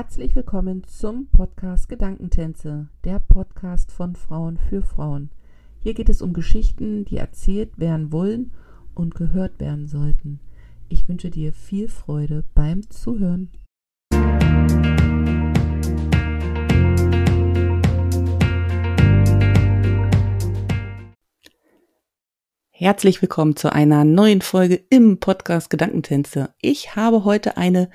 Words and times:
Herzlich 0.00 0.36
willkommen 0.36 0.84
zum 0.84 1.26
Podcast 1.26 1.88
Gedankentänze, 1.88 2.86
der 3.02 3.18
Podcast 3.18 3.90
von 3.90 4.14
Frauen 4.14 4.56
für 4.56 4.80
Frauen. 4.80 5.28
Hier 5.80 5.92
geht 5.92 6.08
es 6.08 6.22
um 6.22 6.32
Geschichten, 6.32 7.04
die 7.04 7.16
erzählt 7.16 7.80
werden 7.80 8.12
wollen 8.12 8.52
und 8.94 9.16
gehört 9.16 9.58
werden 9.58 9.88
sollten. 9.88 10.38
Ich 10.88 11.08
wünsche 11.08 11.30
dir 11.30 11.52
viel 11.52 11.88
Freude 11.88 12.44
beim 12.54 12.88
Zuhören. 12.88 13.50
Herzlich 22.70 23.20
willkommen 23.20 23.56
zu 23.56 23.72
einer 23.72 24.04
neuen 24.04 24.42
Folge 24.42 24.80
im 24.90 25.18
Podcast 25.18 25.68
Gedankentänze. 25.68 26.54
Ich 26.60 26.94
habe 26.94 27.24
heute 27.24 27.56
eine 27.56 27.90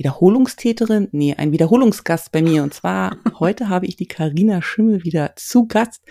Wiederholungstäterin, 0.00 1.08
nee, 1.12 1.34
ein 1.34 1.52
Wiederholungsgast 1.52 2.32
bei 2.32 2.40
mir. 2.40 2.62
Und 2.62 2.72
zwar 2.72 3.18
heute 3.38 3.68
habe 3.68 3.84
ich 3.84 3.96
die 3.96 4.06
Karina 4.08 4.62
Schimmel 4.62 5.04
wieder 5.04 5.34
zu 5.36 5.66
Gast. 5.66 6.02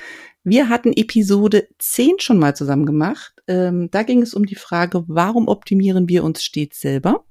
Wir 0.44 0.70
hatten 0.70 0.94
Episode 0.94 1.68
10 1.80 2.20
schon 2.20 2.38
mal 2.38 2.56
zusammen 2.56 2.86
gemacht. 2.86 3.34
Ähm, 3.48 3.90
da 3.90 4.04
ging 4.04 4.22
es 4.22 4.36
um 4.36 4.46
die 4.46 4.54
Frage, 4.54 5.06
warum 5.08 5.48
optimieren 5.48 6.08
wir 6.08 6.24
uns 6.24 6.44
stets 6.44 6.80
selber? 6.80 7.26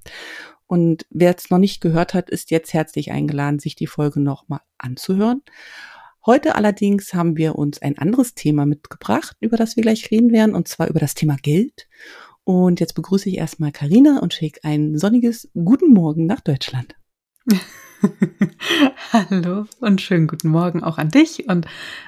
Und 0.67 1.05
wer 1.09 1.33
es 1.33 1.49
noch 1.49 1.59
nicht 1.59 1.79
gehört 1.79 2.13
hat, 2.13 2.29
ist 2.29 2.51
jetzt 2.51 2.73
herzlich 2.73 3.09
eingeladen, 3.09 3.59
sich 3.59 3.75
die 3.75 3.87
Folge 3.87 4.19
nochmal 4.19 4.59
anzuhören. 4.77 5.43
Heute 6.25 6.55
allerdings 6.55 7.13
haben 7.13 7.37
wir 7.37 7.55
uns 7.55 7.81
ein 7.81 7.97
anderes 7.97 8.35
Thema 8.35 8.65
mitgebracht, 8.65 9.37
über 9.39 9.55
das 9.55 9.77
wir 9.77 9.83
gleich 9.83 10.11
reden 10.11 10.33
werden, 10.33 10.55
und 10.55 10.67
zwar 10.67 10.89
über 10.89 10.99
das 10.99 11.15
Thema 11.15 11.37
Geld. 11.41 11.87
Und 12.49 12.79
jetzt 12.79 12.95
begrüße 12.95 13.29
ich 13.29 13.37
erstmal 13.37 13.71
Karina 13.71 14.21
und 14.21 14.33
schicke 14.33 14.61
ein 14.63 14.97
sonniges 14.97 15.51
Guten 15.53 15.93
Morgen 15.93 16.25
nach 16.25 16.39
Deutschland. 16.39 16.95
Hallo 19.13 19.65
und 19.81 20.01
schönen 20.01 20.25
guten 20.25 20.49
Morgen 20.49 20.83
auch 20.83 20.97
an 20.97 21.09
dich 21.09 21.47
und 21.47 21.67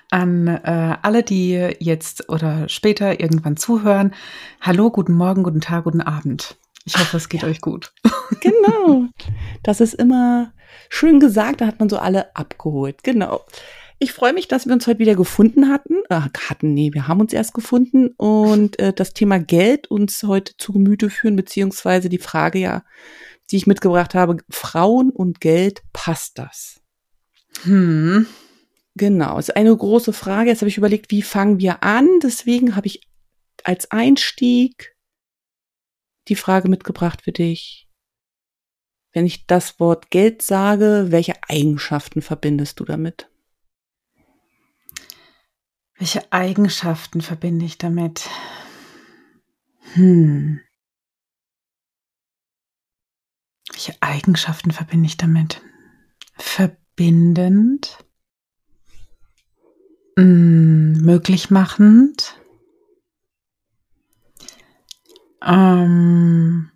an 0.10 0.48
äh, 0.48 0.98
alle, 1.04 1.22
die 1.22 1.76
jetzt 1.78 2.28
oder 2.28 2.68
später 2.70 3.20
irgendwann 3.20 3.56
zuhören. 3.56 4.16
Hallo, 4.60 4.90
guten 4.90 5.14
Morgen, 5.14 5.44
guten 5.44 5.62
Tag, 5.62 5.84
guten 5.84 6.02
Abend. 6.02 6.58
Ich 6.86 6.98
hoffe, 6.98 7.18
es 7.18 7.30
geht 7.30 7.44
ja. 7.44 7.48
euch 7.48 7.62
gut. 7.62 7.94
Genau. 8.40 9.06
Das 9.62 9.82
ist 9.82 9.94
immer 9.94 10.54
schön 10.90 11.20
gesagt, 11.20 11.62
da 11.62 11.68
hat 11.68 11.80
man 11.80 11.90
so 11.90 12.00
alle 12.00 12.36
abgeholt. 12.36 13.04
Genau. 13.04 13.42
Ich 14.04 14.14
freue 14.14 14.34
mich, 14.34 14.48
dass 14.48 14.66
wir 14.66 14.74
uns 14.74 14.88
heute 14.88 14.98
wieder 14.98 15.14
gefunden 15.14 15.70
hatten. 15.70 16.02
Äh, 16.10 16.22
hatten, 16.50 16.74
nee, 16.74 16.92
wir 16.92 17.08
haben 17.08 17.22
uns 17.22 17.34
erst 17.34 17.54
gefunden 17.54 18.08
und 18.18 18.80
äh, 18.80 18.94
das 18.94 19.14
Thema 19.14 19.38
Geld 19.38 19.92
uns 19.92 20.24
heute 20.24 20.58
zu 20.58 20.74
Gemüte 20.74 21.12
führen, 21.12 21.36
beziehungsweise 21.36 22.10
die 22.10 22.18
Frage 22.18 22.58
ja, 22.58 22.84
die 23.52 23.58
ich 23.58 23.68
mitgebracht 23.68 24.16
habe, 24.16 24.38
Frauen 24.50 25.12
und 25.12 25.40
Geld, 25.40 25.84
passt 25.94 26.40
das? 26.40 26.82
Hm. 27.62 28.26
Genau, 28.96 29.38
ist 29.38 29.56
eine 29.56 29.78
große 29.78 30.14
Frage. 30.14 30.50
Jetzt 30.50 30.62
habe 30.62 30.70
ich 30.70 30.80
überlegt, 30.80 31.12
wie 31.12 31.22
fangen 31.22 31.60
wir 31.60 31.84
an? 31.84 32.10
Deswegen 32.24 32.76
habe 32.76 32.88
ich 32.88 33.08
als 33.64 33.92
Einstieg 33.92 34.96
die 36.28 36.36
Frage 36.36 36.70
mitgebracht 36.70 37.22
für 37.22 37.34
dich. 37.34 37.88
Wenn 39.14 39.28
ich 39.28 39.46
das 39.46 39.80
Wort 39.80 40.10
Geld 40.10 40.42
sage, 40.42 41.08
welche 41.10 41.36
Eigenschaften 41.48 42.24
verbindest 42.24 42.80
du 42.80 42.86
damit? 42.86 43.31
Welche 46.02 46.34
Eigenschaften 46.34 47.22
verbinde 47.22 47.64
ich 47.64 47.78
damit? 47.78 48.28
Hm. 49.94 50.60
Welche 53.72 53.94
Eigenschaften 54.02 54.72
verbinde 54.72 55.06
ich 55.06 55.18
damit? 55.18 55.62
Verbindend, 56.34 58.04
hm, 60.18 60.94
möglich 61.04 61.52
machend, 61.52 62.42
ähm, 65.46 66.72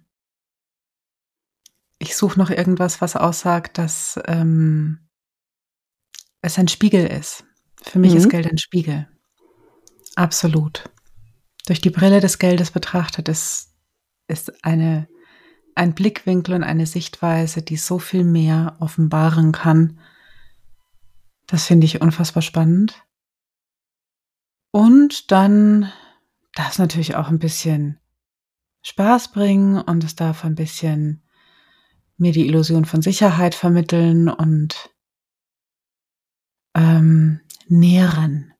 ich 1.97 2.16
suche 2.16 2.38
noch 2.38 2.52
irgendwas, 2.52 3.02
was 3.02 3.16
aussagt, 3.16 3.80
dass 3.80 4.19
ähm, 4.28 5.00
es 6.42 6.59
ein 6.59 6.68
Spiegel 6.68 7.07
ist. 7.07 7.44
Für 7.81 7.97
mich 7.97 8.12
mhm. 8.12 8.18
ist 8.18 8.30
Geld 8.30 8.46
ein 8.46 8.59
Spiegel. 8.59 9.07
Absolut. 10.16 10.90
Durch 11.68 11.81
die 11.81 11.90
Brille 11.90 12.20
des 12.20 12.40
Geldes 12.40 12.72
betrachtet 12.72 13.28
ist, 13.28 13.74
ist 14.28 14.64
eine, 14.64 15.08
ein 15.76 15.94
Blickwinkel 15.94 16.56
und 16.56 16.64
eine 16.64 16.86
Sichtweise, 16.86 17.62
die 17.62 17.78
so 17.78 18.00
viel 18.00 18.24
mehr 18.24 18.78
offenbaren 18.80 19.52
kann. 19.52 20.00
Das 21.48 21.66
finde 21.66 21.86
ich 21.86 22.02
unfassbar 22.02 22.42
spannend. 22.42 23.04
Und 24.72 25.31
dann 25.31 25.92
darf 26.54 26.74
es 26.74 26.80
natürlich 26.80 27.16
auch 27.16 27.30
ein 27.30 27.40
bisschen 27.40 28.00
Spaß 28.81 29.31
bringen 29.31 29.81
und 29.81 30.04
es 30.04 30.16
darf 30.16 30.46
ein 30.46 30.56
bisschen 30.56 31.24
mir 32.18 32.31
die 32.31 32.48
Illusion 32.48 32.86
von 32.86 33.02
Sicherheit 33.02 33.56
vermitteln 33.56 34.30
und 34.30 34.92
ähm, 36.75 37.42
nähren. 37.68 38.55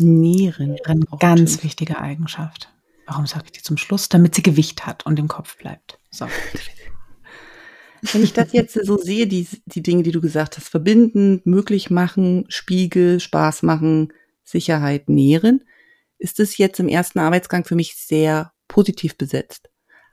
Nieren. 0.00 0.76
Eine 0.84 1.04
ganz 1.18 1.62
wichtige 1.62 1.98
Eigenschaft. 1.98 2.72
Warum 3.06 3.26
sage 3.26 3.44
ich 3.46 3.52
die 3.52 3.62
zum 3.62 3.76
Schluss? 3.76 4.08
Damit 4.08 4.34
sie 4.34 4.42
Gewicht 4.42 4.86
hat 4.86 5.06
und 5.06 5.18
im 5.18 5.28
Kopf 5.28 5.56
bleibt. 5.56 5.98
So. 6.10 6.26
Wenn 8.12 8.22
ich 8.22 8.32
das 8.32 8.52
jetzt 8.52 8.74
so 8.74 8.96
sehe, 8.96 9.26
die, 9.26 9.46
die 9.66 9.82
Dinge, 9.82 10.02
die 10.02 10.12
du 10.12 10.20
gesagt 10.20 10.56
hast, 10.56 10.68
verbinden, 10.68 11.42
möglich 11.44 11.90
machen, 11.90 12.46
Spiegel, 12.48 13.20
Spaß 13.20 13.62
machen, 13.62 14.12
Sicherheit 14.42 15.08
nähren, 15.08 15.64
ist 16.18 16.40
es 16.40 16.56
jetzt 16.56 16.80
im 16.80 16.88
ersten 16.88 17.18
Arbeitsgang 17.18 17.64
für 17.64 17.74
mich 17.74 17.96
sehr 17.96 18.52
positiv 18.68 19.16
besetzt. 19.16 19.70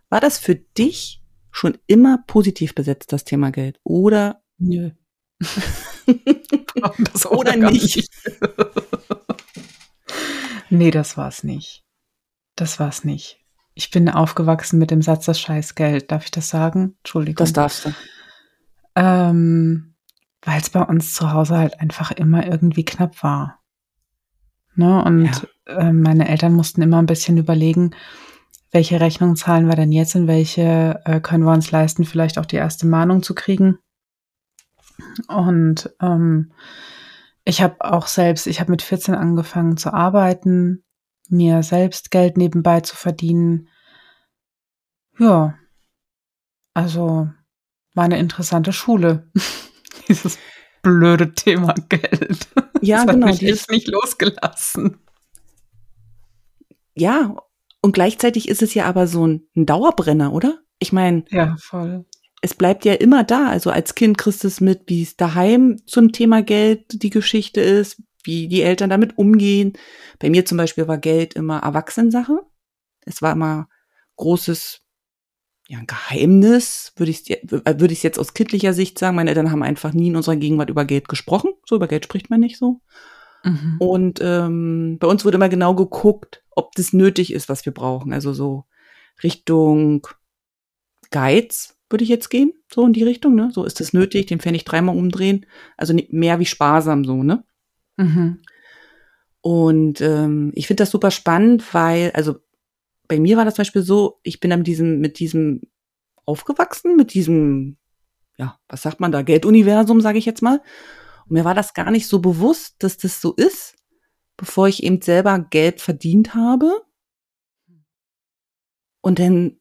War 0.10 0.20
das 0.20 0.38
für 0.38 0.56
dich 0.56 1.22
schon 1.52 1.78
immer 1.88 2.24
positiv 2.28 2.76
besetzt, 2.76 3.14
das 3.14 3.24
Thema 3.24 3.52
Geld? 3.52 3.80
Oder? 3.84 4.42
Nö. 4.58 4.92
oder 7.30 7.56
nicht. 7.56 8.10
Nee, 10.70 10.92
das 10.92 11.18
war's 11.18 11.44
nicht. 11.44 11.84
Das 12.56 12.80
war's 12.80 13.04
nicht. 13.04 13.40
Ich 13.74 13.92
bin 13.92 14.10
aufgewachsen 14.10 14.80
mit 14.80 14.92
dem 14.92 15.02
Satz, 15.02 15.26
das 15.26 15.40
scheiß 15.40 15.76
Geld. 15.76 16.12
Darf 16.12 16.26
ich 16.26 16.32
das 16.32 16.50
sagen? 16.50 16.96
Entschuldigung. 17.00 17.38
Das 17.38 17.54
darfst 17.54 17.86
du. 17.86 17.94
Ähm, 18.96 19.94
Weil 20.42 20.60
es 20.60 20.70
bei 20.70 20.82
uns 20.82 21.14
zu 21.14 21.32
Hause 21.32 21.58
halt 21.58 21.80
einfach 21.80 22.12
immer 22.12 22.46
irgendwie 22.48 22.86
knapp 22.86 23.22
war. 23.22 23.60
Ne? 24.76 25.04
Und 25.04 25.48
ja. 25.68 25.74
äh, 25.78 25.94
meine 25.94 26.28
Eltern 26.28 26.54
mussten 26.54 26.82
immer 26.82 26.98
ein 26.98 27.06
bisschen 27.06 27.38
überlegen, 27.38 27.96
welche 28.72 29.00
Rechnung 29.00 29.36
zahlen 29.36 29.68
wir 29.68 29.76
denn 29.76 29.92
jetzt 29.92 30.16
und 30.16 30.28
welche 30.28 31.02
äh, 31.06 31.20
können 31.20 31.44
wir 31.44 31.54
uns 31.54 31.72
leisten, 31.72 32.04
vielleicht 32.06 32.38
auch 32.38 32.46
die 32.46 32.58
erste 32.58 32.88
Mahnung 32.88 33.24
zu 33.24 33.36
kriegen. 33.36 33.78
Und 35.28 35.96
ähm, 36.02 36.52
ich 37.48 37.62
habe 37.62 37.78
auch 37.80 38.08
selbst, 38.08 38.46
ich 38.46 38.60
habe 38.60 38.72
mit 38.72 38.82
14 38.82 39.16
angefangen 39.16 39.78
zu 39.78 39.94
arbeiten, 39.94 40.84
mir 41.30 41.64
selbst 41.64 42.12
Geld 42.12 42.36
nebenbei 42.36 42.82
zu 42.82 42.98
verdienen. 42.98 43.70
Ja, 45.18 45.58
also 46.74 47.30
war 47.94 48.04
eine 48.04 48.20
interessante 48.20 48.74
Schule. 48.74 49.32
Dieses 50.10 50.38
blöde 50.82 51.34
Thema 51.34 51.74
Geld. 51.88 52.50
Ja, 52.82 53.06
das 53.06 53.16
genau. 53.16 53.28
Hat 53.28 53.42
mich 53.42 53.50
echt 53.50 53.72
nicht 53.72 53.88
losgelassen. 53.88 55.00
Ja, 56.96 57.34
und 57.82 57.94
gleichzeitig 57.94 58.50
ist 58.50 58.62
es 58.62 58.74
ja 58.74 58.86
aber 58.86 59.08
so 59.08 59.26
ein, 59.26 59.48
ein 59.56 59.66
Dauerbrenner, 59.66 60.34
oder? 60.34 60.60
Ich 60.80 60.92
meine, 60.92 61.24
ja, 61.30 61.56
voll 61.60 62.06
es 62.42 62.54
bleibt 62.54 62.86
ja 62.86 62.94
immer 62.94 63.24
da. 63.24 63.48
Also 63.48 63.72
als 63.72 63.96
Kind 63.96 64.18
kriegst 64.18 64.44
du 64.44 64.48
es 64.48 64.62
mit, 64.62 64.84
wie 64.88 65.04
es 65.04 65.18
daheim 65.18 65.82
zum 65.86 66.12
Thema 66.12 66.42
Geld 66.42 67.02
die 67.02 67.10
Geschichte 67.10 67.62
ist, 67.62 68.02
wie 68.24 68.48
die 68.48 68.62
Eltern 68.62 68.90
damit 68.90 69.18
umgehen. 69.18 69.74
Bei 70.20 70.30
mir 70.30 70.46
zum 70.46 70.58
Beispiel 70.58 70.88
war 70.88 70.98
Geld 70.98 71.34
immer 71.34 71.60
Erwachsenensache. 71.60 72.42
Es 73.06 73.22
war 73.22 73.32
immer 73.32 73.70
großes 74.18 74.82
ja, 75.70 75.80
ein 75.80 75.88
Geheimnis, 75.88 76.94
würde 76.96 77.12
ich 77.12 77.30
es 77.30 77.40
würde 77.52 77.94
ich 77.94 78.02
jetzt 78.02 78.20
aus 78.20 78.34
kindlicher 78.34 78.74
Sicht 78.74 78.98
sagen. 78.98 79.18
Meine 79.18 79.32
Eltern 79.32 79.52
haben 79.52 79.64
einfach 79.64 79.92
nie 79.94 80.08
in 80.08 80.16
unserer 80.16 80.38
Gegenwart 80.38 80.70
über 80.70 80.86
Geld 80.86 81.10
gesprochen. 81.10 81.52
So 81.66 81.76
über 81.76 81.88
Geld 81.88 82.06
spricht 82.06 82.30
man 82.30 82.40
nicht 82.40 82.58
so. 82.58 82.80
Mhm. 83.44 83.76
Und 83.80 84.20
ähm, 84.22 84.98
bei 85.00 85.08
uns 85.08 85.26
wurde 85.26 85.36
immer 85.36 85.50
genau 85.50 85.76
geguckt, 85.76 86.44
ob 86.52 86.74
das 86.76 86.94
nötig 86.94 87.34
ist, 87.34 87.50
was 87.50 87.66
wir 87.66 87.74
brauchen. 87.74 88.14
Also 88.14 88.34
so 88.34 88.66
Richtung 89.24 90.08
Geiz 91.12 91.77
würde 91.90 92.04
ich 92.04 92.10
jetzt 92.10 92.30
gehen, 92.30 92.54
so 92.72 92.86
in 92.86 92.94
die 92.94 93.04
Richtung, 93.04 93.36
ne? 93.36 93.50
So 93.54 93.64
ist 93.64 93.80
es 93.82 93.94
nötig, 93.94 94.28
den 94.28 94.40
Pfennig 94.40 94.66
dreimal 94.66 94.98
umdrehen. 94.98 95.46
Also 95.78 95.94
mehr 96.10 96.40
wie 96.40 96.46
sparsam 96.46 97.06
so, 97.06 97.24
ne? 97.24 97.44
Mhm. 97.98 98.42
Und 99.42 100.02
ähm, 100.02 100.52
ich 100.56 100.68
finde 100.68 100.82
das 100.82 100.92
super 100.92 101.12
spannend, 101.12 101.74
weil, 101.74 102.12
also 102.12 102.36
bei 103.08 103.20
mir 103.20 103.38
war 103.38 103.46
das 103.46 103.56
zum 103.56 103.62
Beispiel 103.62 103.84
so, 103.84 104.20
ich 104.24 104.40
bin 104.40 104.50
dann 104.50 104.60
mit 104.60 104.68
diesem, 104.68 105.00
mit 105.00 105.20
diesem 105.20 105.62
aufgewachsen, 106.26 106.98
mit 106.98 107.14
diesem, 107.14 107.78
ja, 108.38 108.60
was 108.68 108.82
sagt 108.82 109.00
man 109.00 109.12
da, 109.12 109.22
Gelduniversum, 109.22 110.02
sage 110.02 110.18
ich 110.18 110.26
jetzt 110.26 110.42
mal. 110.42 110.62
Und 111.26 111.32
mir 111.32 111.46
war 111.46 111.56
das 111.56 111.74
gar 111.74 111.92
nicht 111.92 112.08
so 112.08 112.20
bewusst, 112.20 112.76
dass 112.80 112.98
das 112.98 113.22
so 113.22 113.34
ist, 113.34 113.76
bevor 114.36 114.68
ich 114.68 114.84
eben 114.84 115.02
selber 115.02 115.40
Geld 115.40 115.82
verdient 115.82 116.36
habe. 116.36 116.82
Und 119.02 119.20
dann 119.20 119.58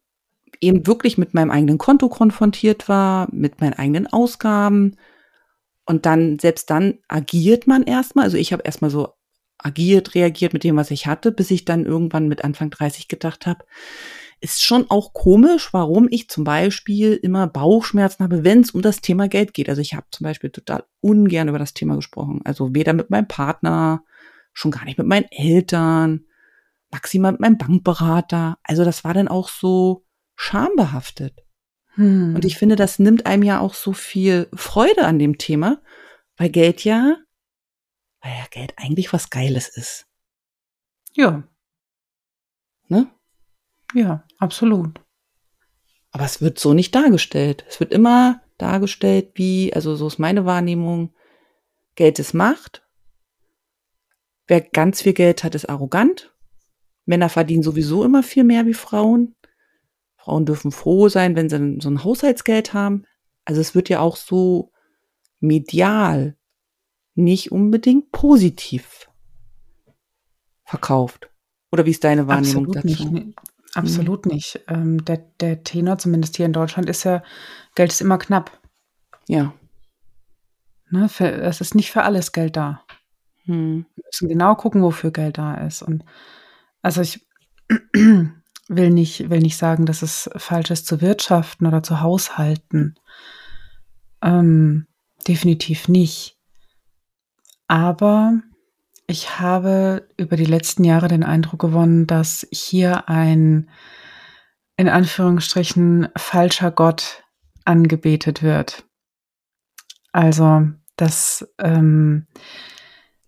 eben 0.61 0.87
wirklich 0.87 1.19
mit 1.19 1.35
meinem 1.35 1.51
eigenen 1.51 1.79
Konto 1.79 2.09
konfrontiert 2.09 2.89
war, 2.89 3.29
mit 3.33 3.61
meinen 3.61 3.75
eigenen 3.75 4.07
Ausgaben. 4.07 4.97
Und 5.85 6.07
dann, 6.07 6.39
selbst 6.39 6.71
dann 6.71 6.99
agiert 7.09 7.67
man 7.67 7.83
erstmal. 7.83 8.25
Also 8.25 8.37
ich 8.37 8.53
habe 8.53 8.63
erstmal 8.65 8.91
so 8.91 9.15
agiert, 9.59 10.15
reagiert 10.15 10.53
mit 10.53 10.65
dem, 10.65 10.77
was 10.77 10.91
ich 10.91 11.07
hatte, 11.07 11.33
bis 11.33 11.51
ich 11.51 11.65
dann 11.65 11.87
irgendwann 11.87 12.29
mit 12.29 12.45
Anfang 12.45 12.71
30 12.71 13.09
gedacht 13.09 13.47
habe, 13.47 13.65
ist 14.41 14.63
schon 14.63 14.91
auch 14.91 15.13
komisch, 15.13 15.73
warum 15.73 16.09
ich 16.11 16.29
zum 16.29 16.45
Beispiel 16.45 17.15
immer 17.15 17.47
Bauchschmerzen 17.47 18.23
habe, 18.23 18.45
wenn 18.45 18.61
es 18.61 18.73
um 18.73 18.83
das 18.83 19.01
Thema 19.01 19.29
Geld 19.29 19.55
geht. 19.55 19.69
Also 19.69 19.81
ich 19.81 19.95
habe 19.95 20.07
zum 20.11 20.25
Beispiel 20.25 20.51
total 20.51 20.85
ungern 21.01 21.49
über 21.49 21.59
das 21.59 21.73
Thema 21.75 21.97
gesprochen. 21.97 22.43
Also 22.45 22.75
weder 22.75 22.93
mit 22.93 23.11
meinem 23.11 23.29
Partner, 23.29 24.05
schon 24.53 24.71
gar 24.71 24.85
nicht 24.85 24.99
mit 24.99 25.07
meinen 25.07 25.27
Eltern, 25.31 26.27
maximal 26.91 27.33
mit 27.33 27.41
meinem 27.41 27.59
Bankberater. 27.59 28.59
Also 28.63 28.85
das 28.85 29.05
war 29.05 29.15
dann 29.15 29.29
auch 29.29 29.49
so 29.49 30.06
schambehaftet. 30.37 31.43
Hm. 31.95 32.35
Und 32.37 32.45
ich 32.45 32.57
finde, 32.59 32.77
das 32.77 32.99
nimmt 32.99 33.27
einem 33.27 33.43
ja 33.43 33.59
auch 33.61 33.75
so 33.75 33.93
viel 33.93 34.49
Freude 34.55 35.05
an 35.05 35.19
dem 35.19 35.39
Thema, 35.39 35.83
weil 36.37 36.51
Geld 36.51 36.85
ja, 36.85 37.17
weil 38.21 38.33
ja 38.33 38.47
Geld 38.51 38.75
eigentlich 38.77 39.13
was 39.13 39.31
Geiles 39.31 39.69
ist. 39.69 40.07
Ja. 41.15 41.43
Ne? 42.89 43.11
Ja, 43.95 44.25
absolut. 44.39 45.01
Aber 46.11 46.25
es 46.25 46.41
wird 46.41 46.59
so 46.59 46.75
nicht 46.75 46.95
dargestellt. 46.95 47.65
Es 47.69 47.81
wird 47.81 47.93
immer 47.93 48.43
dargestellt 48.59 49.33
wie, 49.35 49.73
also 49.73 49.97
so 49.97 50.07
ist 50.07 50.19
meine 50.19 50.45
Wahrnehmung, 50.45 51.15
Geld 51.95 52.19
ist 52.19 52.35
Macht. 52.35 52.87
Wer 54.47 54.61
ganz 54.61 55.03
viel 55.03 55.15
Geld 55.15 55.45
hat, 55.45 55.55
ist 55.55 55.69
arrogant. 55.69 56.35
Männer 57.05 57.29
verdienen 57.29 57.63
sowieso 57.63 58.05
immer 58.05 58.23
viel 58.23 58.45
mehr 58.45 58.67
wie 58.67 58.75
Frauen. 58.75 59.36
Frauen 60.27 60.45
dürfen 60.45 60.73
froh 60.73 61.09
sein, 61.09 61.37
wenn 61.37 61.49
sie 61.49 61.79
so 61.81 61.89
ein 61.89 62.03
Haushaltsgeld 62.03 62.75
haben. 62.75 63.05
Also 63.45 63.61
es 63.61 63.77
wird 63.77 63.89
ja 63.89 64.01
auch 64.01 64.17
so 64.17 64.73
medial 65.39 66.37
nicht 67.15 67.53
unbedingt 67.53 68.11
positiv 68.11 69.09
verkauft. 70.65 71.31
Oder 71.71 71.87
wie 71.87 71.93
ist 71.93 72.03
deine 72.03 72.27
Wahrnehmung 72.27 72.67
Absolut 72.67 72.77
dazu? 72.77 73.09
Nicht. 73.09 73.39
Absolut 73.75 74.27
mhm. 74.27 74.33
nicht. 74.33 74.65
Ähm, 74.67 75.05
der, 75.05 75.19
der 75.39 75.63
Tenor, 75.63 75.99
zumindest 75.99 76.37
hier 76.37 76.47
in 76.47 76.53
Deutschland, 76.53 76.91
ist 76.91 77.05
ja, 77.05 77.23
Geld 77.77 77.93
ist 77.93 78.01
immer 78.01 78.19
knapp. 78.19 78.61
Ja. 79.29 79.55
Ne, 80.91 81.09
für, 81.09 81.31
es 81.31 81.61
ist 81.61 81.77
nicht 81.77 81.93
für 81.93 82.03
alles 82.03 82.33
Geld 82.33 82.57
da. 82.57 82.83
Hm. 83.45 83.87
Wir 83.95 84.05
müssen 84.07 84.29
genau 84.29 84.57
gucken, 84.57 84.83
wofür 84.83 85.13
Geld 85.13 85.39
da 85.39 85.55
ist. 85.55 85.83
Und 85.83 86.05
also 86.83 87.01
ich 87.01 87.25
will 88.69 88.91
nicht, 88.91 89.31
will 89.31 89.41
nicht 89.41 89.57
sagen, 89.57 89.87
dass 89.87 90.03
es 90.03 90.31
falsch 90.37 90.71
ist 90.71 90.87
zu 90.87 91.01
wirtschaften 91.01 91.67
oder 91.67 91.83
zu 91.83 92.01
haushalten. 92.01 92.97
Ähm, 94.23 94.87
definitiv 95.27 95.89
nicht. 95.89 96.39
Aber 97.69 98.41
ich 99.07 99.39
habe 99.39 100.09
über 100.17 100.37
die 100.37 100.45
letzten 100.45 100.85
Jahre 100.85 101.09
den 101.09 101.23
Eindruck 101.23 101.61
gewonnen, 101.61 102.07
dass 102.07 102.47
hier 102.51 103.09
ein 103.09 103.71
in 104.77 104.89
Anführungsstrichen 104.89 106.09
falscher 106.17 106.71
Gott 106.71 107.25
angebetet 107.65 108.43
wird. 108.43 108.85
Also, 110.13 110.69
dass 110.97 111.49
ähm, 111.59 112.27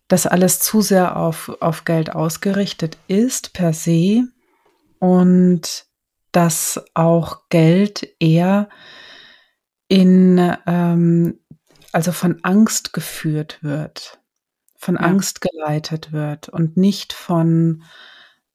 das 0.08 0.26
alles 0.26 0.61
zu 0.61 0.81
sehr 0.81 1.17
auf, 1.17 1.56
auf 1.61 1.85
Geld 1.85 2.14
ausgerichtet 2.14 2.99
ist 3.08 3.52
per 3.52 3.73
se 3.73 4.29
und 4.98 5.86
dass 6.32 6.82
auch 6.94 7.48
Geld 7.48 8.08
eher 8.20 8.68
in, 9.88 10.54
ähm, 10.66 11.40
also 11.92 12.12
von 12.12 12.38
Angst 12.42 12.92
geführt 12.92 13.58
wird, 13.62 14.20
von 14.76 14.96
ja. 14.96 15.00
Angst 15.00 15.40
geleitet 15.40 16.12
wird 16.12 16.48
und 16.48 16.76
nicht 16.76 17.12
von 17.12 17.82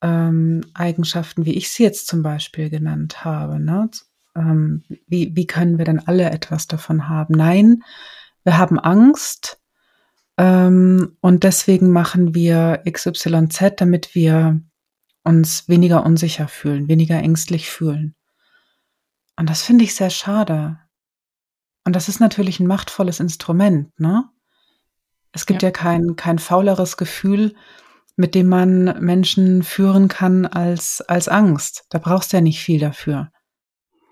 ähm, 0.02 0.66
Eigenschaften, 0.74 1.46
wie 1.46 1.56
ich 1.56 1.72
sie 1.72 1.84
jetzt 1.84 2.08
zum 2.08 2.24
Beispiel 2.24 2.70
genannt 2.70 3.26
habe. 3.26 3.60
Ne? 3.60 3.90
Ähm, 4.36 4.84
wie, 5.08 5.36
wie 5.36 5.48
können 5.48 5.78
wir 5.78 5.86
denn 5.86 6.00
alle 6.00 6.30
etwas 6.30 6.68
davon 6.68 7.10
haben? 7.10 7.34
Nein, 7.36 7.84
wir 8.44 8.58
haben 8.58 8.80
Angst 8.80 9.60
ähm, 10.38 11.18
und 11.22 11.44
deswegen 11.44 11.90
machen 11.92 12.36
wir 12.36 12.84
XYZ, 12.90 13.74
damit 13.78 14.16
wir 14.16 14.62
uns 15.24 15.68
weniger 15.70 16.06
unsicher 16.06 16.48
fühlen, 16.48 16.88
weniger 16.88 17.18
ängstlich 17.18 17.70
fühlen. 17.70 18.16
Und 19.36 19.50
das 19.50 19.64
finde 19.64 19.84
ich 19.84 19.96
sehr 19.96 20.10
schade. 20.10 20.80
Und 21.86 21.96
das 21.96 22.08
ist 22.10 22.20
natürlich 22.20 22.60
ein 22.60 22.68
machtvolles 22.68 23.20
Instrument, 23.20 23.98
ne? 24.00 24.30
Es 25.32 25.48
gibt 25.48 25.64
ja, 25.64 25.70
ja 25.70 25.72
kein, 25.72 26.16
kein 26.16 26.38
fauleres 26.38 26.96
Gefühl, 26.96 27.56
mit 28.16 28.36
dem 28.36 28.48
man 28.48 29.04
Menschen 29.04 29.64
führen 29.64 30.08
kann 30.08 30.46
als, 30.46 31.02
als 31.02 31.28
Angst. 31.28 31.86
Da 31.90 31.98
brauchst 31.98 32.32
du 32.32 32.38
ja 32.38 32.42
nicht 32.42 32.62
viel 32.62 32.80
dafür. 32.80 33.32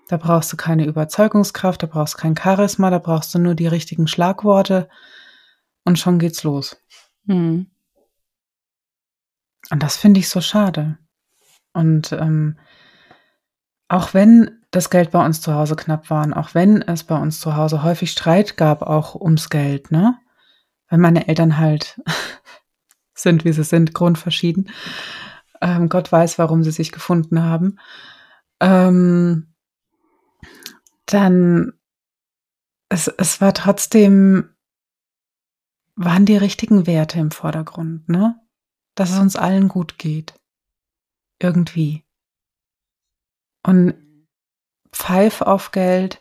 Da 0.08 0.16
brauchst 0.16 0.52
du 0.52 0.56
keine 0.56 0.84
Überzeugungskraft, 0.84 1.82
da 1.82 1.86
brauchst 1.86 2.14
du 2.14 2.18
kein 2.18 2.36
Charisma, 2.36 2.90
da 2.90 2.98
brauchst 2.98 3.34
du 3.34 3.38
nur 3.38 3.54
die 3.54 3.68
richtigen 3.68 4.08
Schlagworte 4.08 4.88
und 5.84 5.98
schon 5.98 6.18
geht's 6.18 6.42
los. 6.42 6.76
Mhm. 7.24 7.70
Und 9.70 9.82
das 9.82 9.96
finde 9.96 10.20
ich 10.20 10.28
so 10.28 10.40
schade. 10.40 10.98
Und 11.72 12.12
ähm, 12.12 12.58
auch 13.88 14.14
wenn 14.14 14.62
das 14.70 14.88
Geld 14.88 15.10
bei 15.10 15.24
uns 15.24 15.40
zu 15.40 15.54
Hause 15.54 15.76
knapp 15.76 16.08
war, 16.10 16.36
auch 16.36 16.54
wenn 16.54 16.80
es 16.82 17.04
bei 17.04 17.16
uns 17.16 17.40
zu 17.40 17.56
Hause 17.56 17.82
häufig 17.82 18.10
Streit 18.10 18.56
gab, 18.56 18.82
auch 18.82 19.14
ums 19.14 19.50
Geld, 19.50 19.90
ne? 19.90 20.18
Weil 20.88 20.98
meine 20.98 21.28
Eltern 21.28 21.58
halt 21.58 22.00
sind, 23.14 23.44
wie 23.44 23.52
sie 23.52 23.64
sind, 23.64 23.94
grundverschieden. 23.94 24.70
Ähm, 25.60 25.88
Gott 25.88 26.10
weiß, 26.10 26.38
warum 26.38 26.64
sie 26.64 26.70
sich 26.70 26.90
gefunden 26.90 27.42
haben. 27.42 27.78
Ähm, 28.60 29.54
dann, 31.06 31.74
es, 32.88 33.08
es 33.08 33.40
war 33.40 33.52
trotzdem, 33.52 34.48
waren 35.96 36.24
die 36.24 36.36
richtigen 36.36 36.86
Werte 36.86 37.20
im 37.20 37.30
Vordergrund, 37.30 38.08
ne? 38.08 38.40
Dass 38.94 39.10
es 39.10 39.18
uns 39.18 39.36
allen 39.36 39.68
gut 39.68 39.98
geht. 39.98 40.34
Irgendwie. 41.42 42.04
Und 43.66 43.94
Pfeif 44.92 45.40
auf 45.40 45.72
Geld, 45.72 46.20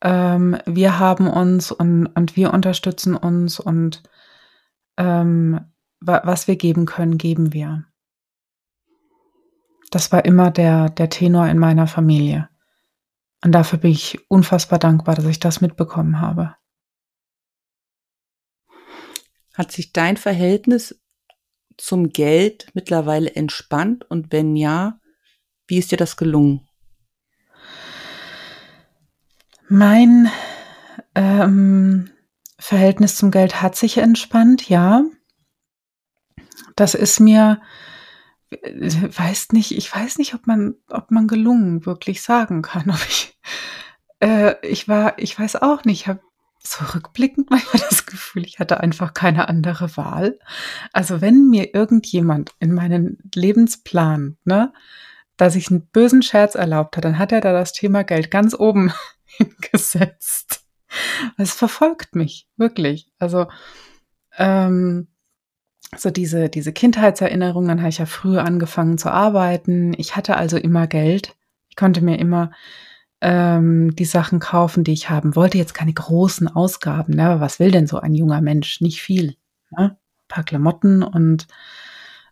ähm, 0.00 0.58
wir 0.64 0.98
haben 0.98 1.26
uns 1.28 1.70
und, 1.72 2.06
und 2.06 2.36
wir 2.36 2.54
unterstützen 2.54 3.14
uns 3.16 3.60
und 3.60 4.02
ähm, 4.96 5.60
wa 6.00 6.22
was 6.24 6.48
wir 6.48 6.56
geben 6.56 6.86
können, 6.86 7.18
geben 7.18 7.52
wir. 7.52 7.84
Das 9.90 10.10
war 10.10 10.24
immer 10.24 10.50
der, 10.50 10.88
der 10.88 11.10
Tenor 11.10 11.48
in 11.48 11.58
meiner 11.58 11.86
Familie. 11.86 12.48
Und 13.44 13.52
dafür 13.52 13.78
bin 13.78 13.90
ich 13.90 14.18
unfassbar 14.30 14.78
dankbar, 14.78 15.14
dass 15.14 15.26
ich 15.26 15.38
das 15.38 15.60
mitbekommen 15.60 16.20
habe. 16.20 16.56
Hat 19.54 19.70
sich 19.70 19.92
dein 19.92 20.16
Verhältnis 20.16 21.00
zum 21.76 22.10
Geld 22.10 22.68
mittlerweile 22.74 23.34
entspannt? 23.34 24.04
Und 24.08 24.32
wenn 24.32 24.56
ja, 24.56 25.00
wie 25.66 25.78
ist 25.78 25.92
dir 25.92 25.98
das 25.98 26.16
gelungen? 26.16 26.66
Mein 29.68 30.30
ähm, 31.14 32.10
Verhältnis 32.58 33.16
zum 33.16 33.30
Geld 33.30 33.62
hat 33.62 33.76
sich 33.76 33.98
entspannt, 33.98 34.68
ja. 34.68 35.04
Das 36.76 36.94
ist 36.94 37.20
mir, 37.20 37.60
weiß 38.50 39.52
nicht, 39.52 39.76
ich 39.76 39.94
weiß 39.94 40.18
nicht, 40.18 40.34
ob 40.34 40.46
man, 40.46 40.76
ob 40.88 41.10
man 41.10 41.26
gelungen 41.26 41.84
wirklich 41.84 42.22
sagen 42.22 42.62
kann, 42.62 42.90
ob 42.90 43.04
ich, 43.08 43.38
äh, 44.20 44.54
ich 44.66 44.88
war, 44.88 45.18
ich 45.18 45.38
weiß 45.38 45.56
auch 45.56 45.84
nicht, 45.84 46.02
ich 46.02 46.08
habe 46.66 46.86
zurückblickend 46.86 47.50
manchmal 47.50 47.82
das 47.88 48.06
Gefühl, 48.06 48.44
ich 48.44 48.58
hatte 48.58 48.80
einfach 48.80 49.14
keine 49.14 49.48
andere 49.48 49.96
Wahl. 49.96 50.38
Also 50.92 51.20
wenn 51.20 51.48
mir 51.48 51.74
irgendjemand 51.74 52.52
in 52.60 52.72
meinen 52.72 53.18
Lebensplan, 53.34 54.36
ne, 54.44 54.72
dass 55.36 55.56
ich 55.56 55.70
einen 55.70 55.86
bösen 55.86 56.22
Scherz 56.22 56.54
erlaubt 56.54 56.96
hat, 56.96 57.04
dann 57.04 57.18
hat 57.18 57.32
er 57.32 57.40
da 57.40 57.52
das 57.52 57.72
Thema 57.72 58.04
Geld 58.04 58.30
ganz 58.30 58.54
oben 58.54 58.92
hingesetzt. 59.24 60.64
Es 61.36 61.52
verfolgt 61.52 62.14
mich, 62.14 62.48
wirklich. 62.56 63.10
Also, 63.18 63.46
ähm, 64.38 65.08
so 65.96 66.10
diese, 66.10 66.48
diese 66.48 66.72
Kindheitserinnerungen, 66.72 67.68
dann 67.68 67.78
habe 67.80 67.90
ich 67.90 67.98
ja 67.98 68.06
früher 68.06 68.44
angefangen 68.44 68.98
zu 68.98 69.10
arbeiten. 69.10 69.94
Ich 69.98 70.16
hatte 70.16 70.36
also 70.36 70.56
immer 70.56 70.86
Geld. 70.86 71.36
Ich 71.68 71.76
konnte 71.76 72.02
mir 72.02 72.18
immer 72.18 72.50
ähm, 73.20 73.94
die 73.96 74.04
Sachen 74.04 74.40
kaufen, 74.40 74.84
die 74.84 74.92
ich 74.92 75.10
haben 75.10 75.36
wollte. 75.36 75.58
Jetzt 75.58 75.74
keine 75.74 75.92
großen 75.92 76.48
Ausgaben, 76.48 77.14
ne? 77.14 77.30
aber 77.30 77.40
was 77.40 77.58
will 77.58 77.70
denn 77.70 77.86
so 77.86 77.98
ein 77.98 78.14
junger 78.14 78.40
Mensch? 78.40 78.80
Nicht 78.80 79.02
viel. 79.02 79.36
Ne? 79.70 79.96
Ein 79.96 80.28
paar 80.28 80.44
Klamotten 80.44 81.02
und 81.02 81.46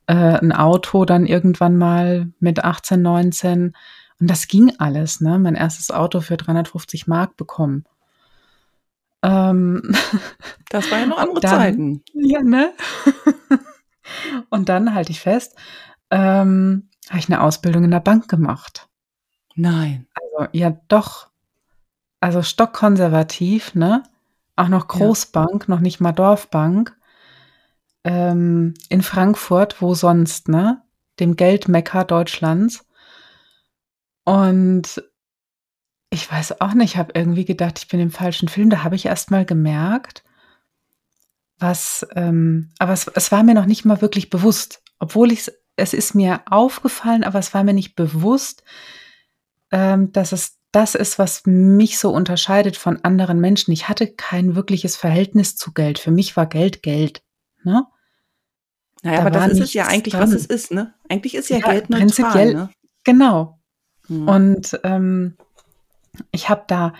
äh, 0.06 0.14
ein 0.14 0.52
Auto 0.52 1.04
dann 1.04 1.26
irgendwann 1.26 1.76
mal 1.76 2.28
mit 2.38 2.62
18, 2.62 3.00
19. 3.00 3.76
Und 4.20 4.30
das 4.30 4.48
ging 4.48 4.72
alles. 4.78 5.20
Ne? 5.20 5.38
Mein 5.38 5.54
erstes 5.54 5.90
Auto 5.90 6.20
für 6.20 6.36
350 6.36 7.06
Mark 7.06 7.36
bekommen. 7.36 7.84
Ähm, 9.22 9.82
das 10.68 10.90
war 10.90 10.98
ja 10.98 11.06
noch 11.06 11.18
andere 11.18 11.40
dann, 11.40 11.50
Zeiten. 11.50 12.02
Ja, 12.12 12.42
ne? 12.42 12.72
und 14.50 14.68
dann 14.68 14.94
halte 14.94 15.12
ich 15.12 15.20
fest, 15.20 15.56
ähm, 16.10 16.90
habe 17.08 17.18
ich 17.18 17.28
eine 17.28 17.40
Ausbildung 17.40 17.84
in 17.84 17.90
der 17.90 18.00
Bank 18.00 18.28
gemacht. 18.28 18.88
Nein. 19.56 20.06
Also, 20.34 20.48
ja, 20.52 20.76
doch. 20.88 21.28
Also 22.20 22.42
stockkonservativ, 22.42 23.74
ne? 23.74 24.02
Auch 24.56 24.68
noch 24.68 24.88
Großbank, 24.88 25.64
ja. 25.68 25.74
noch 25.74 25.80
nicht 25.80 26.00
mal 26.00 26.12
Dorfbank. 26.12 26.96
Ähm, 28.04 28.74
in 28.88 29.02
Frankfurt, 29.02 29.82
wo 29.82 29.94
sonst, 29.94 30.48
ne? 30.48 30.82
Dem 31.20 31.36
Geldmecker 31.36 32.04
Deutschlands. 32.04 32.86
Und 34.24 35.02
ich 36.10 36.30
weiß 36.30 36.60
auch 36.60 36.74
nicht, 36.74 36.92
ich 36.92 36.96
habe 36.96 37.12
irgendwie 37.14 37.44
gedacht, 37.44 37.78
ich 37.78 37.88
bin 37.88 38.00
im 38.00 38.10
falschen 38.10 38.48
Film. 38.48 38.70
Da 38.70 38.84
habe 38.84 38.96
ich 38.96 39.06
erst 39.06 39.30
mal 39.30 39.44
gemerkt, 39.44 40.24
was, 41.58 42.06
ähm, 42.14 42.70
aber 42.78 42.92
es, 42.92 43.08
es 43.08 43.32
war 43.32 43.42
mir 43.42 43.54
noch 43.54 43.66
nicht 43.66 43.84
mal 43.84 44.00
wirklich 44.00 44.30
bewusst, 44.30 44.82
obwohl 44.98 45.32
ich 45.32 45.50
es 45.76 45.92
ist 45.92 46.14
mir 46.14 46.42
aufgefallen, 46.48 47.24
aber 47.24 47.38
es 47.38 47.52
war 47.52 47.64
mir 47.64 47.74
nicht 47.74 47.96
bewusst, 47.96 48.62
ähm, 49.71 50.12
dass 50.12 50.33
es 50.33 50.59
das 50.75 50.97
ist, 50.97 51.21
was 51.21 51.42
mich 51.47 51.99
so 51.99 52.11
unterscheidet 52.11 52.76
von 52.76 53.04
anderen 53.04 53.40
Menschen. 53.40 53.71
Ich 53.71 53.88
hatte 53.88 54.09
kein 54.09 54.56
wirkliches 54.56 54.97
Verhältnis 54.97 55.54
zu 55.54 55.73
Geld. 55.73 56.00
Für 56.00 56.11
mich 56.11 56.37
war 56.37 56.47
Geld 56.47 56.83
Geld. 56.83 57.23
Ne? 57.62 57.87
Naja, 59.02 59.18
da 59.18 59.26
aber 59.26 59.30
das 59.30 59.52
ist 59.52 59.61
es 59.61 59.73
ja 59.75 59.87
eigentlich, 59.87 60.14
dran. 60.14 60.23
was 60.23 60.33
es 60.33 60.47
ist. 60.47 60.73
Ne? 60.73 60.92
Eigentlich 61.09 61.37
ist 61.37 61.49
ja, 61.49 61.59
ja 61.59 61.71
Geld 61.71 61.90
neutral. 61.90 62.06
Prinzipiell, 62.06 62.54
ne? 62.54 62.71
Genau. 63.04 63.61
Hm. 64.09 64.28
Und 64.28 64.80
ähm, 64.83 65.37
ich 66.33 66.49
habe 66.49 66.64
da, 66.66 66.92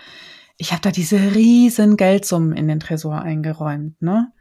ich 0.57 0.71
habe 0.71 0.83
da 0.83 0.93
diese 0.93 1.17
riesen 1.35 1.97
Geldsummen 1.97 2.53
in 2.53 2.69
den 2.69 2.79
Tresor 2.79 3.23
eingeräumt, 3.23 4.01
ne? 4.01 4.33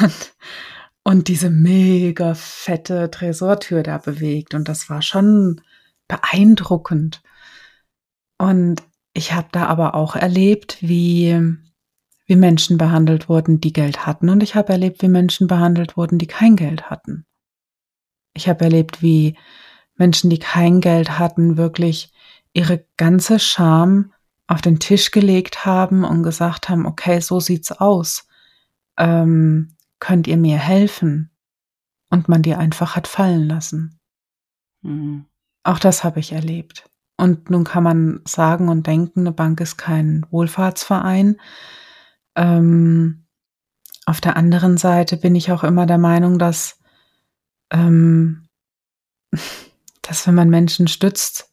Und, 0.00 0.34
und 1.04 1.28
diese 1.28 1.50
mega 1.50 2.34
fette 2.34 3.10
Tresortür 3.10 3.82
da 3.82 3.98
bewegt. 3.98 4.54
Und 4.54 4.68
das 4.68 4.88
war 4.88 5.02
schon 5.02 5.60
beeindruckend. 6.08 7.22
Und 8.38 8.82
ich 9.12 9.32
habe 9.32 9.48
da 9.52 9.66
aber 9.66 9.94
auch 9.94 10.14
erlebt, 10.14 10.78
wie, 10.80 11.40
wie 12.26 12.36
Menschen 12.36 12.76
behandelt 12.76 13.28
wurden, 13.28 13.60
die 13.60 13.72
Geld 13.72 14.06
hatten. 14.06 14.28
Und 14.28 14.42
ich 14.42 14.54
habe 14.54 14.72
erlebt, 14.72 15.02
wie 15.02 15.08
Menschen 15.08 15.46
behandelt 15.46 15.96
wurden, 15.96 16.18
die 16.18 16.26
kein 16.26 16.56
Geld 16.56 16.90
hatten. 16.90 17.24
Ich 18.34 18.48
habe 18.48 18.64
erlebt, 18.64 19.02
wie 19.02 19.38
Menschen, 19.94 20.28
die 20.28 20.38
kein 20.38 20.80
Geld 20.80 21.18
hatten, 21.18 21.56
wirklich 21.56 22.12
ihre 22.52 22.86
ganze 22.96 23.38
Scham 23.38 24.12
auf 24.46 24.60
den 24.60 24.78
Tisch 24.78 25.10
gelegt 25.10 25.64
haben 25.64 26.04
und 26.04 26.22
gesagt 26.22 26.68
haben, 26.68 26.86
okay, 26.86 27.20
so 27.20 27.40
sieht's 27.40 27.72
aus. 27.72 28.28
Ähm, 28.98 29.76
könnt 29.98 30.26
ihr 30.26 30.36
mir 30.36 30.58
helfen? 30.58 31.30
Und 32.10 32.28
man 32.28 32.42
die 32.42 32.54
einfach 32.54 32.94
hat 32.94 33.08
fallen 33.08 33.48
lassen. 33.48 33.98
Mhm. 34.82 35.26
Auch 35.66 35.80
das 35.80 36.04
habe 36.04 36.20
ich 36.20 36.30
erlebt. 36.30 36.88
Und 37.16 37.50
nun 37.50 37.64
kann 37.64 37.82
man 37.82 38.20
sagen 38.24 38.68
und 38.68 38.86
denken, 38.86 39.20
eine 39.20 39.32
Bank 39.32 39.60
ist 39.60 39.76
kein 39.76 40.24
Wohlfahrtsverein. 40.30 41.40
Ähm, 42.36 43.26
auf 44.04 44.20
der 44.20 44.36
anderen 44.36 44.76
Seite 44.76 45.16
bin 45.16 45.34
ich 45.34 45.50
auch 45.50 45.64
immer 45.64 45.86
der 45.86 45.98
Meinung, 45.98 46.38
dass, 46.38 46.78
ähm, 47.70 48.46
dass 50.02 50.24
wenn 50.28 50.36
man 50.36 50.50
Menschen 50.50 50.86
stützt, 50.86 51.52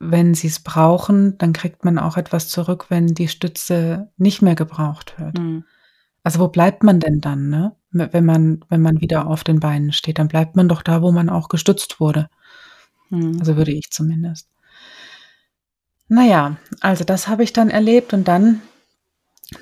wenn 0.00 0.34
sie 0.34 0.48
es 0.48 0.58
brauchen, 0.58 1.38
dann 1.38 1.52
kriegt 1.52 1.84
man 1.84 2.00
auch 2.00 2.16
etwas 2.16 2.48
zurück, 2.48 2.86
wenn 2.88 3.06
die 3.06 3.28
Stütze 3.28 4.10
nicht 4.16 4.42
mehr 4.42 4.56
gebraucht 4.56 5.14
wird. 5.16 5.38
Mhm. 5.38 5.64
Also 6.24 6.40
wo 6.40 6.48
bleibt 6.48 6.82
man 6.82 6.98
denn 6.98 7.20
dann, 7.20 7.50
ne? 7.50 7.76
Wenn 7.92 8.24
man, 8.24 8.64
wenn 8.68 8.82
man 8.82 9.00
wieder 9.00 9.28
auf 9.28 9.44
den 9.44 9.60
Beinen 9.60 9.92
steht, 9.92 10.18
dann 10.18 10.26
bleibt 10.26 10.56
man 10.56 10.68
doch 10.68 10.82
da, 10.82 11.02
wo 11.02 11.12
man 11.12 11.28
auch 11.28 11.48
gestützt 11.48 12.00
wurde. 12.00 12.28
Mhm. 13.10 13.36
Also 13.38 13.56
würde 13.56 13.72
ich 13.72 13.90
zumindest. 13.90 14.48
Naja, 16.08 16.56
also 16.80 17.04
das 17.04 17.28
habe 17.28 17.44
ich 17.44 17.52
dann 17.52 17.70
erlebt 17.70 18.12
und 18.12 18.28
dann, 18.28 18.60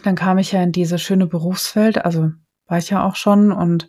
dann 0.03 0.17
kam 0.17 0.39
ich 0.39 0.53
ja 0.53 0.63
in 0.63 0.73
diese 0.73 0.99
schöne 0.99 1.27
Berufswelt, 1.27 2.05
also 2.05 2.33
war 2.67 2.79
ich 2.79 2.91
ja 2.91 3.05
auch 3.05 3.17
schon 3.17 3.53
und 3.53 3.89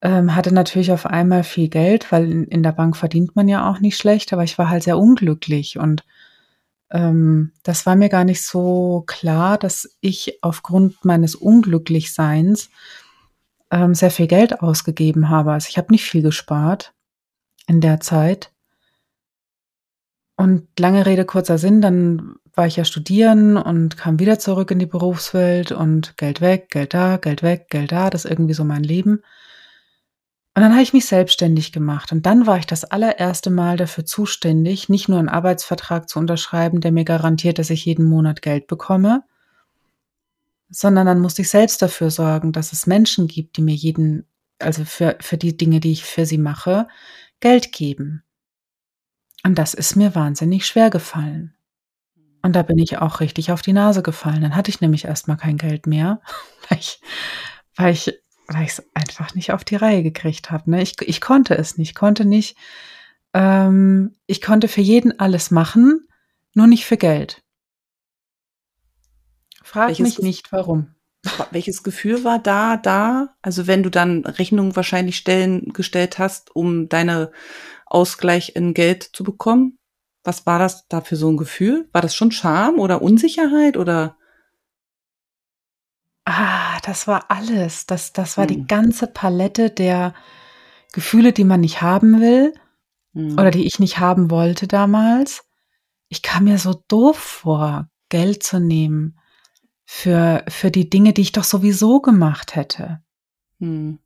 ähm, 0.00 0.34
hatte 0.34 0.52
natürlich 0.52 0.90
auf 0.90 1.06
einmal 1.06 1.44
viel 1.44 1.68
Geld, 1.68 2.10
weil 2.10 2.30
in, 2.30 2.44
in, 2.44 2.62
der 2.62 2.72
Bank 2.72 2.96
verdient 2.96 3.36
man 3.36 3.48
ja 3.48 3.70
auch 3.70 3.78
nicht 3.78 3.96
schlecht, 3.96 4.32
aber 4.32 4.42
ich 4.42 4.58
war 4.58 4.68
halt 4.68 4.82
sehr 4.82 4.98
unglücklich 4.98 5.78
und 5.78 6.04
ähm, 6.90 7.52
das 7.62 7.86
war 7.86 7.94
mir 7.94 8.08
gar 8.08 8.24
nicht 8.24 8.42
so 8.42 9.04
klar, 9.06 9.56
dass 9.58 9.96
ich 10.00 10.38
aufgrund 10.42 11.04
meines 11.04 11.36
Unglücklichseins 11.36 12.70
ähm, 13.70 13.94
sehr 13.94 14.10
viel 14.10 14.26
Geld 14.26 14.60
ausgegeben 14.60 15.28
habe. 15.28 15.52
Also 15.52 15.68
ich 15.70 15.78
habe 15.78 15.92
nicht 15.92 16.04
viel 16.04 16.22
gespart 16.22 16.92
in 17.66 17.80
der 17.80 18.00
Zeit 18.00 18.52
und 20.36 20.68
lange 20.78 21.06
Rede, 21.06 21.24
kurzer 21.24 21.58
Sinn, 21.58 21.80
dann 21.80 22.34
war 22.54 22.66
ich 22.66 22.76
ja 22.76 22.84
studieren 22.84 23.56
und 23.56 23.96
kam 23.96 24.18
wieder 24.18 24.38
zurück 24.38 24.70
in 24.70 24.78
die 24.78 24.86
Berufswelt 24.86 25.72
und 25.72 26.16
Geld 26.16 26.40
weg, 26.40 26.68
Geld 26.70 26.94
da, 26.94 27.16
Geld 27.16 27.42
weg, 27.42 27.68
Geld 27.70 27.92
da, 27.92 28.10
das 28.10 28.24
ist 28.24 28.30
irgendwie 28.30 28.54
so 28.54 28.64
mein 28.64 28.82
Leben. 28.82 29.22
Und 30.54 30.60
dann 30.60 30.72
habe 30.72 30.82
ich 30.82 30.92
mich 30.92 31.06
selbstständig 31.06 31.72
gemacht 31.72 32.12
und 32.12 32.26
dann 32.26 32.46
war 32.46 32.58
ich 32.58 32.66
das 32.66 32.84
allererste 32.84 33.48
Mal 33.48 33.78
dafür 33.78 34.04
zuständig, 34.04 34.90
nicht 34.90 35.08
nur 35.08 35.18
einen 35.18 35.30
Arbeitsvertrag 35.30 36.08
zu 36.10 36.18
unterschreiben, 36.18 36.82
der 36.82 36.92
mir 36.92 37.04
garantiert, 37.04 37.58
dass 37.58 37.70
ich 37.70 37.86
jeden 37.86 38.04
Monat 38.04 38.42
Geld 38.42 38.66
bekomme, 38.66 39.22
sondern 40.68 41.06
dann 41.06 41.20
musste 41.20 41.42
ich 41.42 41.48
selbst 41.48 41.80
dafür 41.80 42.10
sorgen, 42.10 42.52
dass 42.52 42.72
es 42.72 42.86
Menschen 42.86 43.28
gibt, 43.28 43.56
die 43.56 43.62
mir 43.62 43.74
jeden, 43.74 44.26
also 44.58 44.84
für, 44.84 45.16
für 45.20 45.38
die 45.38 45.56
Dinge, 45.56 45.80
die 45.80 45.92
ich 45.92 46.04
für 46.04 46.26
sie 46.26 46.38
mache, 46.38 46.86
Geld 47.42 47.72
geben. 47.72 48.22
Und 49.44 49.58
das 49.58 49.74
ist 49.74 49.96
mir 49.96 50.14
wahnsinnig 50.14 50.66
schwer 50.66 50.88
gefallen. 50.88 51.54
Und 52.40 52.56
da 52.56 52.62
bin 52.62 52.78
ich 52.78 52.98
auch 52.98 53.20
richtig 53.20 53.52
auf 53.52 53.60
die 53.60 53.72
Nase 53.72 54.02
gefallen. 54.02 54.40
Dann 54.40 54.56
hatte 54.56 54.70
ich 54.70 54.80
nämlich 54.80 55.04
erstmal 55.04 55.36
kein 55.36 55.58
Geld 55.58 55.86
mehr, 55.86 56.22
weil 56.68 56.78
ich, 56.78 57.00
weil 57.76 57.92
ich, 57.92 58.18
weil 58.48 58.62
ich 58.62 58.70
es 58.70 58.84
einfach 58.94 59.34
nicht 59.34 59.52
auf 59.52 59.64
die 59.64 59.76
Reihe 59.76 60.02
gekriegt 60.02 60.50
habe. 60.50 60.70
Ne? 60.70 60.82
Ich, 60.82 61.00
ich 61.02 61.20
konnte 61.20 61.56
es 61.56 61.76
nicht, 61.76 61.94
konnte 61.94 62.24
nicht. 62.24 62.56
Ähm, 63.34 64.14
ich 64.26 64.40
konnte 64.40 64.68
für 64.68 64.80
jeden 64.80 65.18
alles 65.18 65.50
machen, 65.50 66.06
nur 66.54 66.66
nicht 66.66 66.86
für 66.86 66.96
Geld. 66.96 67.42
Frag 69.62 69.88
welches 69.88 70.04
mich 70.04 70.18
nicht, 70.18 70.52
warum. 70.52 70.94
Welches 71.50 71.82
Gefühl 71.82 72.24
war 72.24 72.38
da, 72.38 72.76
da? 72.76 73.34
Also 73.42 73.66
wenn 73.66 73.82
du 73.82 73.90
dann 73.90 74.24
Rechnungen 74.24 74.74
wahrscheinlich 74.74 75.16
stellen, 75.16 75.72
gestellt 75.72 76.18
hast, 76.18 76.54
um 76.54 76.88
deine 76.88 77.30
Ausgleich 77.86 78.56
in 78.56 78.74
Geld 78.74 79.02
zu 79.04 79.22
bekommen? 79.22 79.78
Was 80.24 80.46
war 80.46 80.58
das 80.58 80.88
da 80.88 81.00
für 81.00 81.16
so 81.16 81.30
ein 81.30 81.36
Gefühl? 81.36 81.88
War 81.92 82.00
das 82.00 82.14
schon 82.14 82.32
Scham 82.32 82.78
oder 82.78 83.02
Unsicherheit 83.02 83.76
oder? 83.76 84.16
Ah, 86.24 86.80
das 86.82 87.06
war 87.06 87.30
alles. 87.30 87.86
Das, 87.86 88.12
das 88.12 88.36
war 88.36 88.48
hm. 88.48 88.54
die 88.54 88.66
ganze 88.66 89.06
Palette 89.06 89.70
der 89.70 90.14
Gefühle, 90.92 91.32
die 91.32 91.44
man 91.44 91.60
nicht 91.60 91.82
haben 91.82 92.20
will 92.20 92.54
hm. 93.14 93.34
oder 93.34 93.50
die 93.50 93.66
ich 93.66 93.78
nicht 93.78 93.98
haben 93.98 94.30
wollte 94.30 94.66
damals. 94.66 95.44
Ich 96.08 96.22
kam 96.22 96.44
mir 96.44 96.58
so 96.58 96.82
doof 96.88 97.18
vor, 97.18 97.88
Geld 98.08 98.42
zu 98.42 98.60
nehmen 98.60 99.18
für, 99.84 100.44
für 100.48 100.70
die 100.70 100.88
Dinge, 100.88 101.12
die 101.12 101.22
ich 101.22 101.32
doch 101.32 101.44
sowieso 101.44 102.00
gemacht 102.00 102.54
hätte. 102.54 103.02
Hm. 103.58 103.98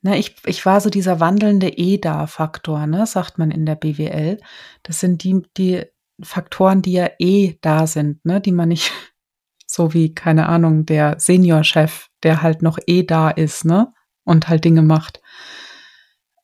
Ne, 0.00 0.18
ich, 0.18 0.36
ich 0.46 0.64
war 0.64 0.80
so 0.80 0.90
dieser 0.90 1.18
wandelnde 1.18 1.76
EDA-Faktor, 1.76 2.86
ne, 2.86 3.06
sagt 3.06 3.38
man 3.38 3.50
in 3.50 3.66
der 3.66 3.74
BWL. 3.74 4.38
Das 4.84 5.00
sind 5.00 5.24
die, 5.24 5.42
die 5.56 5.84
Faktoren, 6.22 6.82
die 6.82 6.92
ja 6.92 7.10
eh 7.18 7.58
da 7.60 7.86
sind, 7.86 8.24
ne, 8.24 8.40
die 8.40 8.52
man 8.52 8.68
nicht, 8.68 8.92
so 9.66 9.94
wie, 9.94 10.14
keine 10.14 10.48
Ahnung, 10.48 10.86
der 10.86 11.18
Seniorchef, 11.18 12.08
der 12.22 12.42
halt 12.42 12.62
noch 12.62 12.78
eh 12.86 13.02
da 13.02 13.30
ist, 13.30 13.64
ne, 13.64 13.92
und 14.24 14.48
halt 14.48 14.64
Dinge 14.64 14.82
macht. 14.82 15.20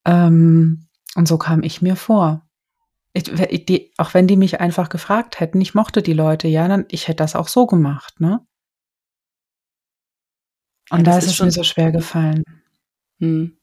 Ähm, 0.04 0.88
und 1.14 1.28
so 1.28 1.38
kam 1.38 1.62
ich 1.62 1.80
mir 1.80 1.96
vor. 1.96 2.43
Ich, 3.16 3.24
die, 3.64 3.92
auch 3.96 4.12
wenn 4.12 4.26
die 4.26 4.36
mich 4.36 4.60
einfach 4.60 4.88
gefragt 4.88 5.38
hätten, 5.38 5.60
ich 5.60 5.74
mochte 5.74 6.02
die 6.02 6.12
Leute, 6.12 6.48
ja, 6.48 6.66
dann, 6.66 6.84
ich 6.90 7.06
hätte 7.06 7.18
das 7.18 7.36
auch 7.36 7.46
so 7.46 7.66
gemacht, 7.66 8.20
ne? 8.20 8.44
Und 10.90 10.98
ja, 10.98 11.04
da 11.04 11.18
ist 11.18 11.28
es 11.28 11.40
mir 11.40 11.52
so 11.52 11.62
schwer 11.62 11.92
gefallen. 11.92 12.42
Hm. 13.20 13.56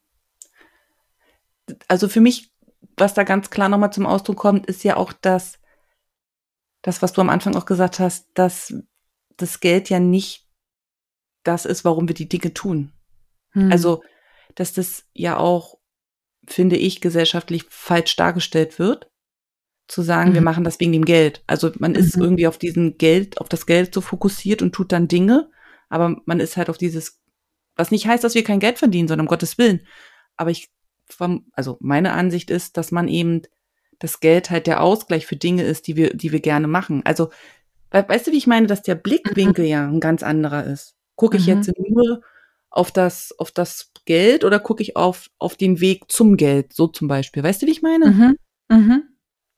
Also 1.90 2.08
für 2.08 2.22
mich, 2.22 2.52
was 2.96 3.14
da 3.14 3.24
ganz 3.24 3.50
klar 3.50 3.68
nochmal 3.68 3.94
zum 3.94 4.06
Ausdruck 4.06 4.38
kommt, 4.38 4.66
ist 4.68 4.84
ja 4.86 4.96
auch, 4.96 5.12
dass 5.12 5.60
das, 6.82 7.02
was 7.02 7.12
du 7.12 7.20
am 7.22 7.30
Anfang 7.30 7.56
auch 7.56 7.66
gesagt 7.66 8.00
hast, 8.00 8.30
dass 8.34 8.74
das 9.36 9.60
Geld 9.60 9.90
ja 9.90 10.00
nicht 10.00 10.48
das 11.44 11.66
ist, 11.66 11.84
warum 11.84 12.08
wir 12.08 12.16
die 12.16 12.30
Dinge 12.30 12.54
tun. 12.54 12.94
Hm. 13.52 13.70
Also, 13.70 14.02
dass 14.56 14.72
das 14.72 15.06
ja 15.14 15.38
auch, 15.38 15.78
finde 16.48 16.78
ich, 16.78 17.02
gesellschaftlich 17.02 17.66
falsch 17.70 18.16
dargestellt 18.16 18.80
wird, 18.80 19.11
zu 19.88 20.02
sagen, 20.02 20.32
mhm. 20.32 20.36
wir 20.36 20.42
machen 20.42 20.64
das 20.64 20.80
wegen 20.80 20.92
dem 20.92 21.06
Geld. 21.06 21.44
Also 21.48 21.72
man 21.80 21.92
mhm. 21.92 21.98
ist 21.98 22.16
irgendwie 22.16 22.48
auf 22.48 22.58
diesen 22.58 22.98
Geld, 22.98 23.40
auf 23.40 23.50
das 23.50 23.66
Geld 23.66 23.94
so 23.94 24.02
fokussiert 24.02 24.62
und 24.62 24.74
tut 24.74 24.92
dann 24.92 25.08
Dinge, 25.08 25.50
aber 25.90 26.18
man 26.26 26.40
ist 26.40 26.58
halt 26.58 26.70
auf 26.70 26.78
dieses, 26.78 27.22
was 27.76 27.92
nicht 27.92 28.08
heißt, 28.08 28.24
dass 28.24 28.36
wir 28.36 28.44
kein 28.44 28.60
Geld 28.60 28.80
verdienen, 28.80 29.08
sondern 29.08 29.26
um 29.26 29.30
Gottes 29.30 29.58
Willen. 29.58 29.82
Aber 30.38 30.50
ich, 30.50 30.70
also 31.54 31.78
meine 31.82 32.14
Ansicht 32.14 32.50
ist, 32.50 32.78
dass 32.78 32.92
man 32.92 33.08
eben 33.08 33.42
das 34.00 34.20
Geld 34.20 34.50
halt 34.50 34.68
der 34.68 34.82
Ausgleich 34.82 35.28
für 35.28 35.36
Dinge 35.36 35.64
ist, 35.64 35.88
die 35.88 35.96
wir, 35.96 36.14
die 36.16 36.32
wir 36.32 36.40
gerne 36.40 36.68
machen. 36.68 37.02
Also, 37.06 37.30
weißt 37.92 38.28
du, 38.28 38.32
wie 38.32 38.38
ich 38.38 38.48
meine, 38.48 38.68
dass 38.68 38.82
der 38.82 38.96
Blickwinkel 38.96 39.66
mhm. 39.66 39.72
ja 39.72 39.88
ein 39.88 40.00
ganz 40.00 40.24
anderer 40.24 40.64
ist? 40.64 40.96
Gucke 41.16 41.38
ich 41.38 41.48
mhm. 41.48 41.58
jetzt 41.58 41.72
nur 41.78 42.22
auf 42.70 42.92
das, 42.92 43.36
auf 43.38 43.52
das 43.52 43.92
Geld 44.06 44.44
oder 44.44 44.60
gucke 44.60 44.82
ich 44.82 44.96
auf, 44.96 45.30
auf 45.38 45.56
den 45.56 45.82
Weg 45.82 46.12
zum 46.12 46.38
Geld, 46.38 46.74
so 46.74 46.88
zum 46.88 47.08
Beispiel? 47.08 47.44
Weißt 47.44 47.62
du, 47.62 47.68
wie 47.68 47.72
ich 47.72 47.82
meine? 47.82 48.10
Mhm. 48.10 48.38
Mhm. 48.70 49.04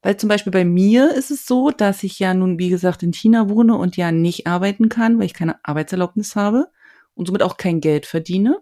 Weil 0.04 0.18
zum 0.18 0.28
Beispiel 0.28 0.52
bei 0.52 0.66
mir 0.66 1.16
ist 1.16 1.32
es 1.32 1.48
so, 1.48 1.72
dass 1.72 2.04
ich 2.04 2.20
ja 2.20 2.34
nun, 2.34 2.60
wie 2.60 2.70
gesagt, 2.70 3.04
in 3.04 3.14
China 3.14 3.50
wohne 3.50 3.78
und 3.78 3.96
ja 3.96 4.12
nicht 4.12 4.48
arbeiten 4.48 4.90
kann, 4.90 5.18
weil 5.18 5.26
ich 5.26 5.34
keine 5.34 5.64
Arbeitserlaubnis 5.66 6.36
habe 6.36 6.70
und 7.16 7.26
somit 7.26 7.42
auch 7.42 7.56
kein 7.56 7.80
Geld 7.80 8.06
verdiene, 8.06 8.60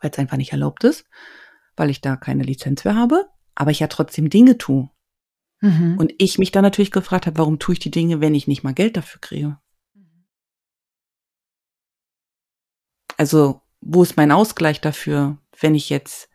weil 0.00 0.10
es 0.10 0.18
einfach 0.18 0.38
nicht 0.38 0.52
erlaubt 0.52 0.82
ist, 0.84 1.04
weil 1.76 1.90
ich 1.90 2.00
da 2.00 2.16
keine 2.16 2.42
Lizenz 2.42 2.82
für 2.82 2.94
habe, 2.94 3.28
aber 3.54 3.70
ich 3.70 3.80
ja 3.80 3.86
trotzdem 3.86 4.30
Dinge 4.30 4.56
tue. 4.56 4.88
Mhm. 5.60 5.98
Und 5.98 6.14
ich 6.16 6.38
mich 6.38 6.50
dann 6.50 6.62
natürlich 6.62 6.90
gefragt 6.90 7.26
habe, 7.26 7.36
warum 7.36 7.58
tue 7.58 7.74
ich 7.74 7.78
die 7.78 7.90
Dinge, 7.90 8.22
wenn 8.22 8.34
ich 8.34 8.48
nicht 8.48 8.64
mal 8.64 8.72
Geld 8.74 8.96
dafür 8.96 9.20
kriege? 9.20 9.58
Also, 13.18 13.60
wo 13.82 14.02
ist 14.02 14.16
mein 14.16 14.32
Ausgleich 14.32 14.80
dafür, 14.80 15.36
wenn 15.60 15.74
ich 15.74 15.90
jetzt 15.90 16.30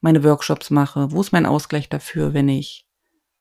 meine 0.00 0.22
Workshops 0.22 0.70
mache? 0.70 1.10
Wo 1.10 1.20
ist 1.20 1.32
mein 1.32 1.44
Ausgleich 1.44 1.88
dafür, 1.88 2.32
wenn 2.32 2.48
ich 2.48 2.85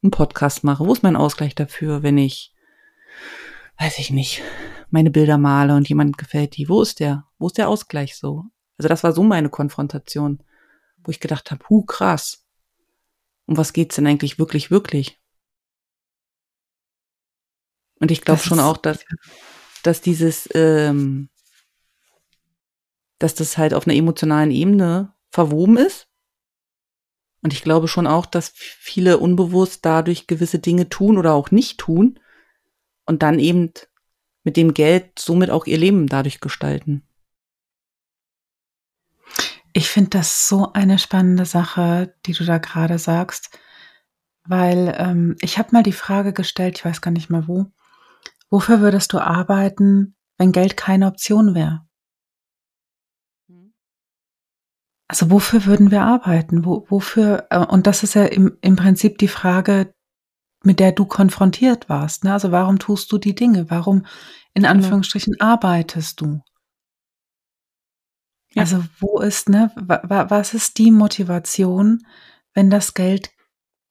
einen 0.05 0.11
Podcast 0.11 0.63
mache? 0.63 0.85
Wo 0.85 0.93
ist 0.93 1.03
mein 1.03 1.15
Ausgleich 1.15 1.55
dafür, 1.55 2.03
wenn 2.03 2.17
ich, 2.17 2.53
weiß 3.77 3.99
ich 3.99 4.11
nicht, 4.11 4.41
meine 4.89 5.11
Bilder 5.11 5.37
male 5.37 5.75
und 5.75 5.89
jemand 5.89 6.17
gefällt 6.17 6.55
die? 6.57 6.69
Wo 6.69 6.81
ist 6.81 6.99
der? 6.99 7.25
Wo 7.37 7.47
ist 7.47 7.57
der 7.57 7.69
Ausgleich 7.69 8.15
so? 8.15 8.45
Also 8.77 8.87
das 8.87 9.03
war 9.03 9.11
so 9.13 9.23
meine 9.23 9.49
Konfrontation, 9.49 10.43
wo 11.03 11.11
ich 11.11 11.19
gedacht 11.19 11.51
habe, 11.51 11.63
hu, 11.69 11.83
krass. 11.83 12.45
Um 13.45 13.57
was 13.57 13.73
geht's 13.73 13.95
denn 13.95 14.07
eigentlich 14.07 14.39
wirklich, 14.39 14.71
wirklich? 14.71 15.19
Und 17.99 18.11
ich 18.11 18.21
glaube 18.21 18.41
schon 18.41 18.59
auch, 18.59 18.77
dass, 18.77 19.05
dass 19.83 20.01
dieses, 20.01 20.49
ähm, 20.53 21.29
dass 23.19 23.35
das 23.35 23.57
halt 23.57 23.73
auf 23.73 23.87
einer 23.87 23.95
emotionalen 23.95 24.51
Ebene 24.51 25.13
verwoben 25.31 25.77
ist. 25.77 26.07
Und 27.45 27.53
ich 27.53 27.61
glaube 27.61 27.87
schon 27.87 28.07
auch, 28.07 28.25
dass 28.25 28.53
viele 28.55 29.19
unbewusst 29.19 29.85
dadurch 29.85 30.25
gewisse 30.25 30.57
Dinge 30.57 30.89
tun 30.89 31.15
oder 31.15 31.35
auch 31.35 31.51
nicht 31.51 31.77
tun 31.77 32.19
und 33.05 33.21
dann 33.21 33.37
eben 33.37 33.71
mit 34.43 34.57
dem 34.57 34.73
Geld 34.73 35.19
somit 35.19 35.51
auch 35.51 35.67
ihr 35.67 35.77
Leben 35.77 36.07
dadurch 36.07 36.39
gestalten. 36.39 37.07
Ich 39.73 39.89
finde 39.89 40.09
das 40.09 40.49
so 40.49 40.73
eine 40.73 40.97
spannende 40.97 41.45
Sache, 41.45 42.15
die 42.25 42.33
du 42.33 42.45
da 42.45 42.57
gerade 42.57 42.97
sagst, 42.97 43.59
weil 44.45 44.95
ähm, 44.97 45.35
ich 45.39 45.59
habe 45.59 45.69
mal 45.71 45.83
die 45.83 45.91
Frage 45.91 46.33
gestellt, 46.33 46.79
ich 46.79 46.85
weiß 46.85 46.99
gar 46.99 47.11
nicht 47.11 47.29
mehr 47.29 47.47
wo, 47.47 47.67
wofür 48.49 48.79
würdest 48.79 49.13
du 49.13 49.19
arbeiten, 49.19 50.15
wenn 50.39 50.51
Geld 50.51 50.77
keine 50.77 51.05
Option 51.05 51.53
wäre? 51.53 51.85
Also 55.07 55.29
wofür 55.29 55.65
würden 55.65 55.91
wir 55.91 56.01
arbeiten? 56.01 56.65
Wo, 56.65 56.85
wofür? 56.89 57.47
Äh, 57.49 57.59
und 57.59 57.87
das 57.87 58.03
ist 58.03 58.15
ja 58.15 58.25
im, 58.25 58.57
im 58.61 58.75
Prinzip 58.75 59.17
die 59.17 59.27
Frage, 59.27 59.93
mit 60.63 60.79
der 60.79 60.91
du 60.91 61.05
konfrontiert 61.05 61.89
warst. 61.89 62.23
Ne? 62.23 62.33
Also 62.33 62.51
warum 62.51 62.79
tust 62.79 63.11
du 63.11 63.17
die 63.17 63.35
Dinge? 63.35 63.69
Warum 63.69 64.05
in 64.53 64.63
genau. 64.63 64.69
Anführungsstrichen 64.69 65.39
arbeitest 65.39 66.21
du? 66.21 66.41
Ja. 68.53 68.61
Also 68.63 68.83
wo 68.99 69.19
ist, 69.19 69.49
ne, 69.49 69.71
was 69.75 70.53
ist 70.53 70.77
die 70.77 70.91
Motivation, 70.91 72.05
wenn 72.53 72.69
das 72.69 72.93
Geld 72.93 73.31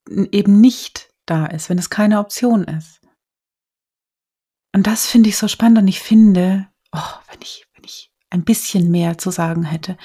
eben 0.09 0.61
nicht 0.61 1.11
da 1.27 1.47
ist, 1.47 1.69
wenn 1.69 1.79
es 1.79 1.91
keine 1.91 2.19
Option 2.19 2.65
ist? 2.65 3.01
Und 4.75 4.87
das 4.87 5.07
finde 5.07 5.29
ich 5.29 5.37
so 5.37 5.47
spannend 5.47 5.79
und 5.79 5.89
ich 5.89 6.01
finde, 6.01 6.67
oh, 6.93 6.99
wenn 7.31 7.41
ich, 7.43 7.67
wenn 7.75 7.85
ich 7.85 8.11
ein 8.31 8.45
bisschen 8.45 8.91
mehr 8.91 9.19
zu 9.19 9.31
sagen 9.31 9.63
hätte, 9.65 9.97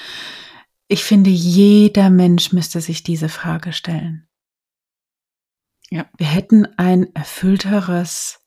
ich 0.89 1.03
finde, 1.03 1.29
jeder 1.29 2.09
Mensch 2.09 2.51
müsste 2.51 2.81
sich 2.81 3.03
diese 3.03 3.29
Frage 3.29 3.73
stellen. 3.73 4.27
Ja. 5.91 6.09
Wir 6.17 6.27
hätten 6.27 6.67
ein 6.77 7.15
erfüllteres, 7.15 8.39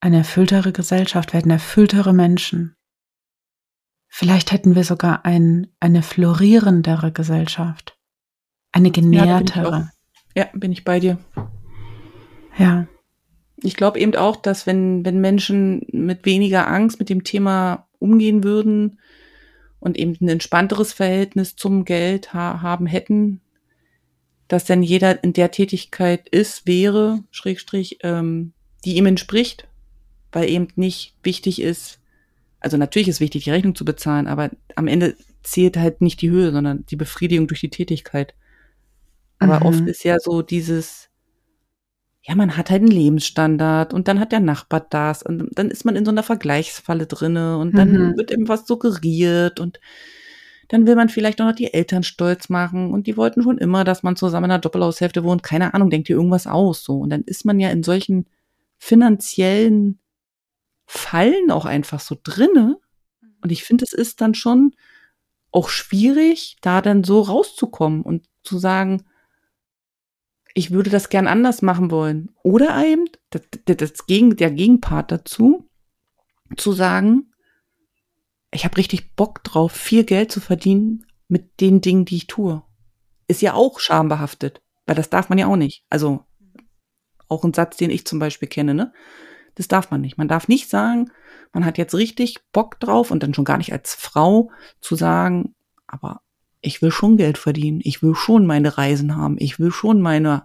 eine 0.00 0.18
erfülltere 0.18 0.72
Gesellschaft, 0.72 1.32
wir 1.32 1.38
hätten 1.38 1.50
erfülltere 1.50 2.12
Menschen. 2.12 2.76
Vielleicht 4.08 4.52
hätten 4.52 4.74
wir 4.76 4.84
sogar 4.84 5.24
ein, 5.24 5.68
eine 5.80 6.02
florierendere 6.02 7.12
Gesellschaft. 7.12 7.98
Eine 8.72 8.92
genährtere. 8.92 9.70
Ja, 9.70 9.70
bin 9.70 9.88
ich, 9.88 10.36
ja, 10.36 10.48
bin 10.54 10.72
ich 10.72 10.84
bei 10.84 11.00
dir. 11.00 11.18
Ja. 12.58 12.86
Ich 13.62 13.76
glaube 13.76 13.98
eben 13.98 14.14
auch, 14.14 14.36
dass 14.36 14.66
wenn, 14.66 15.04
wenn 15.04 15.20
Menschen 15.20 15.84
mit 15.92 16.24
weniger 16.24 16.68
Angst 16.68 17.00
mit 17.00 17.08
dem 17.08 17.24
Thema 17.24 17.88
umgehen 17.98 18.44
würden, 18.44 19.00
und 19.80 19.98
eben 19.98 20.16
ein 20.20 20.28
entspannteres 20.28 20.92
Verhältnis 20.92 21.56
zum 21.56 21.84
Geld 21.84 22.32
ha 22.32 22.62
haben 22.62 22.86
hätten, 22.86 23.40
dass 24.48 24.64
dann 24.64 24.82
jeder 24.82 25.22
in 25.24 25.32
der 25.32 25.50
Tätigkeit 25.50 26.28
ist, 26.28 26.66
wäre, 26.66 27.24
Schrägstrich, 27.30 27.98
ähm, 28.02 28.52
die 28.84 28.96
ihm 28.96 29.06
entspricht, 29.06 29.66
weil 30.32 30.48
eben 30.48 30.68
nicht 30.76 31.14
wichtig 31.22 31.60
ist, 31.60 32.00
also 32.60 32.76
natürlich 32.76 33.08
ist 33.08 33.20
wichtig, 33.20 33.44
die 33.44 33.50
Rechnung 33.50 33.74
zu 33.74 33.84
bezahlen, 33.84 34.26
aber 34.26 34.50
am 34.76 34.86
Ende 34.86 35.16
zählt 35.42 35.76
halt 35.78 36.02
nicht 36.02 36.20
die 36.20 36.30
Höhe, 36.30 36.52
sondern 36.52 36.84
die 36.86 36.96
Befriedigung 36.96 37.48
durch 37.48 37.60
die 37.60 37.70
Tätigkeit. 37.70 38.34
Aber 39.38 39.60
mhm. 39.60 39.66
oft 39.66 39.80
ist 39.86 40.04
ja 40.04 40.18
so 40.20 40.42
dieses, 40.42 41.08
ja, 42.22 42.34
man 42.34 42.56
hat 42.56 42.70
halt 42.70 42.82
einen 42.82 42.90
Lebensstandard 42.90 43.94
und 43.94 44.06
dann 44.06 44.20
hat 44.20 44.32
der 44.32 44.40
Nachbar 44.40 44.86
das 44.90 45.22
und 45.22 45.48
dann 45.52 45.70
ist 45.70 45.84
man 45.84 45.96
in 45.96 46.04
so 46.04 46.10
einer 46.10 46.22
Vergleichsfalle 46.22 47.06
drinne 47.06 47.56
und 47.56 47.76
dann 47.76 47.92
mhm. 47.92 48.16
wird 48.16 48.30
eben 48.30 48.48
was 48.48 48.66
suggeriert 48.66 49.58
und 49.58 49.80
dann 50.68 50.86
will 50.86 50.96
man 50.96 51.08
vielleicht 51.08 51.40
auch 51.40 51.46
noch 51.46 51.54
die 51.54 51.72
Eltern 51.72 52.02
stolz 52.02 52.48
machen 52.48 52.92
und 52.92 53.06
die 53.06 53.16
wollten 53.16 53.42
schon 53.42 53.58
immer, 53.58 53.84
dass 53.84 54.02
man 54.02 54.16
zusammen 54.16 54.44
in 54.44 54.50
einer 54.52 54.60
Doppelhaushälfte 54.60 55.24
wohnt. 55.24 55.42
Keine 55.42 55.74
Ahnung, 55.74 55.90
denkt 55.90 56.08
ihr 56.10 56.16
irgendwas 56.16 56.46
aus 56.46 56.84
so 56.84 56.98
und 56.98 57.10
dann 57.10 57.22
ist 57.22 57.44
man 57.44 57.58
ja 57.58 57.70
in 57.70 57.82
solchen 57.82 58.26
finanziellen 58.76 59.98
Fallen 60.86 61.50
auch 61.50 61.64
einfach 61.64 62.00
so 62.00 62.16
drinne 62.22 62.76
und 63.42 63.50
ich 63.50 63.64
finde, 63.64 63.84
es 63.84 63.94
ist 63.94 64.20
dann 64.20 64.34
schon 64.34 64.74
auch 65.52 65.70
schwierig, 65.70 66.58
da 66.60 66.82
dann 66.82 67.02
so 67.02 67.22
rauszukommen 67.22 68.02
und 68.02 68.26
zu 68.42 68.58
sagen, 68.58 69.04
ich 70.54 70.70
würde 70.70 70.90
das 70.90 71.08
gern 71.08 71.26
anders 71.26 71.62
machen 71.62 71.90
wollen. 71.90 72.30
Oder 72.42 72.84
eben, 72.84 73.04
das, 73.30 73.42
das 73.64 74.06
Gegen, 74.06 74.36
der 74.36 74.50
Gegenpart 74.50 75.12
dazu, 75.12 75.68
zu 76.56 76.72
sagen, 76.72 77.32
ich 78.50 78.64
habe 78.64 78.76
richtig 78.76 79.14
Bock 79.14 79.44
drauf, 79.44 79.72
viel 79.72 80.04
Geld 80.04 80.32
zu 80.32 80.40
verdienen 80.40 81.06
mit 81.28 81.60
den 81.60 81.80
Dingen, 81.80 82.04
die 82.04 82.16
ich 82.16 82.26
tue. 82.26 82.62
Ist 83.28 83.42
ja 83.42 83.54
auch 83.54 83.78
schambehaftet, 83.78 84.60
weil 84.86 84.96
das 84.96 85.10
darf 85.10 85.28
man 85.28 85.38
ja 85.38 85.46
auch 85.46 85.56
nicht. 85.56 85.84
Also 85.88 86.24
auch 87.28 87.44
ein 87.44 87.54
Satz, 87.54 87.76
den 87.76 87.90
ich 87.90 88.04
zum 88.04 88.18
Beispiel 88.18 88.48
kenne, 88.48 88.74
ne? 88.74 88.92
Das 89.54 89.68
darf 89.68 89.90
man 89.90 90.00
nicht. 90.00 90.18
Man 90.18 90.28
darf 90.28 90.48
nicht 90.48 90.68
sagen, 90.68 91.10
man 91.52 91.64
hat 91.64 91.78
jetzt 91.78 91.94
richtig 91.94 92.38
Bock 92.52 92.80
drauf 92.80 93.10
und 93.10 93.22
dann 93.22 93.34
schon 93.34 93.44
gar 93.44 93.58
nicht 93.58 93.72
als 93.72 93.94
Frau 93.94 94.50
zu 94.80 94.96
sagen, 94.96 95.54
aber 95.86 96.22
ich 96.60 96.82
will 96.82 96.90
schon 96.90 97.16
Geld 97.16 97.38
verdienen, 97.38 97.80
ich 97.82 98.02
will 98.02 98.14
schon 98.14 98.46
meine 98.46 98.76
Reisen 98.76 99.16
haben, 99.16 99.36
ich 99.38 99.58
will 99.58 99.72
schon 99.72 100.00
meine, 100.00 100.44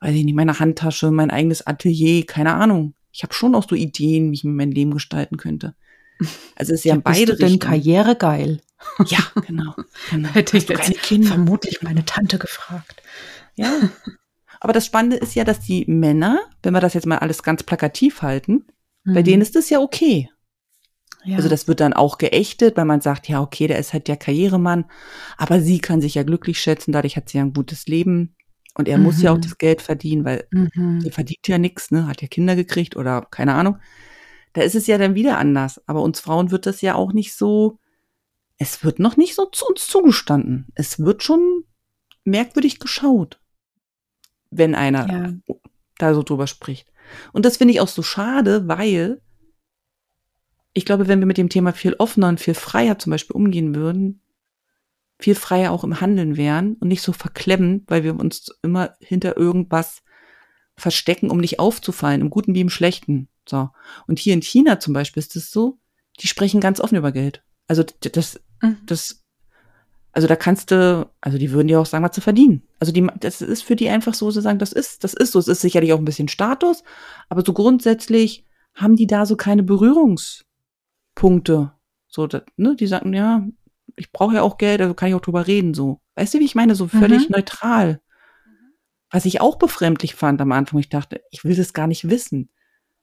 weiß 0.00 0.14
ich 0.14 0.24
nicht, 0.24 0.34
meine 0.34 0.58
Handtasche, 0.58 1.10
mein 1.10 1.30
eigenes 1.30 1.66
Atelier, 1.66 2.26
keine 2.26 2.54
Ahnung. 2.54 2.94
Ich 3.12 3.22
habe 3.22 3.34
schon 3.34 3.54
auch 3.54 3.68
so 3.68 3.74
Ideen, 3.74 4.30
wie 4.30 4.34
ich 4.34 4.44
mir 4.44 4.52
mein 4.52 4.70
Leben 4.70 4.92
gestalten 4.92 5.36
könnte. 5.36 5.74
Also 6.54 6.72
es 6.72 6.80
ist 6.80 6.84
ja, 6.84 6.94
ja 6.94 7.00
beide 7.02 7.32
bist 7.32 7.42
du 7.42 7.46
denn 7.46 7.58
Karriere 7.58 8.14
geil? 8.14 8.60
Ja, 9.06 9.18
genau. 9.46 9.74
genau. 10.10 10.28
Hätte 10.32 10.56
ich 10.56 10.68
jetzt 10.68 10.96
vermutlich 11.26 11.82
meine 11.82 12.04
Tante 12.04 12.38
gefragt. 12.38 13.02
Ja. 13.56 13.90
Aber 14.60 14.72
das 14.72 14.86
Spannende 14.86 15.16
ist 15.16 15.34
ja, 15.34 15.42
dass 15.42 15.60
die 15.60 15.84
Männer, 15.86 16.40
wenn 16.62 16.74
wir 16.74 16.80
das 16.80 16.94
jetzt 16.94 17.06
mal 17.06 17.18
alles 17.18 17.42
ganz 17.42 17.64
plakativ 17.64 18.22
halten, 18.22 18.66
mhm. 19.02 19.14
bei 19.14 19.22
denen 19.22 19.42
ist 19.42 19.56
das 19.56 19.70
ja 19.70 19.80
okay. 19.80 20.30
Ja. 21.24 21.36
Also 21.36 21.48
das 21.48 21.68
wird 21.68 21.80
dann 21.80 21.92
auch 21.92 22.18
geächtet, 22.18 22.76
weil 22.76 22.84
man 22.84 23.00
sagt, 23.00 23.28
ja, 23.28 23.40
okay, 23.40 23.66
der 23.66 23.78
ist 23.78 23.92
halt 23.92 24.08
der 24.08 24.16
Karrieremann, 24.16 24.86
aber 25.36 25.60
sie 25.60 25.78
kann 25.78 26.00
sich 26.00 26.14
ja 26.14 26.22
glücklich 26.24 26.60
schätzen, 26.60 26.92
dadurch 26.92 27.16
hat 27.16 27.28
sie 27.28 27.38
ja 27.38 27.44
ein 27.44 27.52
gutes 27.52 27.86
Leben. 27.86 28.34
Und 28.74 28.88
er 28.88 28.98
mhm. 28.98 29.04
muss 29.04 29.20
ja 29.20 29.32
auch 29.32 29.36
mhm. 29.36 29.42
das 29.42 29.58
Geld 29.58 29.82
verdienen, 29.82 30.24
weil 30.24 30.46
mhm. 30.50 31.02
er 31.04 31.12
verdient 31.12 31.46
ja 31.46 31.58
nichts, 31.58 31.90
ne? 31.90 32.06
Hat 32.06 32.22
ja 32.22 32.28
Kinder 32.28 32.56
gekriegt 32.56 32.96
oder 32.96 33.26
keine 33.30 33.54
Ahnung. 33.54 33.78
Da 34.54 34.62
ist 34.62 34.74
es 34.74 34.86
ja 34.86 34.98
dann 34.98 35.14
wieder 35.14 35.38
anders. 35.38 35.80
Aber 35.86 36.02
uns 36.02 36.20
Frauen 36.20 36.50
wird 36.50 36.66
das 36.66 36.80
ja 36.80 36.94
auch 36.94 37.12
nicht 37.12 37.34
so, 37.34 37.78
es 38.58 38.82
wird 38.82 38.98
noch 38.98 39.16
nicht 39.16 39.34
so 39.34 39.46
zu 39.46 39.66
uns 39.66 39.86
zugestanden. 39.86 40.68
Es 40.74 40.98
wird 40.98 41.22
schon 41.22 41.64
merkwürdig 42.24 42.78
geschaut, 42.78 43.40
wenn 44.50 44.74
einer 44.74 45.08
ja. 45.12 45.56
da 45.98 46.14
so 46.14 46.22
drüber 46.22 46.46
spricht. 46.46 46.88
Und 47.32 47.44
das 47.44 47.58
finde 47.58 47.74
ich 47.74 47.80
auch 47.80 47.88
so 47.88 48.02
schade, 48.02 48.68
weil 48.68 49.20
ich 50.74 50.84
glaube, 50.84 51.08
wenn 51.08 51.18
wir 51.18 51.26
mit 51.26 51.38
dem 51.38 51.48
Thema 51.48 51.72
viel 51.72 51.94
offener 51.94 52.28
und 52.28 52.40
viel 52.40 52.54
freier 52.54 52.98
zum 52.98 53.10
Beispiel 53.10 53.36
umgehen 53.36 53.74
würden, 53.74 54.22
viel 55.18 55.34
freier 55.34 55.70
auch 55.70 55.84
im 55.84 56.00
Handeln 56.00 56.36
wären 56.36 56.74
und 56.74 56.88
nicht 56.88 57.02
so 57.02 57.12
verklemmen, 57.12 57.84
weil 57.86 58.04
wir 58.04 58.18
uns 58.18 58.50
immer 58.62 58.94
hinter 59.00 59.36
irgendwas 59.36 60.02
verstecken, 60.76 61.30
um 61.30 61.38
nicht 61.38 61.58
aufzufallen, 61.58 62.20
im 62.20 62.30
Guten 62.30 62.54
wie 62.54 62.60
im 62.60 62.70
Schlechten. 62.70 63.28
So. 63.48 63.70
Und 64.06 64.18
hier 64.18 64.34
in 64.34 64.42
China 64.42 64.80
zum 64.80 64.94
Beispiel 64.94 65.20
ist 65.20 65.36
es 65.36 65.50
so, 65.50 65.78
die 66.20 66.26
sprechen 66.26 66.60
ganz 66.60 66.80
offen 66.80 66.96
über 66.96 67.12
Geld. 67.12 67.44
Also 67.68 67.84
das, 68.00 68.40
mhm. 68.60 68.78
das, 68.86 69.22
also 70.12 70.26
da 70.26 70.36
kannst 70.36 70.70
du, 70.70 71.08
also 71.20 71.38
die 71.38 71.52
würden 71.52 71.68
dir 71.68 71.80
auch 71.80 71.86
sagen, 71.86 72.04
was 72.04 72.12
zu 72.12 72.20
verdienen. 72.20 72.62
Also 72.80 72.92
die, 72.92 73.06
das 73.20 73.42
ist 73.42 73.62
für 73.62 73.76
die 73.76 73.88
einfach 73.88 74.14
so, 74.14 74.30
sie 74.30 74.42
sagen, 74.42 74.58
das 74.58 74.72
ist, 74.72 75.04
das 75.04 75.14
ist 75.14 75.32
so. 75.32 75.38
Es 75.38 75.48
ist 75.48 75.60
sicherlich 75.60 75.92
auch 75.92 75.98
ein 75.98 76.04
bisschen 76.04 76.28
Status, 76.28 76.82
aber 77.28 77.42
so 77.44 77.52
grundsätzlich 77.52 78.44
haben 78.74 78.96
die 78.96 79.06
da 79.06 79.26
so 79.26 79.36
keine 79.36 79.62
Berührungspunkte. 81.14 81.72
So, 82.08 82.26
das, 82.26 82.42
ne, 82.56 82.76
die 82.76 82.86
sagen, 82.86 83.14
ja, 83.14 83.46
ich 83.96 84.12
brauche 84.12 84.34
ja 84.34 84.42
auch 84.42 84.58
Geld, 84.58 84.80
also 84.80 84.94
kann 84.94 85.08
ich 85.08 85.14
auch 85.14 85.20
drüber 85.20 85.46
reden, 85.46 85.74
so. 85.74 86.00
Weißt 86.14 86.34
du, 86.34 86.40
wie 86.40 86.44
ich 86.44 86.54
meine? 86.54 86.74
So 86.74 86.88
völlig 86.88 87.28
mhm. 87.28 87.36
neutral. 87.36 88.00
Was 89.10 89.24
ich 89.24 89.40
auch 89.40 89.56
befremdlich 89.56 90.14
fand 90.14 90.40
am 90.40 90.52
Anfang. 90.52 90.78
Ich 90.80 90.88
dachte, 90.88 91.22
ich 91.30 91.44
will 91.44 91.54
das 91.54 91.72
gar 91.72 91.86
nicht 91.86 92.08
wissen. 92.08 92.50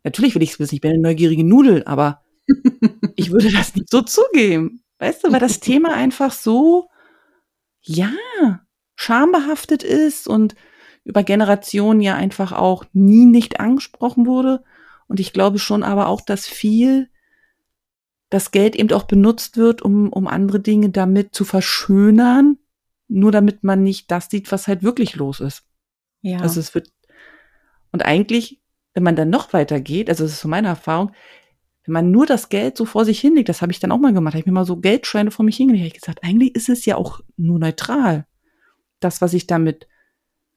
Natürlich 0.04 0.36
will 0.36 0.44
ich 0.44 0.52
es 0.52 0.60
wissen, 0.60 0.76
ich 0.76 0.82
bin 0.82 0.92
eine 0.92 1.02
neugierige 1.02 1.44
Nudel, 1.44 1.84
aber 1.86 2.24
ich 3.16 3.32
würde 3.32 3.52
das 3.52 3.76
nicht 3.76 3.90
so 3.90 4.02
zugeben. 4.02 4.84
Weißt 5.00 5.24
du, 5.24 5.32
weil 5.32 5.40
das 5.40 5.60
Thema 5.60 5.94
einfach 5.94 6.32
so, 6.32 6.90
ja, 7.82 8.12
schambehaftet 8.96 9.84
ist 9.84 10.28
und 10.28 10.56
über 11.04 11.24
Generationen 11.24 12.02
ja 12.02 12.16
einfach 12.16 12.52
auch 12.52 12.86
nie 12.94 13.26
nicht 13.26 13.60
angesprochen 13.60 14.26
wurde. 14.26 14.64
Und 15.08 15.20
ich 15.20 15.34
glaube 15.34 15.58
schon 15.58 15.84
aber 15.84 16.08
auch, 16.08 16.22
dass 16.22 16.46
viel 16.46 17.10
das 18.30 18.52
Geld 18.52 18.76
eben 18.76 18.92
auch 18.92 19.04
benutzt 19.04 19.58
wird, 19.58 19.82
um, 19.82 20.10
um 20.10 20.28
andere 20.28 20.60
Dinge 20.60 20.90
damit 20.90 21.34
zu 21.34 21.46
verschönern, 21.46 22.58
nur 23.08 23.32
damit 23.32 23.64
man 23.64 23.84
nicht 23.84 24.12
das 24.12 24.30
sieht, 24.30 24.52
was 24.52 24.68
halt 24.68 24.84
wirklich 24.84 25.16
los 25.16 25.40
ist. 25.40 25.64
Ja. 26.22 26.40
Also 26.40 26.60
es 26.60 26.76
wird, 26.76 26.92
und 27.92 28.06
eigentlich, 28.06 28.62
wenn 28.94 29.04
man 29.04 29.16
dann 29.16 29.30
noch 29.30 29.54
weiter 29.54 29.80
geht, 29.80 30.10
also 30.10 30.24
das 30.24 30.34
ist 30.34 30.42
so 30.42 30.48
meine 30.48 30.68
Erfahrung, 30.68 31.12
wenn 31.86 31.94
man 31.94 32.12
nur 32.12 32.28
das 32.28 32.50
Geld 32.50 32.78
so 32.78 32.86
vor 32.86 33.04
sich 33.04 33.20
hinlegt, 33.20 33.50
das 33.50 33.64
habe 33.64 33.72
ich 33.72 33.80
dann 33.80 33.92
auch 33.92 33.98
mal 33.98 34.14
gemacht, 34.14 34.34
habe 34.34 34.42
ich 34.42 34.46
mir 34.46 34.52
mal 34.52 34.66
so 34.66 34.78
Geldscheine 34.78 35.32
vor 35.32 35.44
mich 35.44 35.58
hingelegt, 35.58 35.82
habe 35.82 35.88
ich 35.88 36.02
gesagt, 36.02 36.24
eigentlich 36.24 36.56
ist 36.56 36.70
es 36.70 36.86
ja 36.86 36.98
auch 36.98 37.22
nur 37.36 37.58
neutral. 37.58 38.28
Das, 39.00 39.22
was 39.22 39.34
ich 39.34 39.48
damit 39.48 39.88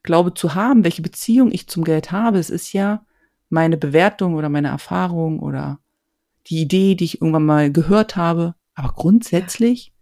glaube 0.03 0.35
zu 0.35 0.55
haben, 0.55 0.85
welche 0.85 1.01
Beziehung 1.01 1.51
ich 1.53 1.69
zum 1.69 1.85
Geld 1.85 2.13
habe, 2.13 2.39
es 2.39 2.51
ist 2.51 2.73
ja 2.73 3.07
meine 3.49 3.77
Bewertung 3.79 4.35
oder 4.35 4.49
meine 4.49 4.69
Erfahrung 4.69 5.39
oder 5.39 5.79
die 6.47 6.61
Idee, 6.61 6.95
die 6.95 7.05
ich 7.05 7.21
irgendwann 7.21 7.47
mal 7.47 7.73
gehört 7.73 8.17
habe. 8.17 8.55
Aber 8.75 8.93
grundsätzlich 8.95 9.93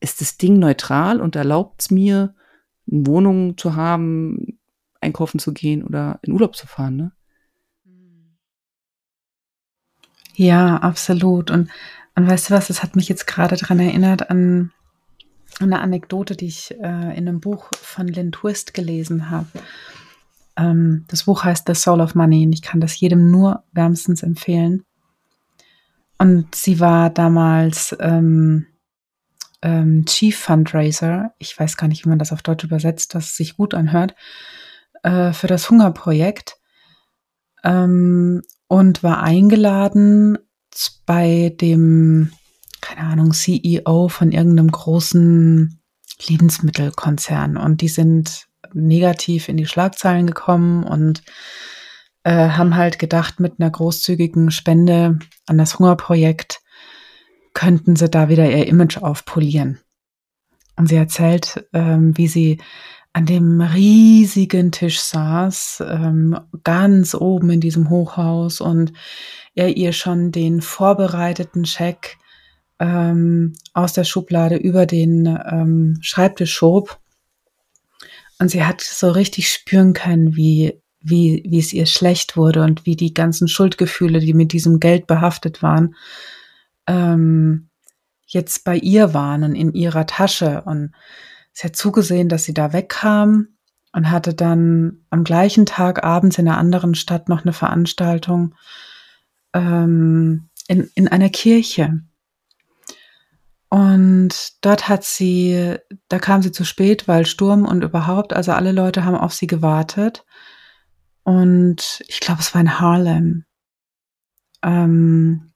ist 0.00 0.20
das 0.20 0.36
Ding 0.36 0.58
neutral 0.58 1.20
und 1.20 1.36
erlaubt 1.36 1.82
es 1.82 1.90
mir, 1.90 2.34
eine 2.90 3.06
Wohnung 3.06 3.56
zu 3.56 3.76
haben, 3.76 4.58
einkaufen 5.00 5.38
zu 5.38 5.52
gehen 5.52 5.84
oder 5.84 6.18
in 6.22 6.32
Urlaub 6.32 6.56
zu 6.56 6.66
fahren, 6.66 6.96
ne? 6.96 7.12
Ja, 10.34 10.78
absolut. 10.78 11.50
Und, 11.50 11.70
und 12.14 12.26
weißt 12.26 12.50
du 12.50 12.54
was, 12.54 12.68
das 12.68 12.82
hat 12.82 12.96
mich 12.96 13.08
jetzt 13.08 13.26
gerade 13.26 13.56
daran 13.56 13.78
erinnert 13.78 14.30
an 14.30 14.72
eine 15.60 15.80
Anekdote, 15.80 16.34
die 16.34 16.46
ich 16.46 16.72
äh, 16.80 17.16
in 17.16 17.28
einem 17.28 17.40
Buch 17.40 17.68
von 17.74 18.08
Lynn 18.08 18.32
Twist 18.32 18.72
gelesen 18.72 19.30
habe. 19.30 19.48
Ähm, 20.56 21.04
das 21.08 21.24
Buch 21.24 21.44
heißt 21.44 21.66
The 21.66 21.74
Soul 21.74 22.00
of 22.00 22.14
Money 22.14 22.46
und 22.46 22.52
ich 22.54 22.62
kann 22.62 22.80
das 22.80 22.98
jedem 22.98 23.30
nur 23.30 23.62
wärmstens 23.72 24.22
empfehlen. 24.22 24.84
Und 26.22 26.54
sie 26.54 26.78
war 26.78 27.10
damals 27.10 27.96
ähm, 27.98 28.66
ähm, 29.60 30.04
Chief 30.06 30.38
Fundraiser, 30.38 31.34
ich 31.38 31.58
weiß 31.58 31.76
gar 31.76 31.88
nicht, 31.88 32.04
wie 32.04 32.10
man 32.10 32.20
das 32.20 32.30
auf 32.30 32.42
Deutsch 32.42 32.62
übersetzt, 32.62 33.16
dass 33.16 33.24
es 33.24 33.36
sich 33.36 33.56
gut 33.56 33.74
anhört, 33.74 34.14
äh, 35.02 35.32
für 35.32 35.48
das 35.48 35.68
Hungerprojekt 35.68 36.58
ähm, 37.64 38.42
und 38.68 39.02
war 39.02 39.20
eingeladen 39.24 40.38
bei 41.06 41.56
dem, 41.60 42.30
keine 42.80 43.00
Ahnung, 43.00 43.32
CEO 43.32 44.06
von 44.06 44.30
irgendeinem 44.30 44.70
großen 44.70 45.80
Lebensmittelkonzern. 46.28 47.56
Und 47.56 47.80
die 47.80 47.88
sind 47.88 48.46
negativ 48.72 49.48
in 49.48 49.56
die 49.56 49.66
Schlagzeilen 49.66 50.28
gekommen 50.28 50.84
und 50.84 51.24
äh, 52.24 52.50
haben 52.50 52.76
halt 52.76 52.98
gedacht, 52.98 53.40
mit 53.40 53.54
einer 53.58 53.70
großzügigen 53.70 54.50
Spende 54.50 55.18
an 55.46 55.58
das 55.58 55.78
Hungerprojekt 55.78 56.60
könnten 57.54 57.96
sie 57.96 58.08
da 58.08 58.28
wieder 58.28 58.50
ihr 58.50 58.66
Image 58.66 58.98
aufpolieren. 58.98 59.80
Und 60.76 60.88
sie 60.88 60.96
erzählt, 60.96 61.66
ähm, 61.72 62.16
wie 62.16 62.28
sie 62.28 62.58
an 63.12 63.26
dem 63.26 63.60
riesigen 63.60 64.72
Tisch 64.72 65.00
saß, 65.00 65.82
ähm, 65.86 66.38
ganz 66.64 67.14
oben 67.14 67.50
in 67.50 67.60
diesem 67.60 67.90
Hochhaus 67.90 68.60
und 68.60 68.92
er 69.54 69.76
ihr 69.76 69.92
schon 69.92 70.32
den 70.32 70.62
vorbereiteten 70.62 71.66
Scheck 71.66 72.16
ähm, 72.78 73.52
aus 73.74 73.92
der 73.92 74.04
Schublade 74.04 74.56
über 74.56 74.86
den 74.86 75.26
ähm, 75.26 75.98
Schreibtisch 76.00 76.54
schob. 76.54 76.98
Und 78.38 78.48
sie 78.48 78.64
hat 78.64 78.80
so 78.80 79.10
richtig 79.10 79.50
spüren 79.50 79.92
können, 79.92 80.34
wie 80.34 80.81
wie, 81.02 81.42
wie 81.46 81.58
es 81.58 81.72
ihr 81.72 81.86
schlecht 81.86 82.36
wurde 82.36 82.62
und 82.62 82.86
wie 82.86 82.96
die 82.96 83.14
ganzen 83.14 83.48
Schuldgefühle, 83.48 84.20
die 84.20 84.34
mit 84.34 84.52
diesem 84.52 84.80
Geld 84.80 85.06
behaftet 85.06 85.62
waren, 85.62 85.94
ähm, 86.86 87.68
jetzt 88.26 88.64
bei 88.64 88.76
ihr 88.76 89.14
waren 89.14 89.44
und 89.44 89.54
in 89.54 89.72
ihrer 89.72 90.06
Tasche. 90.06 90.62
Und 90.64 90.92
sie 91.52 91.66
hat 91.66 91.76
zugesehen, 91.76 92.28
dass 92.28 92.44
sie 92.44 92.54
da 92.54 92.72
wegkam 92.72 93.48
und 93.92 94.10
hatte 94.10 94.34
dann 94.34 95.04
am 95.10 95.24
gleichen 95.24 95.66
Tag 95.66 96.02
abends 96.02 96.38
in 96.38 96.48
einer 96.48 96.58
anderen 96.58 96.94
Stadt 96.94 97.28
noch 97.28 97.42
eine 97.42 97.52
Veranstaltung 97.52 98.54
ähm, 99.52 100.48
in, 100.68 100.90
in 100.94 101.08
einer 101.08 101.28
Kirche. 101.28 102.00
Und 103.68 104.34
dort 104.60 104.88
hat 104.88 105.02
sie, 105.02 105.76
da 106.08 106.18
kam 106.18 106.42
sie 106.42 106.52
zu 106.52 106.64
spät, 106.64 107.08
weil 107.08 107.24
Sturm 107.24 107.64
und 107.64 107.82
überhaupt, 107.82 108.34
also 108.34 108.52
alle 108.52 108.72
Leute 108.72 109.04
haben 109.04 109.16
auf 109.16 109.32
sie 109.32 109.46
gewartet. 109.46 110.24
Und 111.24 112.02
ich 112.08 112.20
glaube, 112.20 112.40
es 112.40 112.54
war 112.54 112.60
in 112.60 112.80
Harlem. 112.80 113.44
Ähm, 114.62 115.52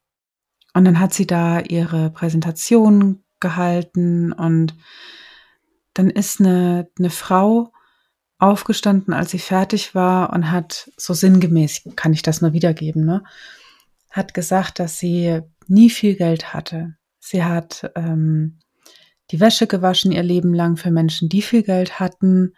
und 0.73 0.85
dann 0.85 0.99
hat 0.99 1.13
sie 1.13 1.27
da 1.27 1.59
ihre 1.59 2.11
Präsentation 2.11 3.23
gehalten 3.39 4.31
und 4.31 4.75
dann 5.93 6.09
ist 6.09 6.39
eine, 6.39 6.87
eine 6.97 7.09
Frau 7.09 7.71
aufgestanden, 8.37 9.13
als 9.13 9.31
sie 9.31 9.39
fertig 9.39 9.95
war 9.95 10.31
und 10.33 10.51
hat 10.51 10.91
so 10.97 11.13
sinngemäß, 11.13 11.81
kann 11.95 12.13
ich 12.13 12.21
das 12.21 12.41
nur 12.41 12.53
wiedergeben, 12.53 13.05
ne, 13.05 13.23
hat 14.11 14.33
gesagt, 14.33 14.79
dass 14.79 14.99
sie 14.99 15.41
nie 15.67 15.89
viel 15.89 16.15
Geld 16.15 16.53
hatte. 16.53 16.95
Sie 17.19 17.43
hat 17.43 17.91
ähm, 17.95 18.59
die 19.31 19.39
Wäsche 19.39 19.67
gewaschen 19.67 20.11
ihr 20.11 20.23
Leben 20.23 20.53
lang 20.53 20.77
für 20.77 20.91
Menschen, 20.91 21.29
die 21.29 21.41
viel 21.41 21.63
Geld 21.63 21.99
hatten 21.99 22.53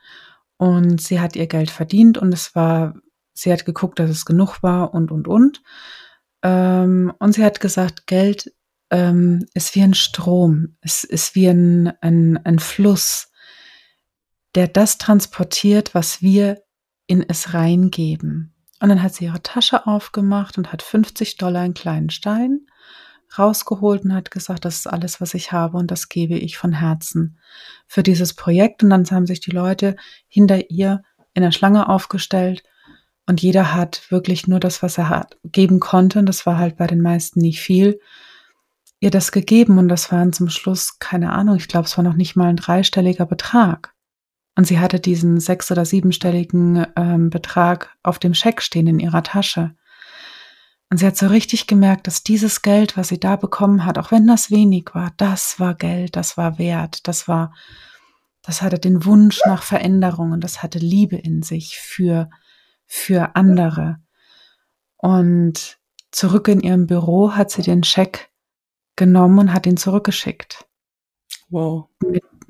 und 0.60 1.02
sie 1.02 1.22
hat 1.22 1.38
ihr 1.38 1.48
Geld 1.48 1.72
verdient 1.72 2.18
und 2.18 2.34
es 2.34 2.54
war, 2.54 2.94
sie 3.34 3.52
hat 3.52 3.66
geguckt, 3.66 3.98
dass 3.98 4.10
es 4.10 4.26
genug 4.26 4.62
war 4.62 4.94
und, 4.94 5.10
und, 5.10 5.26
und. 5.26 5.64
Ähm, 6.44 7.14
und 7.18 7.32
sie 7.34 7.46
hat 7.46 7.62
gesagt, 7.62 8.08
Geld 8.08 8.54
ähm, 8.92 9.46
ist 9.54 9.74
wie 9.76 9.84
ein 9.84 9.94
Strom, 9.94 10.76
es 10.82 11.06
ist 11.06 11.34
wie 11.34 11.48
ein, 11.48 11.94
ein, 12.02 12.38
ein 12.44 12.60
Fluss, 12.60 13.32
der 14.54 14.68
das 14.68 14.98
transportiert, 14.98 15.96
was 15.96 16.22
wir 16.22 16.62
in 17.08 17.24
es 17.26 17.54
reingeben. 17.54 18.54
Und 18.82 18.90
dann 18.90 19.02
hat 19.02 19.16
sie 19.16 19.26
ihre 19.26 19.42
Tasche 19.42 19.88
aufgemacht 19.88 20.58
und 20.58 20.74
hat 20.74 20.82
50 20.82 21.38
Dollar 21.38 21.64
in 21.64 21.74
kleinen 21.74 22.10
Stein 22.10 22.68
rausgeholt 23.38 24.04
und 24.04 24.14
hat 24.14 24.32
gesagt, 24.32 24.66
das 24.66 24.78
ist 24.78 24.88
alles, 24.88 25.22
was 25.22 25.34
ich 25.34 25.52
habe 25.52 25.78
und 25.78 25.92
das 25.92 26.10
gebe 26.10 26.36
ich 26.36 26.58
von 26.58 26.74
Herzen 26.74 27.38
für 27.88 28.04
dieses 28.04 28.34
Projekt. 28.34 28.84
Und 28.84 28.90
dann 28.90 29.06
haben 29.06 29.28
sich 29.28 29.40
die 29.40 29.52
Leute 29.52 29.96
hinter 30.28 30.70
ihr 30.70 31.04
in 31.34 31.44
der 31.44 31.52
Schlange 31.52 31.90
aufgestellt 31.90 32.64
und 33.30 33.44
jeder 33.44 33.76
hat 33.76 34.10
wirklich 34.10 34.48
nur 34.48 34.60
das, 34.60 34.82
was 34.82 34.98
er 34.98 35.08
hat, 35.08 35.38
geben 35.44 35.80
konnte. 35.80 36.18
Und 36.18 36.26
das 36.26 36.48
war 36.48 36.58
halt 36.58 36.78
bei 36.78 36.88
den 36.88 37.00
meisten 37.00 37.42
nicht 37.42 37.62
viel. 37.62 38.00
Ihr 39.00 39.12
das 39.12 39.32
gegeben 39.32 39.78
und 39.78 39.88
das 39.88 40.12
waren 40.12 40.34
zum 40.34 40.50
Schluss, 40.50 40.98
keine 40.98 41.32
Ahnung, 41.32 41.56
ich 41.56 41.68
glaube, 41.68 41.86
es 41.86 41.96
war 41.96 42.04
noch 42.04 42.16
nicht 42.16 42.36
mal 42.36 42.50
ein 42.50 42.56
dreistelliger 42.56 43.28
Betrag. 43.28 43.94
Und 44.56 44.66
sie 44.66 44.80
hatte 44.80 45.00
diesen 45.00 45.40
sechs- 45.40 45.72
oder 45.72 45.86
siebenstelligen 45.86 46.88
ähm, 46.96 47.30
Betrag 47.30 47.96
auf 48.02 48.18
dem 48.18 48.34
Scheck 48.34 48.64
stehen 48.64 48.88
in 48.88 49.00
ihrer 49.00 49.22
Tasche. 49.22 49.76
Und 50.90 50.98
sie 50.98 51.06
hat 51.06 51.18
so 51.18 51.28
richtig 51.28 51.68
gemerkt, 51.68 52.08
dass 52.08 52.24
dieses 52.24 52.64
Geld, 52.64 52.98
was 52.98 53.10
sie 53.10 53.20
da 53.20 53.36
bekommen 53.36 53.86
hat, 53.86 53.98
auch 54.00 54.12
wenn 54.12 54.26
das 54.26 54.50
wenig 54.50 54.90
war, 54.94 55.12
das 55.18 55.60
war 55.60 55.76
Geld, 55.76 56.16
das 56.16 56.36
war 56.36 56.58
wert, 56.58 57.08
das 57.08 57.28
war, 57.28 57.54
das 58.42 58.64
hatte 58.64 58.80
den 58.80 59.06
Wunsch 59.06 59.42
nach 59.46 59.62
Veränderung 59.62 60.32
und 60.32 60.44
das 60.44 60.64
hatte 60.64 60.80
Liebe 60.80 61.16
in 61.16 61.44
sich 61.44 61.78
für, 61.78 62.30
für 62.88 63.36
andere. 63.36 63.98
Und 64.98 65.78
zurück 66.12 66.48
in 66.48 66.60
ihrem 66.60 66.88
Büro 66.88 67.34
hat 67.34 67.52
sie 67.52 67.62
den 67.62 67.84
Scheck 67.84 68.30
genommen 68.96 69.40
und 69.40 69.54
hat 69.54 69.68
ihn 69.68 69.78
zurückgeschickt. 69.78 70.66
Wow. 71.50 71.88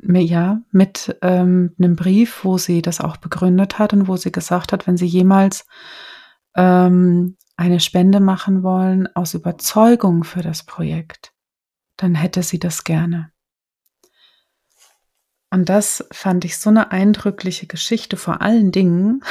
Mit, 0.02 0.30
ja, 0.30 0.62
mit 0.71 1.17
ähm, 1.21 1.75
einem 1.78 1.97
Brief, 1.97 2.45
wo 2.45 2.58
sie 2.58 2.82
das 2.82 3.02
auch 3.02 3.17
begründet 3.17 3.80
hat 3.80 3.91
und 3.91 4.08
wo 4.08 4.15
sie 4.15 4.32
gesagt 4.32 4.71
hat, 4.71 4.88
wenn 4.88 4.95
sie 4.95 5.06
jemals 5.06 5.65
ähm, 6.56 7.36
eine 7.60 7.82
Spende 7.82 8.22
machen 8.22 8.63
wollen 8.63 9.13
aus 9.17 9.34
Überzeugung 9.34 10.24
für 10.24 10.41
das 10.41 10.63
Projekt, 10.63 11.34
dann 11.98 12.15
hätte 12.15 12.41
sie 12.41 12.58
das 12.58 12.86
gerne. 12.86 13.34
Und 15.52 15.67
das 15.67 16.08
fand 16.12 16.45
ich 16.45 16.58
so 16.58 16.69
eine 16.69 16.91
eindrückliche 16.91 17.67
Geschichte, 17.67 18.15
vor 18.15 18.41
allen 18.41 18.72
Dingen, 18.72 19.24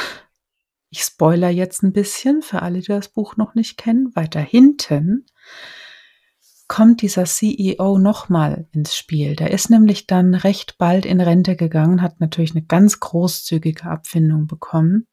ich 0.91 1.01
spoiler 1.01 1.49
jetzt 1.49 1.81
ein 1.81 1.91
bisschen 1.91 2.43
für 2.43 2.61
alle, 2.61 2.81
die 2.81 2.87
das 2.87 3.09
Buch 3.09 3.35
noch 3.35 3.55
nicht 3.55 3.77
kennen, 3.77 4.15
weiter 4.15 4.41
hinten 4.41 5.25
kommt 6.67 7.01
dieser 7.01 7.25
CEO 7.25 7.97
nochmal 7.97 8.67
ins 8.73 8.95
Spiel. 8.95 9.35
Der 9.35 9.49
ist 9.49 9.71
nämlich 9.71 10.05
dann 10.05 10.35
recht 10.35 10.77
bald 10.77 11.07
in 11.07 11.19
Rente 11.19 11.55
gegangen, 11.55 12.03
hat 12.03 12.19
natürlich 12.19 12.51
eine 12.51 12.63
ganz 12.63 12.99
großzügige 12.99 13.85
Abfindung 13.85 14.45
bekommen 14.45 15.07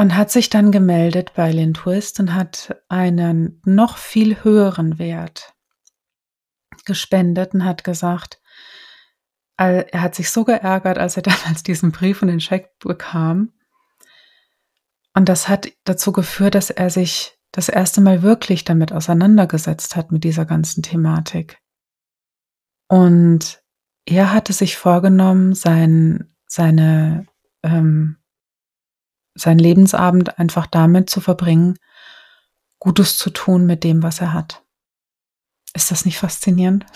und 0.00 0.16
hat 0.16 0.30
sich 0.30 0.48
dann 0.48 0.72
gemeldet 0.72 1.34
bei 1.34 1.52
Lindwist 1.52 2.20
und 2.20 2.34
hat 2.34 2.82
einen 2.88 3.60
noch 3.66 3.98
viel 3.98 4.42
höheren 4.42 4.98
Wert 4.98 5.52
gespendet 6.86 7.52
und 7.52 7.66
hat 7.66 7.84
gesagt, 7.84 8.40
er 9.58 10.00
hat 10.00 10.14
sich 10.14 10.30
so 10.30 10.46
geärgert, 10.46 10.96
als 10.96 11.18
er 11.18 11.22
damals 11.24 11.62
diesen 11.64 11.92
Brief 11.92 12.22
und 12.22 12.28
den 12.28 12.40
Scheck 12.40 12.78
bekam. 12.78 13.52
Und 15.12 15.28
das 15.28 15.50
hat 15.50 15.68
dazu 15.84 16.12
geführt, 16.12 16.54
dass 16.54 16.70
er 16.70 16.88
sich 16.88 17.38
das 17.52 17.68
erste 17.68 18.00
Mal 18.00 18.22
wirklich 18.22 18.64
damit 18.64 18.94
auseinandergesetzt 18.94 19.96
hat 19.96 20.12
mit 20.12 20.24
dieser 20.24 20.46
ganzen 20.46 20.82
Thematik. 20.82 21.58
Und 22.88 23.62
er 24.06 24.32
hatte 24.32 24.54
sich 24.54 24.78
vorgenommen, 24.78 25.52
sein, 25.52 26.34
seine 26.46 27.26
ähm, 27.62 28.16
seinen 29.34 29.58
Lebensabend 29.58 30.38
einfach 30.38 30.66
damit 30.66 31.10
zu 31.10 31.20
verbringen, 31.20 31.76
Gutes 32.78 33.18
zu 33.18 33.30
tun 33.30 33.66
mit 33.66 33.84
dem, 33.84 34.02
was 34.02 34.20
er 34.20 34.32
hat. 34.32 34.62
Ist 35.74 35.90
das 35.90 36.04
nicht 36.04 36.18
faszinierend? 36.18 36.86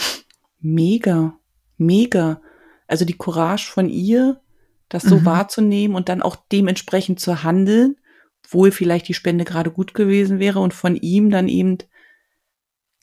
Mega, 0.59 1.39
mega. 1.77 2.41
Also 2.87 3.05
die 3.05 3.17
Courage 3.17 3.71
von 3.71 3.89
ihr, 3.89 4.41
das 4.89 5.03
so 5.03 5.17
mhm. 5.17 5.25
wahrzunehmen 5.25 5.97
und 5.97 6.09
dann 6.09 6.23
auch 6.23 6.37
dementsprechend 6.51 7.21
zu 7.21 7.43
handeln, 7.43 7.97
obwohl 8.45 8.73
vielleicht 8.73 9.09
die 9.09 9.15
Spende 9.15 9.45
gerade 9.45 9.71
gut 9.71 9.95
gewesen 9.95 10.39
wäre 10.39 10.61
und 10.61 10.75
von 10.75 10.97
ihm 10.97 11.31
dann 11.31 11.49
eben 11.49 11.79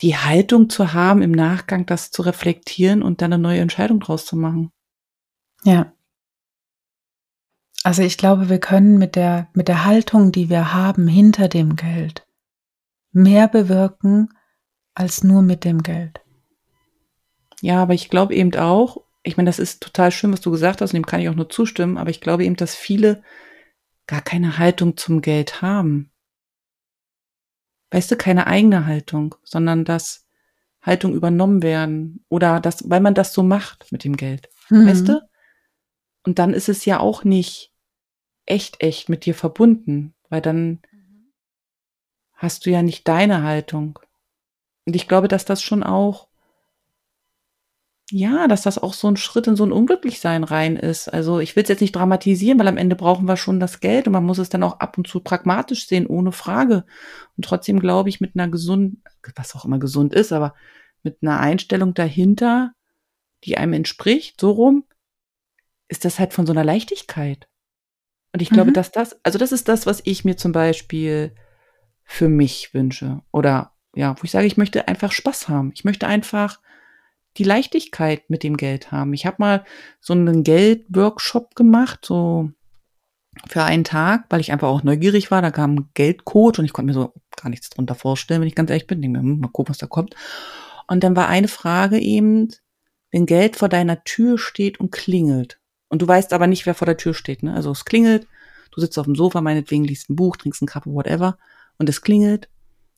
die 0.02 0.18
Haltung 0.18 0.70
zu 0.70 0.94
haben, 0.94 1.22
im 1.22 1.32
Nachgang 1.32 1.86
das 1.86 2.12
zu 2.12 2.24
reflektieren 2.24 3.04
und 3.04 3.22
dann 3.22 3.34
eine 3.34 3.42
neue 3.42 3.60
Entscheidung 3.60 4.00
draus 4.00 4.26
zu 4.26 4.36
machen. 4.36 4.72
Ja, 5.64 5.94
also 7.84 8.04
ich 8.04 8.18
glaube, 8.18 8.50
wir 8.50 8.60
können 8.60 8.98
mit 8.98 9.16
der, 9.16 9.50
mit 9.54 9.68
der 9.68 9.86
Haltung, 9.86 10.32
die 10.32 10.50
wir 10.50 10.74
haben 10.74 11.08
hinter 11.08 11.48
dem 11.48 11.76
Geld, 11.76 12.28
mehr 13.12 13.48
bewirken 13.48 14.30
als 14.94 15.24
nur 15.24 15.42
mit 15.42 15.64
dem 15.64 15.82
Geld. 15.84 16.22
Ja, 17.62 17.82
aber 17.82 17.94
ich 17.94 18.10
glaube 18.10 18.36
eben 18.36 18.56
auch, 18.56 18.98
ich 19.24 19.38
meine, 19.38 19.50
das 19.50 19.60
ist 19.60 19.82
total 19.82 20.12
schön, 20.12 20.34
was 20.34 20.42
du 20.42 20.52
gesagt 20.52 20.82
hast, 20.82 20.92
und 20.92 20.98
dem 20.98 21.06
kann 21.06 21.22
ich 21.22 21.30
auch 21.30 21.36
nur 21.36 21.50
zustimmen, 21.50 21.98
aber 21.98 22.10
ich 22.10 22.22
glaube 22.22 22.44
eben, 22.44 22.56
dass 22.56 22.76
viele 22.76 23.24
gar 24.08 24.22
keine 24.22 24.58
Haltung 24.58 24.98
zum 24.98 25.22
Geld 25.22 25.62
haben. 25.62 26.12
Weißt 27.92 28.12
du, 28.12 28.16
keine 28.16 28.48
eigene 28.48 28.86
Haltung, 28.86 29.36
sondern 29.44 29.86
dass 29.86 30.28
Haltung 30.82 31.14
übernommen 31.14 31.62
werden 31.62 32.26
oder 32.30 32.60
das, 32.60 32.90
weil 32.90 33.02
man 33.02 33.14
das 33.14 33.34
so 33.34 33.44
macht 33.44 33.92
mit 33.92 34.04
dem 34.04 34.18
Geld. 34.18 34.50
Mhm. 34.70 34.88
Weißt 34.88 35.08
du? 35.08 35.22
Und 36.24 36.40
dann 36.40 36.54
ist 36.54 36.70
es 36.70 36.86
ja 36.86 37.00
auch 37.00 37.24
nicht 37.24 37.71
echt, 38.46 38.82
echt 38.82 39.10
mit 39.10 39.26
dir 39.26 39.36
verbunden, 39.36 40.14
weil 40.30 40.42
dann 40.42 40.82
mhm. 40.92 41.32
hast 42.34 42.66
du 42.66 42.70
ja 42.70 42.82
nicht 42.82 43.08
deine 43.08 43.44
Haltung. 43.44 44.00
Und 44.86 44.96
ich 44.96 45.08
glaube, 45.08 45.28
dass 45.28 45.46
das 45.46 45.62
schon 45.62 45.84
auch, 45.84 46.28
ja, 48.10 48.48
dass 48.48 48.64
das 48.64 48.78
auch 48.78 48.94
so 48.94 49.08
ein 49.08 49.16
Schritt 49.16 49.48
in 49.48 49.56
so 49.56 49.64
ein 49.64 49.72
Unglücklichsein 49.72 50.44
rein 50.44 50.76
ist. 50.76 51.08
Also 51.08 51.40
ich 51.40 51.56
will 51.56 51.64
es 51.64 51.70
jetzt 51.70 51.80
nicht 51.80 51.96
dramatisieren, 51.96 52.60
weil 52.60 52.68
am 52.68 52.78
Ende 52.78 52.98
brauchen 52.98 53.26
wir 53.26 53.38
schon 53.38 53.62
das 53.62 53.80
Geld 53.80 54.08
und 54.08 54.14
man 54.14 54.26
muss 54.26 54.38
es 54.38 54.50
dann 54.50 54.64
auch 54.64 54.80
ab 54.80 54.98
und 54.98 55.08
zu 55.08 55.22
pragmatisch 55.22 55.88
sehen, 55.88 56.08
ohne 56.08 56.34
Frage. 56.34 56.86
Und 57.38 57.46
trotzdem 57.46 57.80
glaube 57.80 58.10
ich, 58.10 58.20
mit 58.20 58.36
einer 58.36 58.50
gesunden, 58.50 59.02
was 59.36 59.56
auch 59.56 59.64
immer 59.64 59.80
gesund 59.80 60.14
ist, 60.14 60.34
aber 60.34 60.56
mit 61.04 61.20
einer 61.22 61.40
Einstellung 61.40 61.94
dahinter, 61.94 62.74
die 63.44 63.58
einem 63.58 63.74
entspricht, 63.74 64.42
so 64.42 64.52
rum, 64.52 64.84
ist 65.88 66.06
das 66.06 66.20
halt 66.20 66.34
von 66.34 66.46
so 66.46 66.54
einer 66.54 66.64
Leichtigkeit. 66.64 67.48
Und 68.34 68.42
ich 68.42 68.50
glaube, 68.50 68.72
mhm. 68.72 68.76
dass 68.76 68.92
das, 68.92 69.20
also 69.24 69.38
das 69.38 69.52
ist 69.52 69.68
das, 69.68 69.86
was 69.86 70.02
ich 70.06 70.24
mir 70.24 70.38
zum 70.38 70.52
Beispiel 70.52 71.36
für 72.04 72.30
mich 72.30 72.74
wünsche. 72.74 73.22
Oder 73.32 73.74
ja, 73.96 74.16
wo 74.18 74.24
ich 74.24 74.32
sage, 74.32 74.48
ich 74.48 74.58
möchte 74.58 74.88
einfach 74.88 75.12
Spaß 75.12 75.50
haben. 75.50 75.72
Ich 75.76 75.84
möchte 75.84 76.08
einfach 76.08 76.60
die 77.38 77.44
Leichtigkeit 77.44 78.30
mit 78.30 78.44
dem 78.44 78.58
Geld 78.58 78.92
haben. 78.92 79.14
Ich 79.14 79.26
habe 79.26 79.38
mal 79.40 79.66
so 80.00 80.14
einen 80.14 80.44
Geldworkshop 80.44 81.56
gemacht, 81.56 82.00
so 82.04 82.52
für 83.48 83.64
einen 83.64 83.84
Tag, 83.84 84.26
weil 84.30 84.42
ich 84.42 84.52
einfach 84.52 84.68
auch 84.68 84.84
neugierig 84.84 85.32
war. 85.32 85.42
Da 85.42 85.52
kam 85.52 85.76
ein 85.76 85.90
Geldcode 85.94 86.60
und 86.60 86.66
ich 86.66 86.74
konnte 86.74 86.88
mir 86.88 86.94
so 86.94 87.14
gar 87.36 87.50
nichts 87.50 87.70
drunter 87.70 87.96
vorstellen, 87.96 88.42
wenn 88.42 88.48
ich 88.48 88.56
ganz 88.56 88.70
ehrlich 88.70 88.88
bin. 88.88 89.02
Denke 89.02 89.20
mir, 89.20 89.24
hm, 89.24 89.40
mal 89.40 89.48
gucken, 89.48 89.70
was 89.70 89.78
da 89.78 89.88
kommt. 89.88 90.16
Und 90.88 91.04
dann 91.04 91.16
war 91.16 91.30
eine 91.30 91.48
Frage 91.48 92.00
eben, 92.00 92.50
wenn 93.12 93.26
Geld 93.26 93.56
vor 93.56 93.70
deiner 93.70 94.04
Tür 94.04 94.38
steht 94.38 94.80
und 94.80 94.92
klingelt, 94.92 95.61
und 95.92 96.02
du 96.02 96.08
weißt 96.08 96.32
aber 96.32 96.48
nicht, 96.48 96.66
wer 96.66 96.74
vor 96.74 96.86
der 96.86 96.96
Tür 96.96 97.14
steht. 97.14 97.44
Ne? 97.44 97.54
Also 97.54 97.70
es 97.70 97.84
klingelt, 97.84 98.26
du 98.72 98.80
sitzt 98.80 98.98
auf 98.98 99.06
dem 99.06 99.16
Sofa, 99.16 99.42
meinetwegen 99.42 99.84
liest 99.84 100.10
ein 100.10 100.16
Buch, 100.16 100.38
trinkst 100.38 100.62
einen 100.62 100.70
Kaffee, 100.70 100.90
whatever. 100.90 101.38
Und 101.78 101.90
es 101.90 102.02
klingelt. 102.02 102.48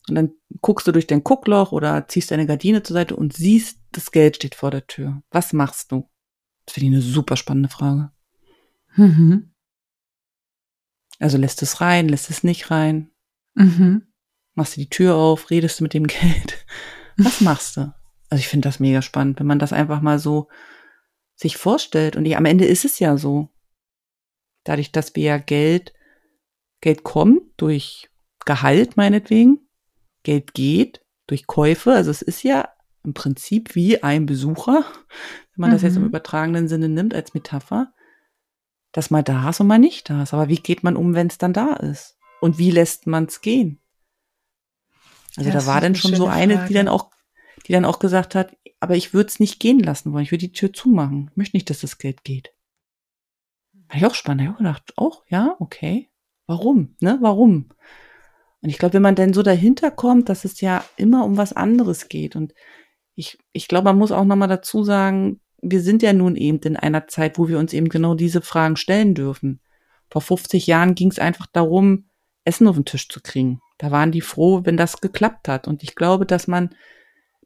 Und 0.08 0.14
dann 0.14 0.30
guckst 0.60 0.86
du 0.86 0.92
durch 0.92 1.08
dein 1.08 1.24
Guckloch 1.24 1.72
oder 1.72 2.06
ziehst 2.06 2.30
deine 2.30 2.46
Gardine 2.46 2.84
zur 2.84 2.94
Seite 2.94 3.16
und 3.16 3.32
siehst, 3.32 3.80
das 3.90 4.12
Geld 4.12 4.36
steht 4.36 4.54
vor 4.54 4.70
der 4.70 4.86
Tür. 4.86 5.22
Was 5.32 5.52
machst 5.52 5.90
du? 5.90 6.08
Das 6.66 6.74
finde 6.74 6.86
ich 6.86 6.94
eine 6.94 7.02
super 7.02 7.36
spannende 7.36 7.68
Frage. 7.68 8.12
Mhm. 8.94 9.50
Also 11.18 11.36
lässt 11.36 11.62
es 11.62 11.80
rein, 11.80 12.08
lässt 12.08 12.30
es 12.30 12.44
nicht 12.44 12.70
rein. 12.70 13.10
Mhm. 13.54 14.06
Machst 14.54 14.76
du 14.76 14.82
die 14.82 14.90
Tür 14.90 15.16
auf, 15.16 15.50
redest 15.50 15.80
du 15.80 15.82
mit 15.82 15.94
dem 15.94 16.06
Geld. 16.06 16.64
Was 17.16 17.40
machst 17.40 17.76
du? 17.76 17.92
Also 18.30 18.38
ich 18.38 18.46
finde 18.46 18.68
das 18.68 18.78
mega 18.78 19.02
spannend, 19.02 19.40
wenn 19.40 19.48
man 19.48 19.58
das 19.58 19.72
einfach 19.72 20.00
mal 20.00 20.20
so 20.20 20.48
sich 21.44 21.56
vorstellt. 21.56 22.16
Und 22.16 22.24
die, 22.24 22.36
am 22.36 22.44
Ende 22.44 22.64
ist 22.64 22.84
es 22.84 22.98
ja 22.98 23.16
so. 23.16 23.50
Dadurch, 24.64 24.92
dass 24.92 25.14
wir 25.14 25.24
ja 25.24 25.38
Geld, 25.38 25.92
Geld 26.80 27.04
kommt 27.04 27.42
durch 27.56 28.10
Gehalt 28.44 28.96
meinetwegen, 28.96 29.68
Geld 30.22 30.54
geht 30.54 31.02
durch 31.26 31.46
Käufe. 31.46 31.92
Also 31.92 32.10
es 32.10 32.22
ist 32.22 32.42
ja 32.42 32.68
im 33.04 33.14
Prinzip 33.14 33.74
wie 33.74 34.02
ein 34.02 34.26
Besucher, 34.26 34.84
wenn 35.54 35.60
man 35.60 35.70
mhm. 35.70 35.74
das 35.74 35.82
jetzt 35.82 35.96
im 35.96 36.02
mhm. 36.02 36.08
übertragenen 36.08 36.68
Sinne 36.68 36.88
nimmt 36.88 37.14
als 37.14 37.34
Metapher, 37.34 37.92
dass 38.92 39.10
mal 39.10 39.22
da 39.22 39.50
ist 39.50 39.60
und 39.60 39.66
mal 39.66 39.78
nicht 39.78 40.08
da 40.10 40.22
ist. 40.22 40.34
Aber 40.34 40.48
wie 40.48 40.56
geht 40.56 40.82
man 40.82 40.96
um, 40.96 41.14
wenn 41.14 41.26
es 41.28 41.38
dann 41.38 41.52
da 41.52 41.74
ist? 41.74 42.16
Und 42.40 42.58
wie 42.58 42.70
lässt 42.70 43.06
man 43.06 43.24
es 43.24 43.40
gehen? 43.40 43.80
Also 45.36 45.50
ja, 45.50 45.56
da 45.56 45.66
war 45.66 45.80
dann 45.80 45.94
schon 45.94 46.14
so 46.14 46.26
eine, 46.26 46.54
Frage. 46.54 46.68
die 46.68 46.74
dann 46.74 46.88
auch, 46.88 47.10
die 47.66 47.72
dann 47.72 47.84
auch 47.84 47.98
gesagt 47.98 48.34
hat, 48.34 48.56
aber 48.80 48.96
ich 48.96 49.14
würde 49.14 49.28
es 49.28 49.40
nicht 49.40 49.60
gehen 49.60 49.80
lassen 49.80 50.12
wollen. 50.12 50.24
Ich 50.24 50.32
würde 50.32 50.46
die 50.46 50.52
Tür 50.52 50.72
zumachen. 50.72 51.28
Ich 51.30 51.36
möchte 51.36 51.56
nicht, 51.56 51.70
dass 51.70 51.80
das 51.80 51.98
Geld 51.98 52.24
geht. 52.24 52.52
Habe 53.88 53.98
ich 53.98 54.06
auch 54.06 54.14
spannend. 54.14 54.42
Ich 54.42 54.48
habe 54.48 54.58
gedacht, 54.58 54.92
auch, 54.96 55.22
ja, 55.28 55.56
okay. 55.58 56.10
Warum? 56.46 56.96
Ne? 57.00 57.18
Warum? 57.20 57.70
Und 58.60 58.68
ich 58.68 58.78
glaube, 58.78 58.94
wenn 58.94 59.02
man 59.02 59.14
denn 59.14 59.32
so 59.32 59.42
dahinter 59.42 59.90
kommt, 59.90 60.28
dass 60.28 60.44
es 60.44 60.60
ja 60.60 60.84
immer 60.96 61.24
um 61.24 61.36
was 61.36 61.52
anderes 61.52 62.08
geht. 62.08 62.36
Und 62.36 62.54
ich, 63.14 63.38
ich 63.52 63.68
glaube, 63.68 63.86
man 63.86 63.98
muss 63.98 64.12
auch 64.12 64.24
nochmal 64.24 64.48
dazu 64.48 64.84
sagen, 64.84 65.40
wir 65.62 65.80
sind 65.80 66.02
ja 66.02 66.12
nun 66.12 66.36
eben 66.36 66.58
in 66.58 66.76
einer 66.76 67.06
Zeit, 67.06 67.38
wo 67.38 67.48
wir 67.48 67.58
uns 67.58 67.72
eben 67.72 67.88
genau 67.88 68.14
diese 68.14 68.42
Fragen 68.42 68.76
stellen 68.76 69.14
dürfen. 69.14 69.60
Vor 70.10 70.20
50 70.20 70.66
Jahren 70.66 70.94
ging 70.94 71.10
es 71.10 71.18
einfach 71.18 71.46
darum, 71.46 72.08
Essen 72.44 72.68
auf 72.68 72.76
den 72.76 72.84
Tisch 72.84 73.08
zu 73.08 73.20
kriegen. 73.20 73.60
Da 73.78 73.90
waren 73.90 74.12
die 74.12 74.20
froh, 74.20 74.60
wenn 74.64 74.76
das 74.76 75.00
geklappt 75.00 75.48
hat. 75.48 75.66
Und 75.66 75.82
ich 75.82 75.94
glaube, 75.94 76.26
dass 76.26 76.46
man 76.46 76.74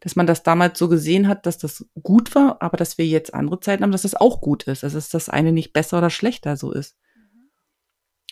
dass 0.01 0.17
man 0.17 0.27
das 0.27 0.43
damals 0.43 0.79
so 0.79 0.89
gesehen 0.89 1.29
hat, 1.29 1.47
dass 1.47 1.59
das 1.59 1.87
gut 2.03 2.35
war, 2.35 2.63
aber 2.63 2.77
dass 2.77 2.99
wir 2.99 3.07
jetzt 3.07 3.35
andere 3.35 3.61
Zeiten 3.61 3.83
haben, 3.83 3.93
dass 3.93 4.03
das 4.03 4.15
auch 4.15 4.41
gut 4.41 4.65
ist, 4.65 4.83
dass 4.83 4.95
es 4.95 5.09
das 5.09 5.29
eine 5.29 5.53
nicht 5.53 5.73
besser 5.73 5.99
oder 5.99 6.11
schlechter 6.11 6.57
so 6.57 6.73
ist. 6.73 6.97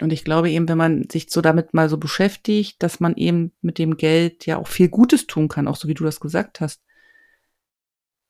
Und 0.00 0.12
ich 0.12 0.24
glaube 0.24 0.50
eben, 0.50 0.68
wenn 0.68 0.78
man 0.78 1.08
sich 1.10 1.30
so 1.30 1.40
damit 1.40 1.72
mal 1.72 1.88
so 1.88 1.96
beschäftigt, 1.96 2.82
dass 2.82 3.00
man 3.00 3.16
eben 3.16 3.52
mit 3.62 3.78
dem 3.78 3.96
Geld 3.96 4.44
ja 4.46 4.58
auch 4.58 4.68
viel 4.68 4.88
Gutes 4.88 5.26
tun 5.26 5.48
kann, 5.48 5.68
auch 5.68 5.76
so 5.76 5.88
wie 5.88 5.94
du 5.94 6.04
das 6.04 6.20
gesagt 6.20 6.60
hast, 6.60 6.82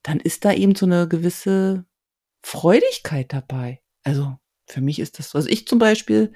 dann 0.03 0.21
ist 0.21 0.45
da 0.45 0.53
eben 0.53 0.77
so 0.77 0.87
eine 0.87 1.09
gewisse 1.09 1.85
Freudigkeit 2.43 3.33
dabei. 3.33 3.83
Also 4.05 4.39
für 4.67 4.81
mich 4.81 5.01
ist 5.01 5.19
das 5.19 5.31
so. 5.31 5.39
Also 5.39 5.49
ich 5.49 5.67
zum 5.67 5.81
Beispiel 5.81 6.33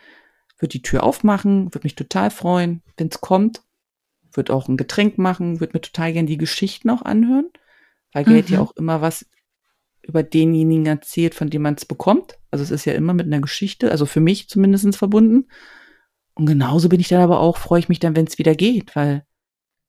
würde 0.59 0.73
die 0.73 0.83
Tür 0.83 1.05
aufmachen, 1.05 1.73
würde 1.73 1.85
mich 1.85 1.95
total 1.95 2.33
freuen, 2.33 2.83
wenn 2.97 3.09
es 3.09 3.21
kommt, 3.21 3.63
würde 4.33 4.53
auch 4.53 4.69
ein 4.69 4.77
Getränk 4.77 5.19
machen, 5.19 5.61
würde 5.61 5.73
mir 5.75 5.81
total 5.81 6.13
gern 6.13 6.27
die 6.27 6.39
Geschichten 6.39 6.91
auch 6.91 7.03
anhören, 7.03 7.51
weil 8.13 8.25
Geld 8.25 8.49
mhm. 8.49 8.55
ja 8.57 8.61
auch 8.61 8.77
immer 8.77 9.01
was 9.01 9.27
über 10.03 10.23
denjenigen 10.23 10.87
erzählt, 10.87 11.35
von 11.35 11.51
dem 11.51 11.63
man 11.63 11.75
es 11.75 11.85
bekommt. 11.85 12.39
Also 12.51 12.65
es 12.65 12.71
ist 12.71 12.85
ja 12.85 12.95
immer 12.95 13.15
mit 13.15 13.27
einer 13.27 13.41
Geschichte, 13.41 13.91
also 13.91 14.07
für 14.07 14.21
mich 14.21 14.49
zumindest 14.49 14.97
verbunden. 14.97 15.49
Und 16.35 16.47
genauso 16.47 16.89
bin 16.89 17.01
ich 17.01 17.09
dann 17.09 17.21
aber 17.21 17.41
auch, 17.41 17.57
freue 17.57 17.81
ich 17.81 17.89
mich 17.89 17.99
dann, 17.99 18.17
wenn 18.17 18.27
es 18.27 18.39
wieder 18.39 18.55
geht, 18.55 18.97
weil 18.97 19.25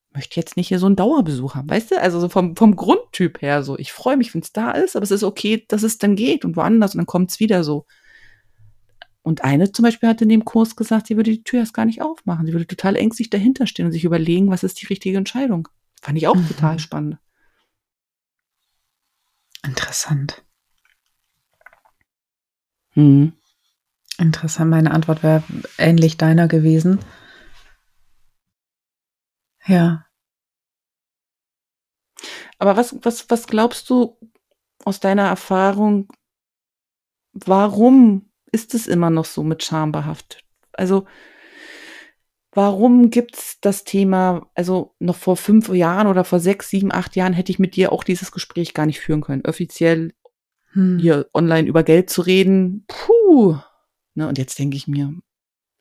ich 0.10 0.16
möchte 0.16 0.40
jetzt 0.40 0.58
nicht 0.58 0.68
hier 0.68 0.80
so 0.80 0.88
einen 0.88 0.98
Dauerbesuch 0.98 1.56
haben, 1.56 1.70
weißt 1.70 1.92
du? 1.92 2.02
Also 2.02 2.20
so 2.20 2.28
vom, 2.28 2.58
vom 2.58 2.76
Grundtyp 2.76 3.42
her 3.42 3.64
so. 3.64 3.78
Ich 3.78 3.94
freue 3.94 4.18
mich, 4.18 4.34
wenn 4.34 4.42
es 4.42 4.52
da 4.52 4.72
ist, 4.72 4.98
aber 4.98 5.04
es 5.04 5.12
ist 5.12 5.24
okay, 5.24 5.64
dass 5.70 5.84
es 5.84 5.98
dann 5.98 6.18
geht 6.18 6.44
und 6.44 6.58
woanders 6.58 6.94
und 6.94 7.00
dann 7.00 7.06
kommt 7.06 7.32
es 7.32 7.40
wieder 7.40 7.64
so. 7.64 7.86
Und 9.24 9.44
eine 9.44 9.72
zum 9.72 9.84
Beispiel 9.84 10.10
hat 10.10 10.22
in 10.22 10.30
dem 10.30 10.46
Kurs 10.46 10.76
gesagt, 10.76 11.08
sie 11.08 11.16
würde 11.16 11.32
die 11.32 11.44
Tür 11.44 11.60
erst 11.60 11.74
gar 11.74 11.86
nicht 11.86 12.02
aufmachen. 12.02 12.46
Sie 12.46 12.54
würde 12.54 12.66
total 12.66 12.96
ängstlich 12.96 13.30
dahinter 13.30 13.68
stehen 13.68 13.86
und 13.86 13.92
sich 13.92 14.04
überlegen, 14.04 14.50
was 14.50 14.64
ist 14.64 14.82
die 14.82 14.88
richtige 14.88 15.18
Entscheidung. 15.18 15.68
Fand 16.02 16.18
ich 16.18 16.28
auch 16.28 16.36
mhm. 16.36 16.48
total 16.48 16.80
spannend. 16.80 17.18
Interessant. 19.64 20.44
Hm. 22.94 23.34
Interessant. 24.18 24.72
Meine 24.72 24.92
Antwort 24.92 25.22
wäre 25.22 25.44
ähnlich 25.78 26.18
deiner 26.18 26.48
gewesen. 26.48 27.00
Ja. 29.68 30.06
Aber 32.58 32.76
was, 32.76 32.96
was, 33.04 33.30
was 33.30 33.48
glaubst 33.48 33.90
du 33.90 34.18
aus 34.84 35.00
deiner 35.00 35.28
Erfahrung, 35.28 36.08
warum 37.34 38.31
ist 38.52 38.74
es 38.74 38.88
immer 38.88 39.10
noch 39.10 39.26
so 39.26 39.44
mit 39.44 39.64
Scham 39.64 39.92
behaftet? 39.92 40.44
Also, 40.74 41.06
warum 42.52 43.10
gibt's 43.10 43.60
das 43.62 43.84
Thema, 43.84 44.50
also 44.56 44.96
noch 45.00 45.16
vor 45.16 45.38
fünf 45.38 45.70
Jahren 45.70 46.08
oder 46.08 46.24
vor 46.24 46.40
sechs, 46.40 46.70
sieben, 46.70 46.92
acht 46.92 47.16
Jahren 47.16 47.34
hätte 47.34 47.52
ich 47.52 47.60
mit 47.60 47.76
dir 47.76 47.92
auch 47.92 48.04
dieses 48.04 48.32
Gespräch 48.32 48.74
gar 48.74 48.86
nicht 48.86 49.00
führen 49.00 49.22
können. 49.22 49.46
Offiziell 49.46 50.14
hm. 50.74 51.00
hier 51.00 51.30
online 51.34 51.68
über 51.68 51.84
Geld 51.84 52.10
zu 52.10 52.22
reden, 52.22 52.86
puh. 52.88 53.58
Ne, 54.14 54.28
und 54.28 54.38
jetzt 54.38 54.60
denke 54.60 54.76
ich 54.76 54.88
mir, 54.88 55.14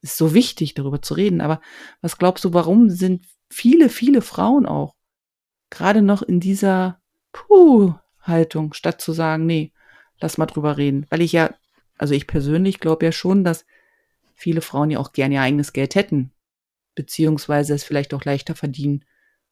ist 0.03 0.17
so 0.17 0.35
wichtig, 0.35 0.75
darüber 0.75 1.03
zu 1.03 1.15
reden. 1.15 1.41
Aber 1.41 1.61
was 2.01 2.19
glaubst 2.19 2.45
du, 2.45 2.55
warum 2.55 2.91
sind 2.91 3.27
viele, 3.51 3.89
viele 3.89 4.23
Frauen 4.23 4.67
auch 4.67 4.95
gerade 5.71 6.03
noch 6.03 6.23
in 6.23 6.41
dieser 6.41 7.01
Puh-Haltung, 7.33 8.73
statt 8.73 9.01
zu 9.01 9.13
sagen, 9.13 9.47
nee, 9.47 9.73
lass 10.21 10.39
mal 10.39 10.47
drüber 10.47 10.77
reden? 10.77 11.07
Weil 11.11 11.21
ich 11.21 11.33
ja, 11.33 11.55
also 12.01 12.15
ich 12.15 12.27
persönlich 12.27 12.81
glaube 12.81 13.05
ja 13.05 13.13
schon, 13.13 13.45
dass 13.45 13.67
viele 14.35 14.63
Frauen 14.63 14.91
ja 14.91 14.99
auch 14.99 15.13
gerne 15.13 15.35
ihr 15.35 15.43
eigenes 15.43 15.75
Geld 15.75 15.95
hätten 15.95 16.33
beziehungsweise 16.95 17.75
es 17.75 17.85
vielleicht 17.85 18.15
auch 18.15 18.25
leichter 18.25 18.55
verdienen 18.55 19.05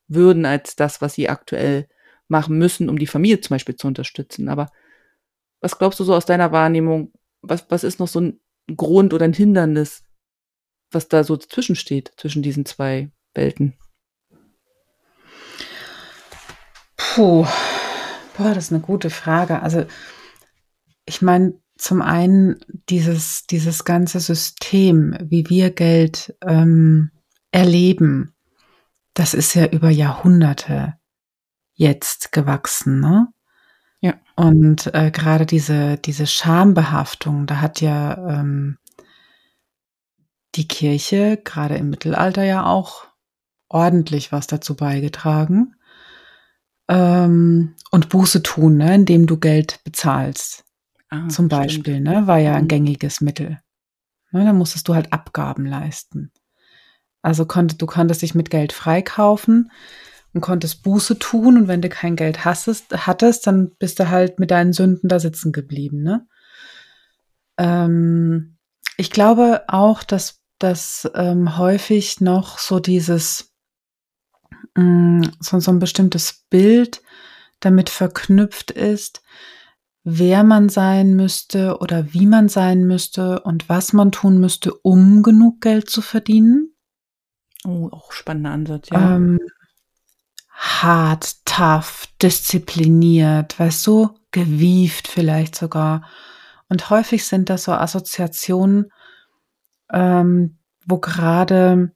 würden 0.07 0.47
als 0.47 0.77
das, 0.77 1.01
was 1.01 1.15
sie 1.15 1.29
aktuell 1.29 1.89
machen 2.27 2.59
müssen, 2.59 2.89
um 2.89 2.99
die 2.99 3.07
Familie 3.07 3.41
zum 3.41 3.55
Beispiel 3.55 3.77
zu 3.77 3.87
unterstützen. 3.87 4.49
Aber 4.49 4.71
was 5.61 5.79
glaubst 5.79 6.01
du 6.01 6.05
so 6.05 6.15
aus 6.15 6.27
deiner 6.27 6.53
Wahrnehmung? 6.53 7.13
Was, 7.43 7.67
was 7.71 7.85
ist 7.85 8.01
noch 8.01 8.09
so 8.09 8.21
ein 8.21 8.41
Grund 8.75 9.15
oder 9.15 9.25
ein 9.25 9.33
Hindernis, 9.33 10.05
was 10.91 11.09
da 11.09 11.25
so 11.25 11.37
zwischensteht, 11.37 12.13
zwischen 12.17 12.43
diesen 12.43 12.65
zwei 12.65 13.11
Welten? 13.35 13.75
Puh, 16.97 17.47
boah, 18.37 18.55
das 18.55 18.65
ist 18.65 18.73
eine 18.73 18.83
gute 18.83 19.11
Frage. 19.11 19.63
Also, 19.63 19.87
ich 21.07 21.23
meine, 21.23 21.55
zum 21.79 22.03
einen 22.03 22.57
dieses, 22.89 23.47
dieses 23.47 23.85
ganze 23.85 24.21
System, 24.21 25.17
wie 25.21 25.49
wir 25.49 25.71
Geld 25.71 26.37
ähm, 26.47 27.11
erleben, 27.53 28.35
das 29.15 29.33
ist 29.35 29.55
ja 29.55 29.67
über 29.67 29.89
Jahrhunderte 29.89 30.95
jetzt 31.75 32.33
gewachsen, 32.33 33.01
ne? 33.01 33.29
Ja. 34.01 34.15
Und 34.37 34.93
äh, 34.95 35.11
gerade 35.11 35.47
diese, 35.47 35.97
diese 35.99 36.27
Schambehaftung, 36.27 37.47
da 37.47 37.61
hat 37.61 37.81
ja 37.81 38.17
ähm, 38.29 38.79
die 40.55 40.69
Kirche 40.69 41.41
gerade 41.43 41.77
im 41.77 41.91
Mittelalter 41.91 42.45
ja 42.45 42.65
auch 42.65 43.07
ordentlich 43.69 44.33
was 44.33 44.47
dazu 44.47 44.77
beigetragen. 44.77 45.75
Ähm, 46.89 47.75
und 47.91 48.09
Buße 48.09 48.43
tun, 48.43 48.77
ne, 48.77 48.95
indem 48.95 49.27
du 49.27 49.39
Geld 49.39 49.81
bezahlst. 49.85 50.65
Ah, 51.11 51.29
Zum 51.29 51.49
Beispiel, 51.49 51.95
stimmt. 51.95 52.09
ne, 52.09 52.27
war 52.27 52.39
ja 52.39 52.55
ein 52.55 52.65
mhm. 52.65 52.69
gängiges 52.69 53.21
Mittel. 53.21 53.61
Ne, 54.31 54.45
da 54.45 54.53
musstest 54.53 54.89
du 54.89 54.95
halt 54.95 55.13
Abgaben 55.13 55.65
leisten. 55.67 56.33
Also 57.23 57.47
konnte, 57.47 57.77
du 57.77 57.87
konntest 57.87 58.23
dich 58.23 58.35
mit 58.35 58.51
Geld 58.51 58.73
freikaufen 58.73 59.71
und 60.35 60.41
konntest 60.41 60.83
Buße 60.83 61.19
tun 61.19 61.57
und 61.57 61.69
wenn 61.69 61.83
du 61.83 61.89
kein 61.89 62.17
Geld 62.17 62.45
hattest, 62.45 63.07
hattest 63.07 63.47
dann 63.47 63.75
bist 63.79 63.99
du 63.99 64.09
halt 64.09 64.39
mit 64.39 64.51
deinen 64.51 64.73
Sünden 64.73 65.09
da 65.09 65.19
sitzen 65.19 65.53
geblieben. 65.53 66.03
Ne? 66.03 66.27
Ähm, 67.57 68.59
ich 68.97 69.11
glaube 69.11 69.65
auch, 69.69 70.03
dass 70.03 70.39
dass 70.59 71.09
ähm, 71.15 71.57
häufig 71.57 72.21
noch 72.21 72.59
so 72.59 72.81
dieses 72.81 73.53
mh, 74.75 74.83
mm, 74.83 75.31
so, 75.41 75.61
so 75.61 75.71
ein 75.71 75.79
bestimmtes 75.79 76.45
Bild 76.51 77.03
damit 77.61 77.91
verknüpft 77.91 78.71
ist, 78.71 79.23
wer 80.11 80.43
man 80.43 80.71
sein 80.71 81.15
müsste 81.15 81.79
oder 81.81 82.15
wie 82.15 82.27
man 82.27 82.49
sein 82.49 82.87
müsste 82.87 83.41
und 83.41 83.69
was 83.69 83.93
man 83.93 84.11
tun 84.11 84.39
müsste, 84.41 84.73
um 84.73 85.23
genug 85.23 85.61
Geld 85.61 85.91
zu 85.91 86.01
verdienen. 86.01 86.73
Oh, 87.67 87.91
auch 87.93 88.13
spannender 88.13 88.53
Ansatz, 88.53 88.89
ja. 88.91 89.17
Ähm, 89.17 89.39
hart, 90.51 91.45
tough, 91.45 92.09
diszipliniert, 92.23 93.61
weißt 93.61 93.87
du, 93.87 94.09
gewieft 94.31 95.09
vielleicht 95.09 95.55
sogar. 95.55 96.09
Und 96.71 96.89
häufig 96.89 97.27
sind 97.27 97.51
das 97.51 97.65
so 97.65 97.73
Assoziationen, 97.73 98.91
ähm, 99.93 100.57
wo 100.87 100.99
gerade 100.99 101.93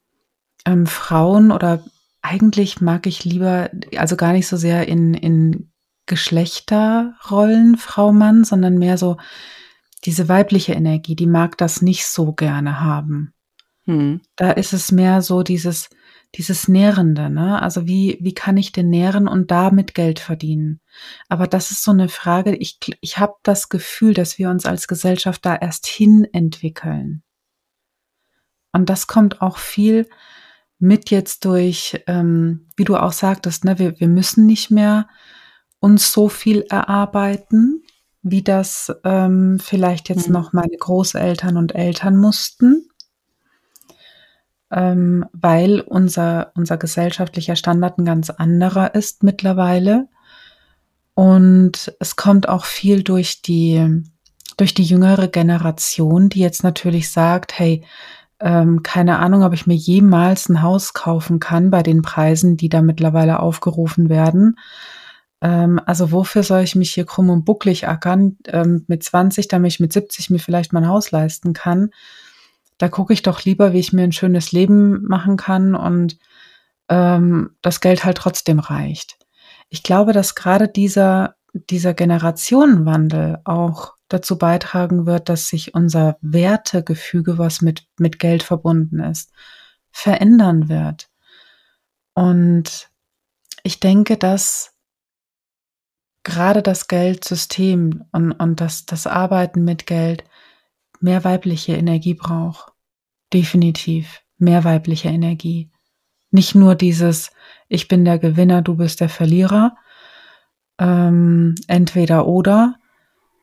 ähm, 0.66 0.87
Frauen 0.87 1.51
oder 1.51 1.83
eigentlich 2.20 2.83
mag 2.83 3.07
ich 3.07 3.25
lieber, 3.25 3.70
also 3.96 4.16
gar 4.16 4.33
nicht 4.33 4.46
so 4.46 4.59
sehr 4.59 4.87
in, 4.87 5.14
in 5.14 5.71
Geschlechterrollen, 6.07 7.77
Frau, 7.77 8.12
Mann, 8.12 8.45
sondern 8.45 8.79
mehr 8.79 8.99
so 8.99 9.17
diese 10.05 10.29
weibliche 10.29 10.73
Energie, 10.73 11.15
die 11.15 11.27
mag 11.27 11.57
das 11.59 11.83
nicht 11.83 12.07
so 12.07 12.33
gerne 12.33 12.81
haben. 12.81 13.35
Hm. 13.85 14.21
Da 14.37 14.53
ist 14.53 14.73
es 14.73 14.93
mehr 14.93 15.23
so 15.23 15.43
dieses, 15.43 15.91
dieses 16.35 16.69
Nährende, 16.69 17.31
ne? 17.31 17.61
Also 17.61 17.87
wie, 17.87 18.19
wie 18.21 18.35
kann 18.35 18.57
ich 18.57 18.73
denn 18.73 18.88
nähren 18.91 19.29
und 19.29 19.51
damit 19.51 19.95
Geld 19.95 20.19
verdienen? 20.19 20.81
Aber 21.29 21.47
das 21.47 21.71
ist 21.71 21.83
so 21.83 21.91
eine 21.91 22.09
Frage, 22.09 22.55
ich, 22.55 22.79
ich 23.01 23.19
habe 23.19 23.35
das 23.43 23.69
Gefühl, 23.69 24.15
dass 24.15 24.38
wir 24.38 24.51
uns 24.51 24.67
als 24.67 24.88
Gesellschaft 24.88 25.45
da 25.45 25.57
erst 25.57 25.87
hin 25.87 26.27
entwickeln. 26.33 27.23
Und 28.73 28.88
das 28.88 29.07
kommt 29.07 29.43
auch 29.43 29.59
viel 29.59 30.09
mit 30.79 31.11
jetzt 31.11 31.45
durch, 31.45 32.03
ähm, 32.07 32.69
wie 32.77 32.85
du 32.85 32.97
auch 32.97 33.12
sagtest, 33.12 33.65
ne, 33.65 33.79
wir, 33.79 34.01
wir 34.01 34.09
müssen 34.09 34.47
nicht 34.47 34.71
mehr 34.71 35.09
uns 35.83 36.12
so 36.12 36.29
viel 36.31 36.62
erarbeiten, 36.71 37.83
wie 38.23 38.42
das 38.42 38.90
ähm, 39.04 39.59
vielleicht 39.61 40.09
jetzt 40.09 40.29
mhm. 40.29 40.33
noch 40.33 40.52
meine 40.52 40.77
Großeltern 40.77 41.56
und 41.59 41.75
Eltern 41.75 42.17
mussten 42.17 42.88
ähm, 44.73 45.27
weil 45.33 45.81
unser, 45.81 46.50
unser 46.54 46.79
gesellschaftlicher 46.79 47.56
Standard 47.56 47.98
ein 47.98 48.06
ganz 48.06 48.31
anderer 48.31 48.94
ist 48.94 49.23
mittlerweile. 49.23 50.09
Und 51.15 51.94
es 52.00 52.17
kommt 52.17 52.48
auch 52.48 52.65
viel 52.65 53.02
durch 53.02 53.42
die, 53.42 54.02
durch 54.56 54.73
die 54.73 54.85
jüngere 54.85 55.29
Generation, 55.29 56.31
die 56.31 56.40
jetzt 56.40 56.65
natürlich 56.65 57.11
sagt, 57.11 57.59
hey, 57.59 57.85
ähm, 58.40 58.83
keine 58.83 59.19
Ahnung, 59.19 59.42
ob 59.42 59.52
ich 59.52 59.67
mir 59.67 59.77
jemals 59.77 60.48
ein 60.48 60.63
Haus 60.63 60.94
kaufen 60.94 61.38
kann 61.38 61.71
bei 61.71 61.83
den 61.83 62.00
Preisen, 62.00 62.56
die 62.56 62.71
da 62.71 62.81
mittlerweile 62.81 63.40
aufgerufen 63.40 64.09
werden. 64.09 64.59
Ähm, 65.43 65.81
also 65.85 66.13
wofür 66.13 66.43
soll 66.43 66.63
ich 66.63 66.75
mich 66.77 66.95
hier 66.95 67.05
krumm 67.05 67.29
und 67.29 67.45
bucklig 67.45 67.87
ackern 67.88 68.38
ähm, 68.47 68.85
mit 68.88 69.03
20, 69.03 69.49
damit 69.49 69.73
ich 69.73 69.81
mit 69.81 69.93
70 69.93 70.31
mir 70.31 70.38
vielleicht 70.38 70.73
mein 70.73 70.88
Haus 70.88 71.11
leisten 71.11 71.53
kann? 71.53 71.90
da 72.83 72.88
gucke 72.88 73.13
ich 73.13 73.23
doch 73.23 73.45
lieber, 73.45 73.73
wie 73.73 73.79
ich 73.79 73.93
mir 73.93 74.03
ein 74.03 74.11
schönes 74.11 74.51
Leben 74.51 75.05
machen 75.05 75.37
kann 75.37 75.77
und 75.77 76.19
ähm, 76.88 77.55
das 77.63 77.81
Geld 77.81 78.05
halt 78.05 78.19
trotzdem 78.19 78.59
reicht. 78.59 79.19
ich 79.69 79.85
glaube, 79.85 80.13
dass 80.13 80.35
gerade 80.35 80.67
dieser, 80.67 81.37
dieser 81.55 81.95
Generationenwandel 81.95 83.38
auch 83.45 83.95
dazu 84.09 84.37
beitragen 84.37 85.07
wird, 85.07 85.29
dass 85.29 85.47
sich 85.47 85.75
unser 85.75 86.19
Wertegefüge, 86.23 87.38
was 87.38 87.63
mit, 87.63 87.87
mit 87.99 88.19
Geld 88.19 88.43
verbunden 88.43 88.99
ist, 88.99 89.31
verändern 89.93 90.69
wird. 90.69 91.09
Und 92.15 92.90
ich 93.63 93.79
denke, 93.79 94.17
dass 94.17 94.71
gerade 96.25 96.62
das 96.62 96.88
Geldsystem 96.88 98.04
und, 98.12 98.33
und 98.33 98.60
das, 98.60 98.87
das 98.87 99.06
Arbeiten 99.06 99.64
mit 99.64 99.87
Geld 99.87 100.25
mehr 101.00 101.25
weibliche 101.25 101.75
Energie 101.75 102.14
braucht. 102.14 102.73
Definitiv 103.33 104.23
mehr 104.38 104.64
weibliche 104.64 105.08
Energie. 105.08 105.70
Nicht 106.31 106.54
nur 106.54 106.75
dieses, 106.75 107.31
ich 107.68 107.88
bin 107.88 108.04
der 108.04 108.18
Gewinner, 108.18 108.62
du 108.62 108.77
bist 108.77 109.00
der 109.00 109.08
Verlierer, 109.08 109.77
ähm, 110.79 111.54
entweder 111.66 112.27
oder, 112.27 112.77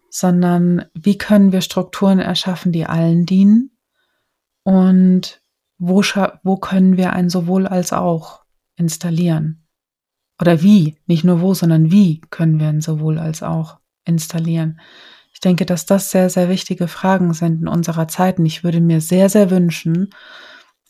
sondern 0.09 0.86
wie 0.93 1.17
können 1.17 1.51
wir 1.51 1.61
Strukturen 1.61 2.19
erschaffen, 2.19 2.71
die 2.71 2.86
allen 2.86 3.25
dienen 3.25 3.77
und 4.63 5.41
wo, 5.77 6.01
wo 6.43 6.57
können 6.57 6.97
wir 6.97 7.13
ein 7.13 7.30
sowohl 7.30 7.67
als 7.67 7.93
auch 7.93 8.43
installieren? 8.75 9.59
Oder 10.39 10.61
wie, 10.61 10.97
nicht 11.05 11.23
nur 11.23 11.41
wo, 11.41 11.53
sondern 11.53 11.91
wie 11.91 12.21
können 12.29 12.59
wir 12.59 12.67
ein 12.67 12.81
sowohl 12.81 13.19
als 13.19 13.43
auch 13.43 13.79
installieren? 14.05 14.79
Ich 15.33 15.41
denke, 15.41 15.65
dass 15.65 15.85
das 15.85 16.11
sehr, 16.11 16.29
sehr 16.29 16.49
wichtige 16.49 16.87
Fragen 16.87 17.33
sind 17.33 17.61
in 17.61 17.67
unserer 17.67 18.07
Zeit. 18.07 18.39
Und 18.39 18.45
ich 18.45 18.63
würde 18.63 18.81
mir 18.81 19.01
sehr, 19.01 19.29
sehr 19.29 19.51
wünschen, 19.51 20.09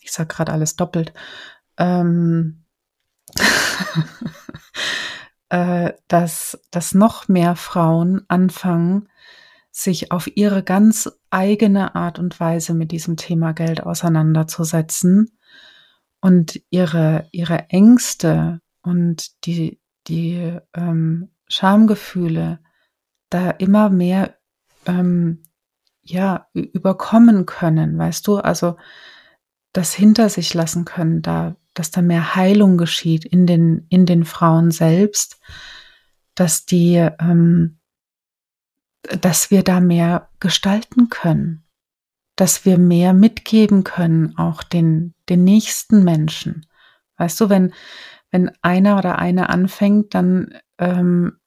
ich 0.00 0.12
sage 0.12 0.28
gerade 0.28 0.52
alles 0.52 0.76
doppelt, 0.76 1.12
ähm, 1.76 2.64
äh, 5.50 5.92
dass, 6.08 6.60
dass 6.70 6.94
noch 6.94 7.28
mehr 7.28 7.54
Frauen 7.56 8.22
anfangen, 8.28 9.08
sich 9.70 10.10
auf 10.10 10.28
ihre 10.36 10.62
ganz 10.62 11.10
eigene 11.30 11.94
Art 11.94 12.18
und 12.18 12.40
Weise 12.40 12.74
mit 12.74 12.90
diesem 12.90 13.16
Thema 13.16 13.52
Geld 13.52 13.82
auseinanderzusetzen 13.84 15.38
und 16.20 16.60
ihre, 16.70 17.28
ihre 17.30 17.68
Ängste 17.68 18.60
und 18.82 19.44
die, 19.46 19.80
die 20.06 20.58
ähm, 20.74 21.30
Schamgefühle 21.48 22.60
da 23.28 23.50
immer 23.50 23.90
mehr 23.90 24.36
ähm, 24.86 25.42
ja 26.02 26.46
überkommen 26.52 27.46
können, 27.46 27.98
weißt 27.98 28.26
du, 28.26 28.38
also 28.38 28.76
das 29.72 29.94
hinter 29.94 30.28
sich 30.28 30.52
lassen 30.54 30.84
können, 30.84 31.22
da, 31.22 31.56
dass 31.74 31.90
da 31.90 32.02
mehr 32.02 32.34
Heilung 32.34 32.76
geschieht 32.76 33.24
in 33.24 33.46
den, 33.46 33.86
in 33.88 34.06
den 34.06 34.24
Frauen 34.24 34.70
selbst, 34.70 35.40
dass 36.34 36.64
die, 36.64 36.96
ähm, 36.96 37.78
dass 39.02 39.50
wir 39.50 39.62
da 39.62 39.80
mehr 39.80 40.28
gestalten 40.40 41.08
können, 41.08 41.64
dass 42.36 42.64
wir 42.64 42.78
mehr 42.78 43.12
mitgeben 43.12 43.84
können, 43.84 44.36
auch 44.36 44.62
den, 44.62 45.14
den 45.28 45.44
nächsten 45.44 46.02
Menschen. 46.02 46.66
Weißt 47.16 47.40
du, 47.40 47.48
wenn, 47.48 47.72
wenn 48.30 48.50
einer 48.62 48.98
oder 48.98 49.18
eine 49.18 49.48
anfängt, 49.48 50.14
dann 50.14 50.54
ähm, 50.78 51.38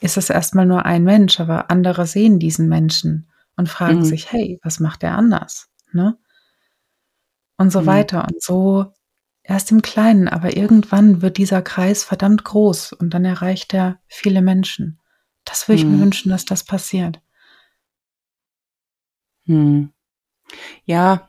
ist 0.00 0.16
es 0.16 0.30
erstmal 0.30 0.66
nur 0.66 0.84
ein 0.84 1.04
Mensch, 1.04 1.40
aber 1.40 1.70
andere 1.70 2.06
sehen 2.06 2.38
diesen 2.38 2.68
Menschen 2.68 3.30
und 3.56 3.68
fragen 3.68 3.98
mhm. 3.98 4.04
sich, 4.04 4.30
hey, 4.32 4.60
was 4.62 4.80
macht 4.80 5.02
der 5.02 5.16
anders? 5.16 5.68
Ne? 5.92 6.18
und 7.56 7.70
so 7.70 7.82
mhm. 7.82 7.86
weiter. 7.86 8.24
Und 8.24 8.42
so 8.42 8.92
erst 9.42 9.70
im 9.70 9.82
Kleinen, 9.82 10.28
aber 10.28 10.56
irgendwann 10.56 11.22
wird 11.22 11.36
dieser 11.36 11.62
Kreis 11.62 12.04
verdammt 12.04 12.44
groß 12.44 12.92
und 12.92 13.10
dann 13.12 13.24
erreicht 13.24 13.74
er 13.74 14.00
viele 14.06 14.42
Menschen. 14.42 15.00
Das 15.44 15.68
würde 15.68 15.80
ich 15.80 15.84
mhm. 15.84 15.96
mir 15.96 16.00
wünschen, 16.00 16.30
dass 16.30 16.44
das 16.44 16.64
passiert. 16.64 17.20
Hm. 19.46 19.92
Ja, 20.84 21.28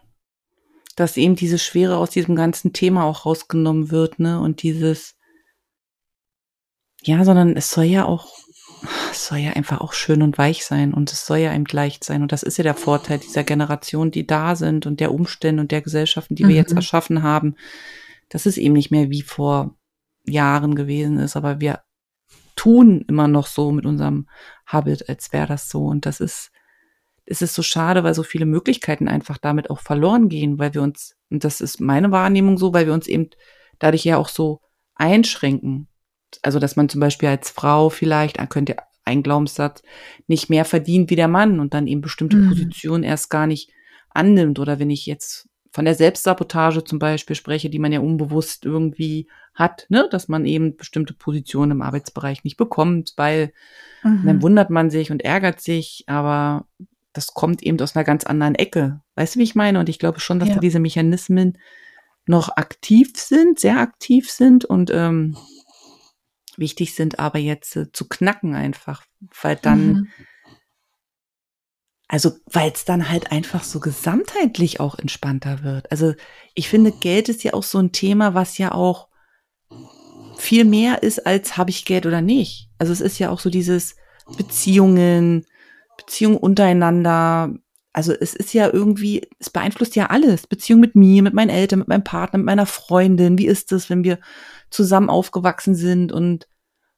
dass 0.95 1.17
eben 1.17 1.35
diese 1.35 1.59
Schwere 1.59 1.97
aus 1.97 2.09
diesem 2.09 2.35
ganzen 2.35 2.73
Thema 2.73 3.03
auch 3.03 3.25
rausgenommen 3.25 3.91
wird, 3.91 4.19
ne? 4.19 4.39
Und 4.39 4.63
dieses, 4.63 5.15
ja, 7.03 7.23
sondern 7.23 7.55
es 7.55 7.71
soll 7.71 7.85
ja 7.85 8.05
auch 8.05 8.45
es 9.11 9.27
soll 9.27 9.39
ja 9.39 9.51
einfach 9.51 9.81
auch 9.81 9.93
schön 9.93 10.21
und 10.21 10.37
weich 10.37 10.65
sein 10.65 10.93
und 10.93 11.11
es 11.11 11.25
soll 11.25 11.37
ja 11.39 11.51
einem 11.51 11.65
leicht 11.69 12.03
sein. 12.03 12.21
Und 12.21 12.31
das 12.31 12.43
ist 12.43 12.57
ja 12.57 12.63
der 12.63 12.75
Vorteil 12.75 13.19
dieser 13.19 13.43
Generation, 13.43 14.11
die 14.11 14.27
da 14.27 14.55
sind 14.55 14.85
und 14.85 14.99
der 14.99 15.13
Umstände 15.13 15.61
und 15.61 15.71
der 15.71 15.81
Gesellschaften, 15.81 16.35
die 16.35 16.43
mhm. 16.43 16.49
wir 16.49 16.55
jetzt 16.55 16.71
mhm. 16.71 16.77
erschaffen 16.77 17.23
haben. 17.23 17.55
Das 18.29 18.45
ist 18.45 18.57
eben 18.57 18.73
nicht 18.73 18.91
mehr 18.91 19.09
wie 19.09 19.21
vor 19.21 19.75
Jahren 20.25 20.75
gewesen 20.75 21.19
ist, 21.19 21.35
aber 21.35 21.59
wir 21.59 21.81
tun 22.55 23.05
immer 23.07 23.27
noch 23.27 23.47
so 23.47 23.71
mit 23.71 23.85
unserem 23.85 24.27
Habit, 24.65 25.09
als 25.09 25.31
wäre 25.33 25.47
das 25.47 25.69
so. 25.69 25.85
Und 25.85 26.05
das 26.05 26.19
ist, 26.19 26.51
es 27.25 27.41
ist 27.41 27.55
so 27.55 27.61
schade, 27.61 28.03
weil 28.03 28.13
so 28.13 28.23
viele 28.23 28.45
Möglichkeiten 28.45 29.07
einfach 29.07 29.37
damit 29.37 29.69
auch 29.69 29.79
verloren 29.79 30.29
gehen, 30.29 30.59
weil 30.59 30.73
wir 30.73 30.81
uns, 30.81 31.15
und 31.29 31.43
das 31.43 31.61
ist 31.61 31.79
meine 31.79 32.11
Wahrnehmung 32.11 32.57
so, 32.57 32.73
weil 32.73 32.85
wir 32.85 32.93
uns 32.93 33.07
eben 33.07 33.29
dadurch 33.79 34.05
ja 34.05 34.17
auch 34.17 34.29
so 34.29 34.61
einschränken 34.95 35.87
also 36.41 36.59
dass 36.59 36.75
man 36.75 36.89
zum 36.89 37.01
Beispiel 37.01 37.29
als 37.29 37.49
Frau 37.49 37.89
vielleicht, 37.89 38.37
könnte 38.49 38.77
ein 39.03 39.23
Glaubenssatz, 39.23 39.83
nicht 40.27 40.49
mehr 40.49 40.65
verdient 40.65 41.09
wie 41.09 41.15
der 41.15 41.27
Mann 41.27 41.59
und 41.59 41.73
dann 41.73 41.87
eben 41.87 42.01
bestimmte 42.01 42.37
mhm. 42.37 42.49
Positionen 42.49 43.03
erst 43.03 43.29
gar 43.29 43.47
nicht 43.47 43.71
annimmt. 44.09 44.59
Oder 44.59 44.79
wenn 44.79 44.89
ich 44.89 45.05
jetzt 45.05 45.47
von 45.71 45.85
der 45.85 45.93
Selbstsabotage 45.93 46.83
zum 46.83 46.99
Beispiel 46.99 47.35
spreche, 47.35 47.69
die 47.69 47.79
man 47.79 47.91
ja 47.91 47.99
unbewusst 47.99 48.65
irgendwie 48.65 49.27
hat, 49.53 49.85
ne, 49.89 50.07
dass 50.09 50.27
man 50.27 50.45
eben 50.45 50.75
bestimmte 50.75 51.13
Positionen 51.13 51.73
im 51.73 51.81
Arbeitsbereich 51.81 52.43
nicht 52.43 52.57
bekommt, 52.57 53.13
weil 53.17 53.53
mhm. 54.03 54.23
dann 54.25 54.41
wundert 54.41 54.69
man 54.69 54.89
sich 54.89 55.11
und 55.11 55.23
ärgert 55.23 55.61
sich, 55.61 56.05
aber 56.07 56.67
das 57.15 57.27
kommt 57.27 57.63
eben 57.63 57.79
aus 57.79 57.95
einer 57.95 58.03
ganz 58.03 58.25
anderen 58.25 58.55
Ecke. 58.55 59.01
Weißt 59.15 59.35
du, 59.35 59.39
wie 59.39 59.43
ich 59.43 59.55
meine? 59.55 59.79
Und 59.79 59.89
ich 59.89 59.99
glaube 59.99 60.19
schon, 60.19 60.39
dass 60.39 60.49
ja. 60.49 60.55
da 60.55 60.61
diese 60.61 60.79
Mechanismen 60.79 61.57
noch 62.27 62.49
aktiv 62.57 63.13
sind, 63.15 63.59
sehr 63.59 63.79
aktiv 63.79 64.29
sind 64.29 64.65
und 64.65 64.91
ähm, 64.91 65.37
wichtig 66.57 66.93
sind, 66.93 67.19
aber 67.19 67.39
jetzt 67.39 67.75
äh, 67.75 67.91
zu 67.91 68.07
knacken 68.07 68.53
einfach, 68.53 69.03
weil 69.41 69.55
dann, 69.55 69.87
mhm. 69.87 70.07
also 72.07 72.33
weil 72.51 72.71
es 72.71 72.83
dann 72.85 73.09
halt 73.09 73.31
einfach 73.31 73.63
so 73.63 73.79
gesamtheitlich 73.79 74.79
auch 74.79 74.97
entspannter 74.97 75.63
wird. 75.63 75.91
Also 75.91 76.13
ich 76.53 76.67
finde, 76.67 76.91
Geld 76.91 77.29
ist 77.29 77.43
ja 77.43 77.53
auch 77.53 77.63
so 77.63 77.79
ein 77.79 77.91
Thema, 77.91 78.33
was 78.33 78.57
ja 78.57 78.73
auch 78.73 79.07
viel 80.37 80.65
mehr 80.65 81.03
ist, 81.03 81.25
als 81.25 81.57
habe 81.57 81.69
ich 81.69 81.85
Geld 81.85 82.05
oder 82.05 82.21
nicht. 82.21 82.69
Also 82.77 82.91
es 82.91 83.01
ist 83.01 83.19
ja 83.19 83.29
auch 83.29 83.39
so 83.39 83.49
dieses 83.49 83.95
Beziehungen, 84.37 85.45
Beziehungen 85.97 86.37
untereinander. 86.37 87.53
Also 87.93 88.13
es 88.13 88.33
ist 88.35 88.53
ja 88.53 88.71
irgendwie, 88.71 89.27
es 89.39 89.49
beeinflusst 89.49 89.95
ja 89.95 90.07
alles. 90.07 90.47
Beziehung 90.47 90.79
mit 90.79 90.95
mir, 90.95 91.23
mit 91.23 91.33
meinen 91.33 91.49
Eltern, 91.49 91.79
mit 91.79 91.87
meinem 91.87 92.03
Partner, 92.03 92.37
mit 92.39 92.45
meiner 92.45 92.65
Freundin. 92.65 93.37
Wie 93.37 93.47
ist 93.47 93.71
es, 93.71 93.89
wenn 93.89 94.03
wir 94.03 94.19
zusammen 94.69 95.09
aufgewachsen 95.09 95.75
sind 95.75 96.11
und 96.11 96.47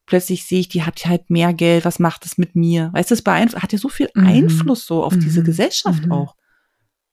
plötzlich 0.07 0.45
sehe 0.45 0.61
ich, 0.61 0.69
die 0.69 0.83
hat 0.83 1.05
halt 1.05 1.29
mehr 1.29 1.53
Geld, 1.53 1.85
was 1.85 1.99
macht 1.99 2.25
es 2.25 2.39
mit 2.39 2.55
mir? 2.55 2.89
Weißt 2.93 3.11
du, 3.11 3.13
es 3.13 3.21
beeinflusst, 3.21 3.61
hat 3.61 3.73
ja 3.73 3.77
so 3.77 3.89
viel 3.89 4.09
mhm. 4.15 4.25
Einfluss 4.25 4.87
so 4.87 5.03
auf 5.03 5.13
mhm. 5.13 5.19
diese 5.19 5.43
Gesellschaft 5.43 6.05
mhm. 6.05 6.11
auch. 6.11 6.35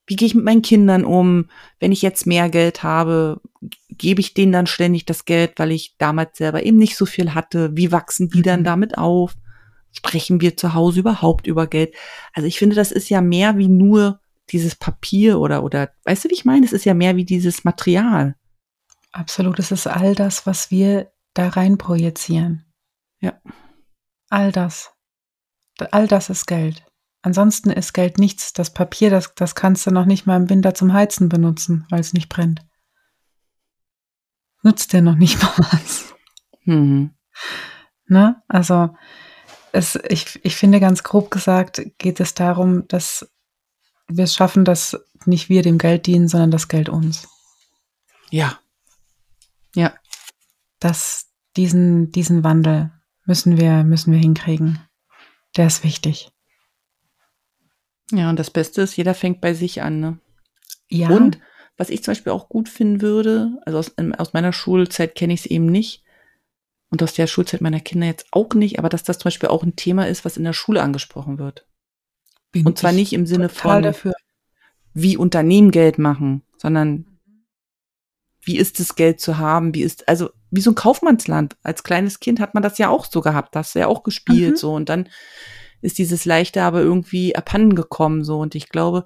Wie 0.06 0.16
gehe 0.16 0.26
ich 0.26 0.34
mit 0.34 0.44
meinen 0.44 0.62
Kindern 0.62 1.04
um? 1.04 1.48
Wenn 1.80 1.92
ich 1.92 2.02
jetzt 2.02 2.26
mehr 2.26 2.50
Geld 2.50 2.82
habe, 2.82 3.40
gebe 3.88 4.20
ich 4.20 4.34
denen 4.34 4.52
dann 4.52 4.66
ständig 4.66 5.06
das 5.06 5.24
Geld, 5.24 5.52
weil 5.56 5.72
ich 5.72 5.96
damals 5.98 6.36
selber 6.36 6.62
eben 6.62 6.76
nicht 6.76 6.96
so 6.96 7.06
viel 7.06 7.34
hatte? 7.34 7.74
Wie 7.74 7.90
wachsen 7.90 8.28
die 8.28 8.42
dann 8.42 8.60
mhm. 8.60 8.64
damit 8.64 8.98
auf? 8.98 9.34
Sprechen 9.96 10.40
wir 10.40 10.56
zu 10.56 10.74
Hause 10.74 11.00
überhaupt 11.00 11.46
über 11.46 11.66
Geld? 11.66 11.94
Also 12.32 12.46
ich 12.46 12.58
finde, 12.58 12.76
das 12.76 12.92
ist 12.92 13.08
ja 13.08 13.20
mehr 13.20 13.56
wie 13.56 13.68
nur 13.68 14.20
dieses 14.50 14.74
Papier 14.74 15.38
oder, 15.38 15.62
oder, 15.62 15.90
weißt 16.04 16.24
du, 16.24 16.28
wie 16.30 16.34
ich 16.34 16.44
meine? 16.44 16.66
Es 16.66 16.72
ist 16.72 16.84
ja 16.84 16.94
mehr 16.94 17.16
wie 17.16 17.24
dieses 17.24 17.64
Material. 17.64 18.36
Absolut, 19.12 19.58
es 19.58 19.70
ist 19.70 19.86
all 19.86 20.14
das, 20.14 20.46
was 20.46 20.70
wir 20.70 21.12
da 21.34 21.48
rein 21.48 21.78
projizieren. 21.78 22.64
Ja. 23.20 23.40
All 24.28 24.52
das. 24.52 24.92
All 25.90 26.08
das 26.08 26.30
ist 26.30 26.46
Geld. 26.46 26.84
Ansonsten 27.22 27.70
ist 27.70 27.94
Geld 27.94 28.18
nichts. 28.18 28.52
Das 28.52 28.74
Papier, 28.74 29.08
das, 29.10 29.34
das 29.34 29.54
kannst 29.54 29.86
du 29.86 29.90
noch 29.90 30.04
nicht 30.04 30.26
mal 30.26 30.36
im 30.36 30.50
Winter 30.50 30.74
zum 30.74 30.92
Heizen 30.92 31.28
benutzen, 31.28 31.86
weil 31.88 32.00
es 32.00 32.12
nicht 32.12 32.28
brennt. 32.28 32.66
Nutzt 34.62 34.92
dir 34.92 35.02
noch 35.02 35.16
nicht 35.16 35.42
mal 35.42 35.52
was. 35.70 36.14
Mhm. 36.64 37.14
Ne? 38.06 38.42
Also, 38.48 38.94
es, 39.74 39.98
ich, 40.08 40.40
ich 40.44 40.54
finde 40.54 40.78
ganz 40.78 41.02
grob 41.02 41.30
gesagt, 41.30 41.82
geht 41.98 42.20
es 42.20 42.34
darum, 42.34 42.86
dass 42.86 43.28
wir 44.06 44.24
es 44.24 44.34
schaffen, 44.34 44.64
dass 44.64 44.96
nicht 45.24 45.48
wir 45.48 45.62
dem 45.62 45.78
Geld 45.78 46.06
dienen, 46.06 46.28
sondern 46.28 46.52
das 46.52 46.68
Geld 46.68 46.88
uns. 46.88 47.26
Ja. 48.30 48.58
Ja. 49.74 49.94
Das, 50.78 51.26
diesen, 51.56 52.12
diesen 52.12 52.44
Wandel 52.44 52.92
müssen 53.26 53.58
wir, 53.58 53.82
müssen 53.82 54.12
wir 54.12 54.20
hinkriegen. 54.20 54.78
Der 55.56 55.66
ist 55.66 55.82
wichtig. 55.82 56.30
Ja, 58.12 58.30
und 58.30 58.38
das 58.38 58.50
Beste 58.50 58.82
ist, 58.82 58.96
jeder 58.96 59.14
fängt 59.14 59.40
bei 59.40 59.54
sich 59.54 59.82
an, 59.82 59.98
ne? 59.98 60.20
Ja. 60.88 61.08
Und 61.08 61.40
was 61.76 61.90
ich 61.90 62.04
zum 62.04 62.12
Beispiel 62.12 62.32
auch 62.32 62.48
gut 62.48 62.68
finden 62.68 63.00
würde, 63.00 63.58
also 63.66 63.78
aus, 63.78 63.92
aus 64.18 64.34
meiner 64.34 64.52
Schulzeit 64.52 65.16
kenne 65.16 65.32
ich 65.32 65.40
es 65.40 65.46
eben 65.46 65.66
nicht, 65.66 66.03
und 66.94 67.02
aus 67.02 67.14
der 67.14 67.26
Schulzeit 67.26 67.60
meiner 67.60 67.80
Kinder 67.80 68.06
jetzt 68.06 68.26
auch 68.30 68.54
nicht, 68.54 68.78
aber 68.78 68.88
dass 68.88 69.02
das 69.02 69.18
zum 69.18 69.24
Beispiel 69.24 69.48
auch 69.48 69.64
ein 69.64 69.74
Thema 69.74 70.06
ist, 70.06 70.24
was 70.24 70.36
in 70.36 70.44
der 70.44 70.52
Schule 70.52 70.80
angesprochen 70.80 71.40
wird. 71.40 71.66
Bin 72.52 72.64
und 72.64 72.78
zwar 72.78 72.92
nicht 72.92 73.12
im 73.12 73.26
Sinne 73.26 73.48
von, 73.48 73.82
dafür. 73.82 74.14
wie 74.92 75.16
Unternehmen 75.16 75.72
Geld 75.72 75.98
machen, 75.98 76.42
sondern 76.56 77.18
wie 78.42 78.58
ist 78.58 78.78
es, 78.78 78.94
Geld 78.94 79.20
zu 79.20 79.38
haben, 79.38 79.74
wie 79.74 79.82
ist, 79.82 80.08
also 80.08 80.30
wie 80.52 80.60
so 80.60 80.70
ein 80.70 80.76
Kaufmannsland. 80.76 81.56
Als 81.64 81.82
kleines 81.82 82.20
Kind 82.20 82.38
hat 82.38 82.54
man 82.54 82.62
das 82.62 82.78
ja 82.78 82.90
auch 82.90 83.06
so 83.06 83.22
gehabt, 83.22 83.56
das 83.56 83.74
ja 83.74 83.88
auch 83.88 84.04
gespielt, 84.04 84.52
mhm. 84.52 84.56
so, 84.56 84.72
und 84.72 84.88
dann 84.88 85.08
ist 85.80 85.98
dieses 85.98 86.24
Leichte 86.24 86.62
aber 86.62 86.80
irgendwie 86.80 87.34
abhanden 87.34 87.74
gekommen, 87.74 88.22
so, 88.22 88.38
und 88.38 88.54
ich 88.54 88.68
glaube, 88.68 89.02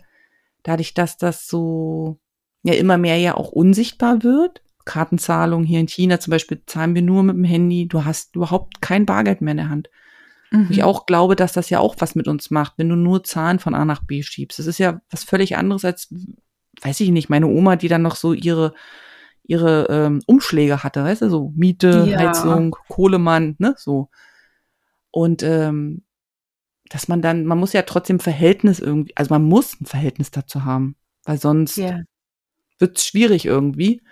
dadurch, 0.63 0.93
dass 0.93 1.17
das 1.17 1.47
so, 1.47 2.19
ja, 2.65 2.75
immer 2.75 2.99
mehr 2.99 3.17
ja 3.17 3.35
auch 3.35 3.51
unsichtbar 3.51 4.23
wird, 4.23 4.61
Kartenzahlung 4.89 5.65
hier 5.65 5.81
in 5.81 5.87
China 5.87 6.19
zum 6.19 6.33
Beispiel 6.33 6.63
zahlen 6.67 6.95
wir 6.95 7.03
nur 7.03 7.23
mit 7.23 7.37
dem 7.37 7.45
Handy, 7.45 7.87
du 7.87 8.05
hast 8.05 8.35
überhaupt 8.35 8.81
kein 8.81 9.07
Bargeld 9.07 9.43
mehr 9.43 9.53
in 9.53 9.59
der 9.59 9.69
Hand. 9.69 9.91
Mhm. 10.51 10.69
Ich 10.71 10.83
auch 10.83 11.05
glaube, 11.07 11.37
dass 11.37 11.53
das 11.53 11.69
ja 11.71 11.79
auch 11.79 11.97
was 11.99 12.15
mit 12.15 12.27
uns 12.27 12.51
macht, 12.51 12.75
wenn 12.79 12.89
du 12.89 12.97
nur 12.97 13.23
Zahlen 13.23 13.59
von 13.59 13.75
A 13.75 13.85
nach 13.85 14.03
B 14.03 14.23
schiebst. 14.23 14.59
Das 14.59 14.67
ist 14.67 14.79
ja 14.79 15.01
was 15.11 15.25
völlig 15.25 15.57
anderes 15.57 15.85
als, 15.85 16.13
weiß 16.81 17.01
ich 17.01 17.11
nicht, 17.11 17.29
meine 17.29 17.47
Oma, 17.47 17.77
die 17.77 17.89
dann 17.89 18.03
noch 18.03 18.17
so 18.17 18.33
ihre 18.33 18.73
ihre 19.49 19.87
ähm, 19.89 20.21
Umschläge 20.27 20.85
hatte, 20.85 21.03
weißt 21.03 21.23
du, 21.23 21.31
so 21.31 21.53
Miete, 21.57 22.07
ja. 22.09 22.19
Heizung, 22.19 22.77
Kohlemann, 22.89 23.57
ne, 23.59 23.75
so. 23.79 24.11
Und 25.11 25.43
ähm, 25.43 26.05
dass 26.91 27.09
man 27.09 27.23
dann, 27.23 27.47
man 27.47 27.59
muss 27.59 27.73
ja 27.73 27.83
trotzdem 27.83 28.21
Verhältnis 28.21 28.79
irgendwie, 28.79 29.17
also 29.17 29.33
man 29.33 29.43
muss 29.43 29.81
ein 29.81 29.87
Verhältnis 29.87 30.31
dazu 30.31 30.65
haben, 30.65 30.97
weil 31.25 31.39
sonst 31.39 31.79
yeah. 31.79 32.03
wird 32.79 32.99
es 32.99 33.07
schwierig 33.07 33.47
irgendwie. 33.47 34.03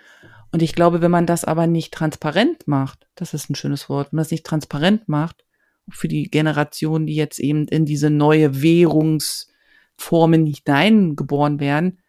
Und 0.51 0.61
ich 0.61 0.73
glaube, 0.73 1.01
wenn 1.01 1.11
man 1.11 1.25
das 1.25 1.43
aber 1.45 1.67
nicht 1.67 1.93
transparent 1.93 2.67
macht, 2.67 3.07
das 3.15 3.33
ist 3.33 3.49
ein 3.49 3.55
schönes 3.55 3.89
Wort, 3.89 4.11
wenn 4.11 4.17
man 4.17 4.23
das 4.23 4.31
nicht 4.31 4.45
transparent 4.45 5.07
macht, 5.09 5.43
für 5.89 6.07
die 6.07 6.29
Generation, 6.29 7.05
die 7.05 7.15
jetzt 7.15 7.39
eben 7.39 7.67
in 7.67 7.85
diese 7.85 8.09
neue 8.09 8.61
Währungsformen 8.61 10.45
hineingeboren 10.45 11.59
werden, 11.59 11.99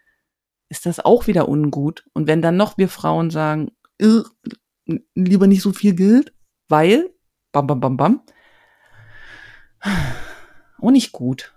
ist 0.68 0.86
das 0.86 1.01
auch 1.01 1.26
wieder 1.26 1.49
ungut. 1.49 2.05
Und 2.12 2.26
wenn 2.26 2.43
dann 2.43 2.57
noch 2.57 2.78
wir 2.78 2.89
Frauen 2.89 3.30
sagen, 3.30 3.70
lieber 5.14 5.47
nicht 5.47 5.62
so 5.62 5.72
viel 5.72 5.95
Geld, 5.95 6.32
weil, 6.68 7.11
bam, 7.53 7.66
bam, 7.66 7.80
bam, 7.80 7.97
bam, 7.97 8.22
auch 10.80 10.91
nicht 10.91 11.12
gut. 11.12 11.55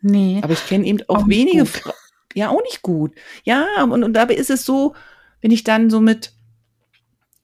Nee. 0.00 0.40
Aber 0.42 0.52
ich 0.52 0.66
kenne 0.66 0.86
eben 0.86 1.00
auch, 1.08 1.22
auch 1.22 1.28
wenige 1.28 1.66
Frauen. 1.66 1.94
Ja, 2.34 2.50
auch 2.50 2.62
nicht 2.62 2.82
gut. 2.82 3.14
Ja, 3.44 3.84
und, 3.84 4.02
und 4.02 4.12
dabei 4.12 4.34
ist 4.34 4.50
es 4.50 4.64
so, 4.64 4.94
wenn 5.44 5.50
ich 5.50 5.62
dann 5.62 5.90
so 5.90 6.00
mit, 6.00 6.32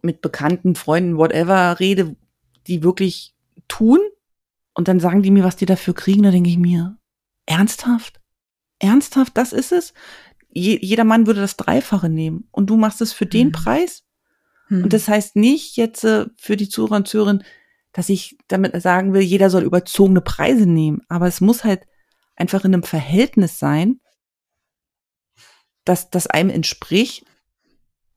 mit 0.00 0.22
bekannten 0.22 0.74
Freunden, 0.74 1.18
whatever, 1.18 1.78
rede, 1.78 2.16
die 2.66 2.82
wirklich 2.82 3.34
tun, 3.68 4.00
und 4.72 4.88
dann 4.88 5.00
sagen 5.00 5.22
die 5.22 5.30
mir, 5.30 5.44
was 5.44 5.56
die 5.56 5.66
dafür 5.66 5.94
kriegen, 5.94 6.22
da 6.22 6.30
denke 6.30 6.48
ich 6.48 6.56
mir, 6.56 6.96
ernsthaft? 7.44 8.20
Ernsthaft, 8.78 9.36
das 9.36 9.52
ist 9.52 9.72
es? 9.72 9.92
je, 10.52 10.78
jeder 10.80 11.04
Mann 11.04 11.26
würde 11.26 11.40
das 11.40 11.56
Dreifache 11.56 12.08
nehmen 12.08 12.48
und 12.50 12.68
du 12.68 12.76
machst 12.76 13.00
es 13.00 13.12
für 13.12 13.26
den 13.26 13.48
mhm. 13.48 13.52
Preis. 13.52 14.04
Mhm. 14.68 14.84
Und 14.84 14.92
das 14.92 15.08
heißt 15.08 15.36
nicht 15.36 15.76
jetzt 15.76 16.04
äh, 16.04 16.26
für 16.36 16.56
die 16.56 16.68
Zuhörer 16.68 16.96
und 16.96 17.08
Zuhörerinnen, 17.08 17.44
dass 17.92 18.08
ich 18.08 18.36
damit 18.48 18.80
sagen 18.82 19.12
will, 19.12 19.22
jeder 19.22 19.50
soll 19.50 19.64
überzogene 19.64 20.20
Preise 20.20 20.66
nehmen. 20.66 21.02
Aber 21.08 21.26
es 21.26 21.40
muss 21.40 21.64
halt 21.64 21.86
einfach 22.36 22.64
in 22.64 22.74
einem 22.74 22.82
Verhältnis 22.82 23.58
sein, 23.58 24.00
dass 25.84 26.10
das 26.10 26.26
einem 26.26 26.50
entspricht, 26.50 27.24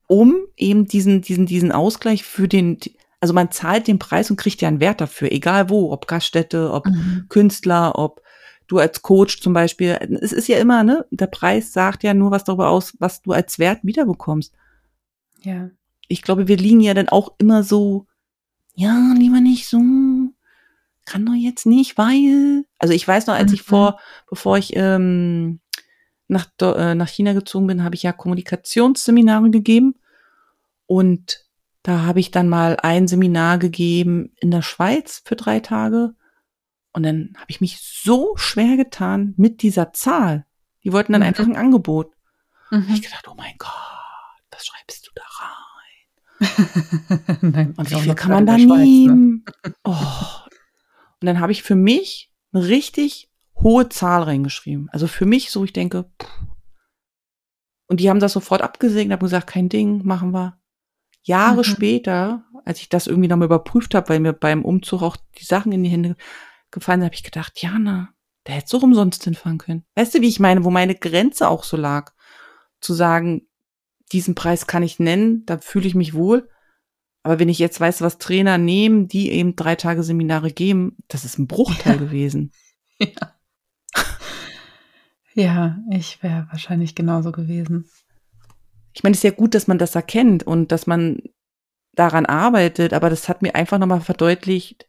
um 0.08 0.36
eben 0.58 0.86
diesen, 0.86 1.22
diesen, 1.22 1.46
diesen 1.46 1.72
Ausgleich 1.72 2.24
für 2.24 2.48
den, 2.48 2.80
also 3.20 3.34
man 3.34 3.52
zahlt 3.52 3.88
den 3.88 4.00
Preis 4.00 4.30
und 4.30 4.38
kriegt 4.38 4.62
ja 4.62 4.68
einen 4.68 4.80
Wert 4.80 5.02
dafür, 5.02 5.32
egal 5.32 5.70
wo, 5.70 5.92
ob 5.92 6.08
Gaststätte, 6.08 6.72
ob 6.72 6.86
mhm. 6.88 7.26
Künstler, 7.30 7.98
ob 7.98 8.22
du 8.68 8.80
als 8.80 9.02
Coach 9.02 9.42
zum 9.42 9.54
Beispiel, 9.54 9.98
es 10.22 10.32
ist 10.32 10.48
ja 10.48 10.58
immer, 10.58 10.84
ne, 10.84 11.06
der 11.12 11.28
Preis 11.28 11.74
sagt 11.74 12.04
ja 12.04 12.14
nur 12.14 12.32
was 12.32 12.44
darüber 12.44 12.70
aus, 12.70 12.96
was 13.00 13.22
du 13.22 13.32
als 13.32 13.60
Wert 13.60 13.80
wiederbekommst. 13.84 14.54
Ja. 15.42 15.70
Ich 16.08 16.22
glaube, 16.22 16.48
wir 16.48 16.58
liegen 16.58 16.82
ja 16.82 16.94
dann 16.94 17.10
auch 17.10 17.34
immer 17.38 17.64
so, 17.64 18.08
ja, 18.76 19.14
lieber 19.18 19.40
nicht 19.40 19.68
so, 19.68 19.80
kann 21.06 21.26
doch 21.26 21.34
jetzt 21.34 21.66
nicht, 21.66 21.98
weil. 21.98 22.66
Also 22.80 22.94
ich 22.94 23.08
weiß 23.08 23.28
noch, 23.28 23.36
als 23.36 23.52
mhm. 23.52 23.56
ich 23.56 23.62
vor, 23.62 24.00
bevor 24.30 24.58
ich 24.58 24.72
ähm, 24.76 25.60
nach, 26.28 26.48
äh, 26.62 26.96
nach 26.96 27.08
China 27.08 27.34
gezogen 27.34 27.68
bin, 27.68 27.84
habe 27.84 27.96
ich 27.96 28.04
ja 28.04 28.14
Kommunikationsseminare 28.14 29.50
gegeben. 29.50 29.96
Und 30.86 31.46
da 31.84 32.04
habe 32.04 32.20
ich 32.20 32.32
dann 32.32 32.50
mal 32.50 32.78
ein 32.82 33.08
Seminar 33.08 33.58
gegeben 33.58 34.34
in 34.40 34.52
der 34.52 34.62
Schweiz 34.62 35.22
für 35.26 35.36
drei 35.36 35.60
Tage. 35.60 36.16
Und 36.94 37.04
dann 37.04 37.34
habe 37.36 37.50
ich 37.50 37.60
mich 37.60 37.80
so 37.82 38.36
schwer 38.38 38.78
getan 38.78 39.34
mit 39.38 39.62
dieser 39.62 39.94
Zahl. 39.94 40.46
Die 40.84 40.94
wollten 40.94 41.14
dann 41.14 41.22
mhm. 41.22 41.28
einfach 41.28 41.46
ein 41.46 41.56
Angebot. 41.56 42.12
Mhm. 42.72 42.88
ich 42.94 43.02
gedacht, 43.02 43.28
oh 43.28 43.36
mein 43.36 43.56
Gott, 43.58 43.70
was 44.52 44.66
schreibst 44.66 45.08
du 45.08 45.12
da 45.16 45.24
rein? 45.40 45.54
Nein, 47.42 47.74
und 47.78 47.92
wie 47.92 48.02
viel 48.02 48.16
kann 48.16 48.32
man 48.32 48.46
da 48.46 48.58
ne? 48.58 48.66
nehmen? 48.66 49.46
Ne? 49.64 49.74
Oh. 49.84 49.96
Und 51.20 51.28
dann 51.28 51.40
habe 51.40 51.52
ich 51.52 51.64
für 51.64 51.76
mich 51.76 52.32
eine 52.52 52.68
richtig 52.68 53.30
hohe 53.56 53.90
Zahl 53.90 54.24
reingeschrieben. 54.24 54.90
Also 54.90 55.08
für 55.08 55.26
mich 55.26 55.52
so, 55.52 55.64
ich 55.64 55.74
denke, 55.74 56.06
pff. 56.22 56.30
und 57.88 58.00
die 58.00 58.10
haben 58.10 58.20
das 58.20 58.34
sofort 58.34 58.62
abgesegnet, 58.62 59.14
haben 59.14 59.26
gesagt, 59.26 59.48
kein 59.48 59.70
Ding, 59.70 60.06
machen 60.06 60.32
wir. 60.32 60.60
Jahre 61.22 61.60
mhm. 61.60 61.64
später, 61.64 62.44
als 62.66 62.80
ich 62.80 62.90
das 62.90 63.08
irgendwie 63.08 63.30
nochmal 63.30 63.46
überprüft 63.46 63.96
habe, 63.96 64.10
weil 64.10 64.20
mir 64.20 64.34
beim 64.34 64.66
Umzug 64.66 65.02
auch 65.02 65.18
die 65.38 65.46
Sachen 65.46 65.72
in 65.72 65.84
die 65.84 65.90
Hände 65.90 66.16
gefallen, 66.72 67.04
habe 67.04 67.16
ich 67.16 67.24
gedacht, 67.24 67.62
Jana, 67.62 68.10
der 68.46 68.56
hätte 68.56 68.70
so 68.70 68.80
umsonst 68.80 69.24
hinfahren 69.24 69.58
können. 69.58 69.86
Weißt 69.96 70.16
du, 70.16 70.22
wie 70.22 70.28
ich 70.28 70.40
meine, 70.40 70.66
wo 70.66 70.70
meine 70.70 70.96
Grenze 70.96 71.48
auch 71.48 71.64
so 71.64 71.78
lag? 71.78 72.12
Zu 72.82 72.94
sagen, 72.94 73.48
diesen 74.12 74.36
Preis 74.36 74.68
kann 74.68 74.84
ich 74.84 75.00
nennen, 75.00 75.46
da 75.46 75.58
fühle 75.58 75.88
ich 75.88 75.96
mich 75.96 76.14
wohl. 76.14 76.50
Aber 77.24 77.40
wenn 77.40 77.48
ich 77.48 77.60
jetzt 77.60 77.80
weiß, 77.80 78.02
was 78.02 78.18
Trainer 78.18 78.58
nehmen, 78.58 79.08
die 79.08 79.32
eben 79.32 79.56
drei 79.56 79.76
Tage 79.76 80.04
Seminare 80.04 80.52
geben, 80.52 80.98
das 81.08 81.24
ist 81.24 81.40
ein 81.40 81.48
Bruchteil 81.48 81.96
ja. 81.96 82.00
gewesen. 82.00 82.52
Ja. 83.00 83.33
Ja, 85.36 85.78
ich 85.92 86.22
wäre 86.22 86.48
wahrscheinlich 86.50 86.96
genauso 86.96 87.32
gewesen. 87.32 87.86
Ich 88.94 89.04
meine, 89.04 89.14
es 89.14 89.20
ist 89.20 89.24
ja 89.24 89.32
gut, 89.32 89.56
dass 89.56 89.68
man 89.68 89.78
das 89.78 89.96
erkennt 89.96 90.44
und 90.44 90.72
dass 90.72 90.88
man 90.88 91.18
daran 91.94 92.26
arbeitet, 92.26 92.94
aber 92.94 93.10
das 93.10 93.30
hat 93.30 93.42
mir 93.42 93.56
einfach 93.56 93.80
nochmal 93.80 94.02
verdeutlicht, 94.02 94.88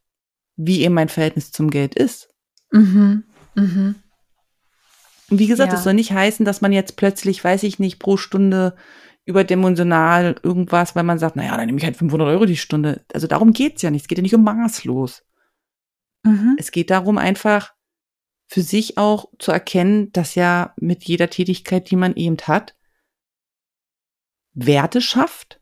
wie 0.57 0.83
eben 0.83 0.95
mein 0.95 1.09
Verhältnis 1.09 1.53
zum 1.53 1.71
Geld 1.71 1.95
ist. 1.95 2.29
Mhm. 2.71 3.25
Mhm. 3.55 3.95
Und 5.31 5.39
wie 5.39 5.47
gesagt, 5.47 5.73
es 5.73 5.81
ja. 5.81 5.85
soll 5.85 5.95
nicht 5.95 6.13
heißen, 6.13 6.45
dass 6.45 6.61
man 6.61 6.73
jetzt 6.73 6.97
plötzlich, 6.97 7.43
weiß 7.43 7.63
ich 7.63 7.79
nicht, 7.79 7.99
pro 7.99 8.17
Stunde 8.17 8.77
überdimensional 9.27 10.37
irgendwas, 10.43 10.95
weil 10.95 11.03
man 11.03 11.19
sagt, 11.19 11.37
naja, 11.37 11.57
dann 11.57 11.67
nehme 11.67 11.79
ich 11.79 11.85
halt 11.85 11.97
500 11.97 12.29
Euro 12.29 12.45
die 12.45 12.59
Stunde. 12.59 13.05
Also 13.13 13.27
darum 13.27 13.53
geht's 13.53 13.81
ja 13.81 13.91
nicht. 13.91 14.03
Es 14.03 14.09
geht 14.09 14.19
ja 14.19 14.23
nicht 14.23 14.35
um 14.35 14.45
maßlos. 14.45 15.25
Mhm. 16.25 16.57
Es 16.59 16.73
geht 16.73 16.91
darum, 16.91 17.17
einfach 17.17 17.74
für 18.55 18.63
sich 18.63 18.99
auch 18.99 19.29
zu 19.41 19.51
erkennen, 19.51 20.13
dass 20.13 20.37
ja 20.37 20.75
mit 20.77 21.03
jeder 21.03 21.29
Tätigkeit, 21.29 21.91
die 21.91 21.97
man 21.97 22.15
eben 22.15 22.37
hat, 22.47 22.77
Werte 24.53 25.01
schafft, 25.01 25.61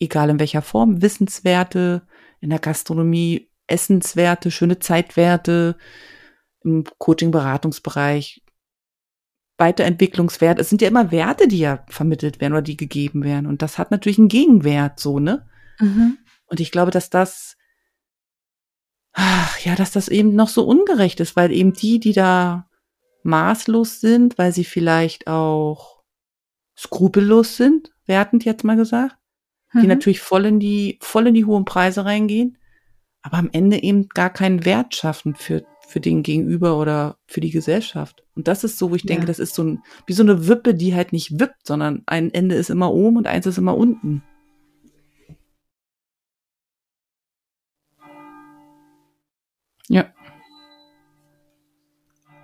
egal 0.00 0.30
in 0.30 0.40
welcher 0.40 0.62
Form, 0.62 1.00
Wissenswerte, 1.00 2.04
in 2.40 2.50
der 2.50 2.58
Gastronomie 2.58 3.52
Essenswerte, 3.68 4.50
schöne 4.50 4.80
Zeitwerte, 4.80 5.76
im 6.64 6.82
Coaching-Beratungsbereich, 6.98 8.42
Weiterentwicklungswert. 9.56 10.58
Es 10.58 10.68
sind 10.68 10.82
ja 10.82 10.88
immer 10.88 11.12
Werte, 11.12 11.46
die 11.46 11.60
ja 11.60 11.84
vermittelt 11.88 12.40
werden 12.40 12.54
oder 12.54 12.62
die 12.62 12.76
gegeben 12.76 13.22
werden. 13.22 13.46
Und 13.46 13.62
das 13.62 13.78
hat 13.78 13.92
natürlich 13.92 14.18
einen 14.18 14.26
Gegenwert, 14.26 14.98
so, 14.98 15.20
ne? 15.20 15.48
Mhm. 15.78 16.18
Und 16.46 16.58
ich 16.58 16.72
glaube, 16.72 16.90
dass 16.90 17.10
das, 17.10 17.55
ach, 19.16 19.58
ja, 19.60 19.74
dass 19.74 19.90
das 19.90 20.08
eben 20.08 20.34
noch 20.34 20.48
so 20.48 20.64
ungerecht 20.64 21.18
ist, 21.20 21.34
weil 21.34 21.50
eben 21.50 21.72
die, 21.72 21.98
die 21.98 22.12
da 22.12 22.68
maßlos 23.24 24.00
sind, 24.00 24.38
weil 24.38 24.52
sie 24.52 24.64
vielleicht 24.64 25.26
auch 25.26 26.04
skrupellos 26.78 27.56
sind, 27.56 27.90
wertend 28.04 28.44
jetzt 28.44 28.62
mal 28.62 28.76
gesagt, 28.76 29.16
mhm. 29.72 29.80
die 29.80 29.86
natürlich 29.86 30.20
voll 30.20 30.44
in 30.44 30.60
die, 30.60 30.98
voll 31.00 31.26
in 31.26 31.34
die 31.34 31.46
hohen 31.46 31.64
Preise 31.64 32.04
reingehen, 32.04 32.58
aber 33.22 33.38
am 33.38 33.48
Ende 33.50 33.82
eben 33.82 34.08
gar 34.10 34.30
keinen 34.30 34.66
Wert 34.66 34.94
schaffen 34.94 35.34
für, 35.34 35.64
für 35.88 35.98
den 36.00 36.22
Gegenüber 36.22 36.78
oder 36.78 37.16
für 37.26 37.40
die 37.40 37.50
Gesellschaft. 37.50 38.22
Und 38.34 38.46
das 38.48 38.64
ist 38.64 38.78
so, 38.78 38.90
wo 38.90 38.94
ich 38.94 39.06
denke, 39.06 39.26
das 39.26 39.38
ist 39.38 39.54
so 39.54 39.64
ein, 39.64 39.82
wie 40.06 40.12
so 40.12 40.22
eine 40.22 40.46
Wippe, 40.46 40.74
die 40.74 40.94
halt 40.94 41.14
nicht 41.14 41.40
wippt, 41.40 41.66
sondern 41.66 42.02
ein 42.04 42.32
Ende 42.34 42.54
ist 42.54 42.68
immer 42.68 42.92
oben 42.92 43.16
und 43.16 43.26
eins 43.26 43.46
ist 43.46 43.56
immer 43.56 43.76
unten. 43.76 44.22
Ja. 49.88 50.06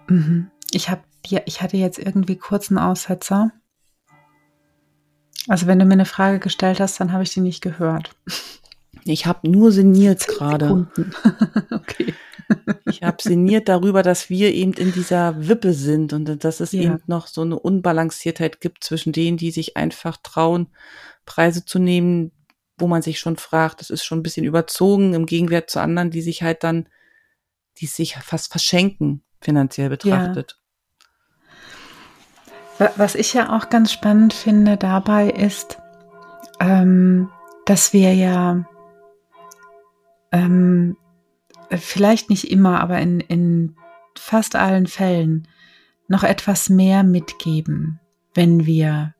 Mhm. 0.09 0.51
Ich 0.73 0.89
habe 0.89 1.03
dir, 1.27 1.43
ich 1.47 1.63
hatte 1.63 1.77
jetzt 1.77 1.99
irgendwie 1.99 2.37
kurz 2.37 2.71
einen 2.71 2.79
Aussetzer. 2.79 3.53
Also 5.49 5.67
wenn 5.67 5.79
du 5.79 5.85
mir 5.85 5.95
eine 5.95 6.05
Frage 6.05 6.39
gestellt 6.39 6.81
hast, 6.81 7.01
dann 7.01 7.13
habe 7.13 7.25
ich 7.25 7.31
die 7.31 7.41
nicht 7.41 7.63
gehört. 7.63 8.15
Ich 9.05 9.27
habe 9.27 9.51
nur 9.51 9.73
sinniert 9.73 10.27
gerade. 10.29 10.87
okay. 11.71 12.15
ich 12.87 13.03
habe 13.03 13.17
sinniert 13.21 13.69
darüber, 13.69 14.03
dass 14.03 14.31
wir 14.31 14.53
eben 14.55 14.73
in 14.75 14.93
dieser 14.93 15.49
Wippe 15.49 15.73
sind 15.73 16.13
und 16.13 16.45
dass 16.45 16.61
es 16.61 16.73
ja. 16.73 16.83
eben 16.83 17.03
noch 17.07 17.27
so 17.27 17.41
eine 17.41 17.59
Unbalanciertheit 17.59 18.61
gibt 18.61 18.85
zwischen 18.85 19.13
denen, 19.13 19.37
die 19.37 19.51
sich 19.51 19.77
einfach 19.77 20.17
trauen, 20.23 20.69
Preise 21.27 21.65
zu 21.65 21.79
nehmen, 21.79 22.31
wo 22.79 22.87
man 22.87 23.03
sich 23.03 23.19
schon 23.19 23.37
fragt, 23.37 23.81
das 23.81 23.91
ist 23.91 24.05
schon 24.05 24.21
ein 24.21 24.23
bisschen 24.23 24.45
überzogen 24.45 25.15
im 25.15 25.27
Gegenwert 25.27 25.71
zu 25.71 25.81
anderen, 25.81 26.11
die 26.11 26.23
sich 26.23 26.43
halt 26.43 26.63
dann, 26.63 26.89
die 27.79 27.87
sich 27.87 28.17
fast 28.17 28.51
verschenken, 28.51 29.23
finanziell 29.41 29.89
betrachtet. 29.89 30.57
Ja. 32.79 32.93
Was 32.97 33.15
ich 33.15 33.33
ja 33.35 33.57
auch 33.57 33.69
ganz 33.71 33.93
spannend 33.93 34.33
finde 34.33 34.77
dabei 34.77 35.29
ist, 35.31 35.79
ähm, 36.59 37.31
dass 37.65 37.93
wir 37.93 38.15
ja 38.15 38.65
ähm, 40.33 40.97
vielleicht 41.71 42.31
nicht 42.31 42.51
immer, 42.51 42.81
aber 42.81 42.99
in, 42.99 43.21
in 43.21 43.77
fast 44.19 44.57
allen 44.57 44.87
Fällen 44.87 45.49
noch 46.09 46.25
etwas 46.25 46.69
mehr 46.69 47.03
mitgeben, 47.03 48.01
wenn 48.35 48.67
wir, 48.67 49.15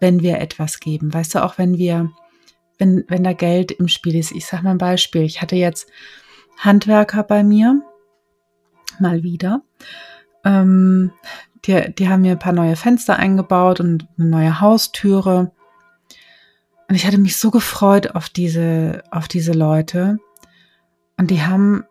wenn 0.00 0.22
wir 0.22 0.38
etwas 0.38 0.80
geben. 0.80 1.12
Weißt 1.12 1.34
du, 1.34 1.44
auch 1.44 1.58
wenn 1.58 1.78
wir, 1.78 2.10
wenn, 2.78 3.04
wenn 3.08 3.24
da 3.24 3.32
Geld 3.32 3.72
im 3.72 3.88
Spiel 3.88 4.16
ist. 4.16 4.32
Ich 4.32 4.46
sag 4.46 4.62
mal 4.62 4.72
ein 4.72 4.78
Beispiel. 4.78 5.22
Ich 5.22 5.40
hatte 5.40 5.56
jetzt 5.56 5.88
Handwerker 6.60 7.22
bei 7.22 7.42
mir, 7.42 7.82
mal 8.98 9.22
wieder. 9.22 9.62
Ähm, 10.44 11.12
die, 11.64 11.94
die 11.94 12.08
haben 12.08 12.22
mir 12.22 12.32
ein 12.32 12.38
paar 12.38 12.52
neue 12.52 12.76
Fenster 12.76 13.16
eingebaut 13.16 13.80
und 13.80 14.06
eine 14.18 14.28
neue 14.28 14.60
Haustüre. 14.60 15.52
Und 16.88 16.94
ich 16.94 17.06
hatte 17.06 17.18
mich 17.18 17.36
so 17.38 17.50
gefreut 17.50 18.14
auf 18.14 18.28
diese, 18.28 19.02
auf 19.10 19.26
diese 19.26 19.52
Leute. 19.52 20.18
Und 21.16 21.30
die 21.30 21.42
haben, 21.42 21.84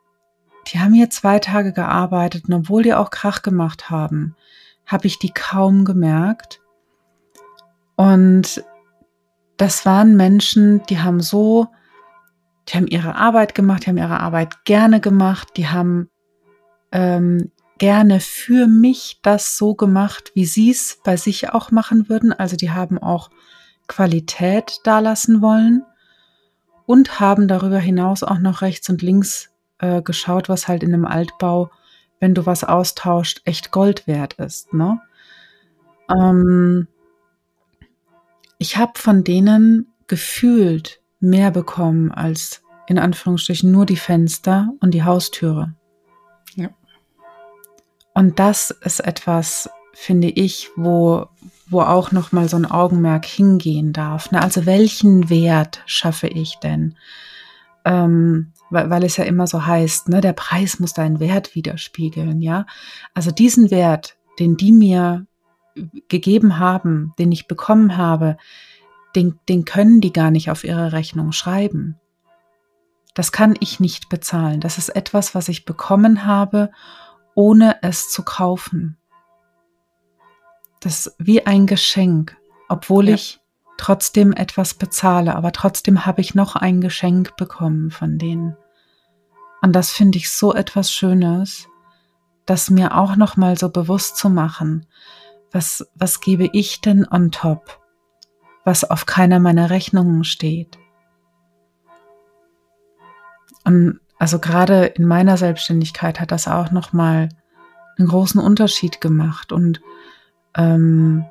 die 0.67 0.79
haben 0.79 0.93
hier 0.93 1.09
zwei 1.09 1.39
Tage 1.39 1.73
gearbeitet 1.73 2.45
und 2.47 2.53
obwohl 2.53 2.83
die 2.83 2.93
auch 2.93 3.09
Krach 3.09 3.41
gemacht 3.41 3.89
haben, 3.89 4.35
habe 4.85 5.07
ich 5.07 5.19
die 5.19 5.31
kaum 5.31 5.85
gemerkt. 5.85 6.61
Und 7.95 8.63
das 9.57 9.85
waren 9.85 10.15
Menschen, 10.15 10.83
die 10.89 10.99
haben 10.99 11.21
so, 11.21 11.67
die 12.69 12.77
haben 12.77 12.87
ihre 12.87 13.15
Arbeit 13.15 13.55
gemacht, 13.55 13.85
die 13.85 13.89
haben 13.89 13.97
ihre 13.97 14.19
Arbeit 14.19 14.63
gerne 14.65 15.01
gemacht, 15.01 15.49
die 15.57 15.67
haben 15.67 16.09
ähm, 16.91 17.51
gerne 17.79 18.19
für 18.19 18.67
mich 18.67 19.19
das 19.23 19.57
so 19.57 19.73
gemacht, 19.73 20.31
wie 20.35 20.45
sie 20.45 20.69
es 20.69 20.99
bei 21.03 21.17
sich 21.17 21.49
auch 21.49 21.71
machen 21.71 22.09
würden. 22.09 22.31
Also 22.31 22.55
die 22.55 22.71
haben 22.71 22.99
auch 22.99 23.29
Qualität 23.87 24.79
dalassen 24.83 25.41
wollen 25.41 25.83
und 26.85 27.19
haben 27.19 27.47
darüber 27.47 27.79
hinaus 27.79 28.21
auch 28.21 28.37
noch 28.37 28.61
rechts 28.61 28.89
und 28.89 29.01
links 29.01 29.49
äh, 29.79 30.01
geschaut, 30.01 30.49
was 30.49 30.67
halt 30.67 30.83
in 30.83 30.93
einem 30.93 31.05
Altbau, 31.05 31.71
wenn 32.19 32.35
du 32.35 32.45
was 32.45 32.63
austauscht, 32.63 33.41
echt 33.45 33.71
Gold 33.71 34.05
wert 34.05 34.33
ist. 34.33 34.73
Ne? 34.73 34.99
Ähm, 36.09 36.87
ich 38.57 38.77
habe 38.77 38.99
von 38.99 39.23
denen 39.23 39.87
gefühlt 40.07 41.01
mehr 41.19 41.51
bekommen 41.51 42.11
als 42.11 42.61
in 42.87 42.97
Anführungsstrichen 42.97 43.71
nur 43.71 43.85
die 43.85 43.97
Fenster 43.97 44.69
und 44.79 44.93
die 44.93 45.03
Haustüre. 45.03 45.75
Ja. 46.55 46.69
Und 48.13 48.39
das 48.39 48.71
ist 48.71 48.99
etwas, 48.99 49.69
finde 49.93 50.29
ich, 50.29 50.69
wo, 50.75 51.27
wo 51.67 51.81
auch 51.81 52.11
noch 52.11 52.31
mal 52.31 52.49
so 52.49 52.57
ein 52.57 52.65
Augenmerk 52.65 53.25
hingehen 53.25 53.93
darf. 53.93 54.31
Ne? 54.31 54.41
Also 54.41 54.65
welchen 54.65 55.29
Wert 55.29 55.83
schaffe 55.85 56.27
ich 56.27 56.55
denn? 56.63 56.95
Ähm, 57.85 58.53
weil, 58.69 58.89
weil 58.89 59.03
es 59.03 59.17
ja 59.17 59.23
immer 59.23 59.47
so 59.47 59.65
heißt, 59.65 60.09
ne, 60.09 60.21
der 60.21 60.33
Preis 60.33 60.79
muss 60.79 60.93
deinen 60.93 61.19
Wert 61.19 61.55
widerspiegeln, 61.55 62.41
ja. 62.41 62.65
Also 63.13 63.31
diesen 63.31 63.71
Wert, 63.71 64.17
den 64.39 64.57
die 64.57 64.71
mir 64.71 65.25
gegeben 66.07 66.59
haben, 66.59 67.13
den 67.19 67.31
ich 67.31 67.47
bekommen 67.47 67.97
habe, 67.97 68.37
den, 69.15 69.39
den 69.47 69.65
können 69.65 70.01
die 70.01 70.13
gar 70.13 70.31
nicht 70.31 70.49
auf 70.49 70.63
ihre 70.63 70.91
Rechnung 70.91 71.31
schreiben. 71.31 71.99
Das 73.13 73.31
kann 73.31 73.55
ich 73.59 73.79
nicht 73.79 74.09
bezahlen. 74.09 74.61
Das 74.61 74.77
ist 74.77 74.89
etwas, 74.89 75.35
was 75.35 75.49
ich 75.49 75.65
bekommen 75.65 76.25
habe, 76.25 76.71
ohne 77.35 77.77
es 77.81 78.09
zu 78.09 78.23
kaufen. 78.23 78.97
Das 80.79 81.07
ist 81.07 81.15
wie 81.17 81.45
ein 81.45 81.67
Geschenk, 81.67 82.37
obwohl 82.69 83.09
ja. 83.09 83.15
ich 83.15 83.39
trotzdem 83.77 84.33
etwas 84.33 84.73
bezahle, 84.73 85.35
aber 85.35 85.51
trotzdem 85.51 86.05
habe 86.05 86.21
ich 86.21 86.35
noch 86.35 86.55
ein 86.55 86.81
Geschenk 86.81 87.35
bekommen 87.37 87.91
von 87.91 88.17
denen. 88.17 88.55
Und 89.61 89.73
das 89.73 89.91
finde 89.91 90.17
ich 90.17 90.29
so 90.29 90.53
etwas 90.53 90.91
Schönes, 90.91 91.67
das 92.45 92.69
mir 92.69 92.97
auch 92.97 93.15
noch 93.15 93.37
mal 93.37 93.57
so 93.57 93.69
bewusst 93.69 94.17
zu 94.17 94.29
machen. 94.29 94.85
Was, 95.51 95.87
was 95.95 96.21
gebe 96.21 96.49
ich 96.53 96.81
denn 96.81 97.07
on 97.09 97.31
top, 97.31 97.79
was 98.69 98.83
auf 98.83 99.07
keiner 99.07 99.39
meiner 99.39 99.71
Rechnungen 99.71 100.23
steht? 100.23 100.77
Und 103.65 103.99
also 104.19 104.37
gerade 104.37 104.85
in 104.85 105.05
meiner 105.07 105.37
Selbstständigkeit 105.37 106.19
hat 106.19 106.31
das 106.31 106.47
auch 106.47 106.69
noch 106.69 106.93
mal 106.93 107.29
einen 107.97 108.07
großen 108.07 108.39
Unterschied 108.39 109.01
gemacht 109.01 109.51
und 109.51 109.81
ähm, 110.55 111.25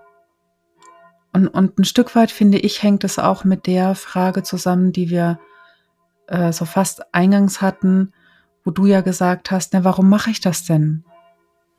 und, 1.32 1.47
und 1.47 1.78
ein 1.78 1.84
Stück 1.84 2.16
weit 2.16 2.32
finde 2.32 2.59
ich, 2.59 2.82
hängt 2.82 3.05
es 3.05 3.20
auch 3.20 3.45
mit 3.45 3.66
der 3.66 3.95
Frage 3.95 4.43
zusammen, 4.43 4.91
die 4.93 5.11
wir 5.11 5.39
äh, 6.26 6.53
so 6.53 6.64
fast 6.64 7.14
eingangs 7.14 7.62
hatten, 7.62 8.12
wo 8.64 8.72
du 8.72 8.86
ja 8.86 9.03
gesagt 9.03 9.53
hast, 9.53 9.74
na, 9.74 9.84
warum 9.84 10.09
mache 10.09 10.30
ich 10.30 10.41
das 10.41 10.64
denn, 10.64 11.05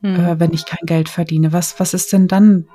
hm. 0.00 0.14
äh, 0.14 0.40
wenn 0.40 0.54
ich 0.54 0.64
kein 0.64 0.86
Geld 0.86 1.10
verdiene? 1.10 1.52
Was, 1.52 1.78
was 1.80 1.92
ist 1.92 2.12
denn 2.12 2.28
dann 2.28 2.66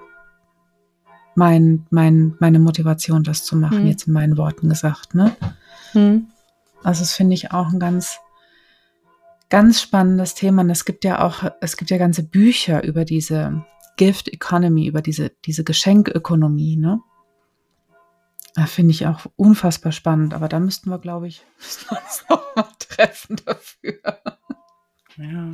mein, 1.35 1.85
mein, 1.89 2.35
meine 2.39 2.59
Motivation, 2.59 3.23
das 3.23 3.43
zu 3.43 3.55
machen, 3.55 3.79
hm. 3.79 3.87
jetzt 3.87 4.07
in 4.07 4.13
meinen 4.13 4.37
Worten 4.37 4.69
gesagt, 4.69 5.13
ne? 5.13 5.35
Hm. 5.91 6.27
Also 6.83 7.01
das 7.01 7.13
finde 7.13 7.33
ich 7.33 7.51
auch 7.51 7.71
ein 7.71 7.79
ganz, 7.79 8.19
ganz 9.49 9.81
spannendes 9.81 10.35
Thema. 10.35 10.61
Und 10.61 10.69
es 10.69 10.85
gibt 10.85 11.03
ja 11.03 11.25
auch, 11.25 11.43
es 11.61 11.77
gibt 11.77 11.91
ja 11.91 11.97
ganze 11.97 12.23
Bücher 12.23 12.83
über 12.83 13.05
diese 13.05 13.65
Gift 13.97 14.27
Economy, 14.27 14.87
über 14.87 15.01
diese, 15.01 15.31
diese 15.45 15.63
Geschenkökonomie, 15.63 16.77
ne? 16.77 17.01
Finde 18.67 18.91
ich 18.91 19.05
auch 19.05 19.25
unfassbar 19.35 19.91
spannend, 19.91 20.33
aber 20.33 20.47
da 20.47 20.61
müssten 20.61 20.89
wir, 20.89 20.97
glaube 20.97 21.27
ich, 21.27 21.45
uns 21.89 22.25
noch 22.29 22.55
mal 22.55 22.67
treffen 22.79 23.35
dafür. 23.45 23.99
Ja. 25.17 25.51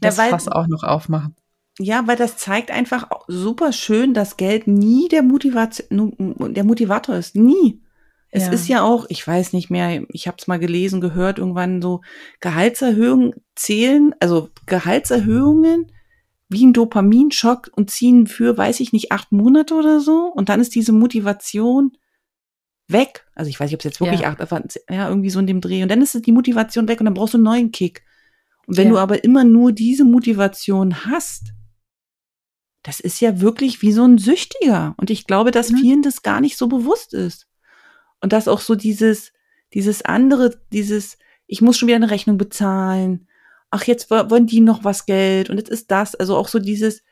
Das 0.00 0.16
ja, 0.16 0.22
weil, 0.22 0.30
Fass 0.30 0.48
auch 0.48 0.68
noch 0.68 0.84
aufmachen. 0.84 1.34
Ja, 1.82 2.06
weil 2.06 2.16
das 2.16 2.36
zeigt 2.36 2.70
einfach 2.70 3.08
super 3.26 3.72
schön, 3.72 4.14
dass 4.14 4.36
Geld 4.36 4.66
nie 4.68 5.08
der, 5.08 5.22
Motivation, 5.22 6.14
der 6.54 6.64
Motivator 6.64 7.16
ist. 7.16 7.34
Nie. 7.34 7.80
Es 8.30 8.46
ja. 8.46 8.52
ist 8.52 8.68
ja 8.68 8.82
auch, 8.82 9.06
ich 9.08 9.26
weiß 9.26 9.52
nicht 9.52 9.68
mehr, 9.68 10.04
ich 10.08 10.26
habe 10.26 10.36
es 10.38 10.46
mal 10.46 10.58
gelesen, 10.58 11.00
gehört, 11.00 11.38
irgendwann 11.38 11.82
so 11.82 12.00
Gehaltserhöhungen 12.40 13.34
zählen, 13.54 14.14
also 14.20 14.48
Gehaltserhöhungen 14.66 15.92
wie 16.48 16.66
ein 16.66 16.72
Dopaminschock 16.72 17.70
und 17.74 17.90
ziehen 17.90 18.26
für, 18.26 18.56
weiß 18.56 18.80
ich 18.80 18.92
nicht, 18.92 19.10
acht 19.10 19.32
Monate 19.32 19.74
oder 19.74 20.00
so. 20.00 20.26
Und 20.26 20.48
dann 20.48 20.60
ist 20.60 20.74
diese 20.74 20.92
Motivation 20.92 21.92
weg. 22.88 23.26
Also 23.34 23.48
ich 23.48 23.58
weiß 23.58 23.70
nicht, 23.70 23.74
ob 23.74 23.80
es 23.80 23.84
jetzt 23.84 24.00
wirklich 24.00 24.20
ja. 24.20 24.36
acht, 24.38 24.78
ja, 24.88 25.08
irgendwie 25.08 25.30
so 25.30 25.40
in 25.40 25.46
dem 25.46 25.60
Dreh. 25.60 25.82
Und 25.82 25.90
dann 25.90 26.02
ist 26.02 26.14
die 26.26 26.32
Motivation 26.32 26.88
weg 26.88 27.00
und 27.00 27.06
dann 27.06 27.14
brauchst 27.14 27.34
du 27.34 27.38
einen 27.38 27.44
neuen 27.44 27.72
Kick. 27.72 28.02
Und 28.66 28.76
wenn 28.76 28.88
ja. 28.88 28.92
du 28.92 28.98
aber 28.98 29.24
immer 29.24 29.44
nur 29.44 29.72
diese 29.72 30.04
Motivation 30.04 31.04
hast, 31.06 31.52
das 32.82 33.00
ist 33.00 33.20
ja 33.20 33.40
wirklich 33.40 33.82
wie 33.82 33.92
so 33.92 34.04
ein 34.04 34.18
Süchtiger. 34.18 34.94
Und 34.96 35.10
ich 35.10 35.26
glaube, 35.26 35.50
dass 35.50 35.70
mhm. 35.70 35.76
vielen 35.76 36.02
das 36.02 36.22
gar 36.22 36.40
nicht 36.40 36.56
so 36.56 36.66
bewusst 36.66 37.14
ist. 37.14 37.46
Und 38.20 38.32
dass 38.32 38.48
auch 38.48 38.60
so 38.60 38.74
dieses, 38.74 39.32
dieses 39.74 40.02
andere, 40.02 40.60
dieses, 40.72 41.18
ich 41.46 41.60
muss 41.60 41.78
schon 41.78 41.88
wieder 41.88 41.96
eine 41.96 42.10
Rechnung 42.10 42.38
bezahlen 42.38 43.26
ach, 43.72 43.84
jetzt 43.84 44.10
wollen 44.10 44.46
die 44.46 44.60
noch 44.60 44.84
was 44.84 45.06
Geld 45.06 45.50
und 45.50 45.56
jetzt 45.56 45.70
ist 45.70 45.90
das. 45.90 46.14
Also 46.14 46.36
auch 46.36 46.46
so 46.46 46.60
dieses, 46.60 47.02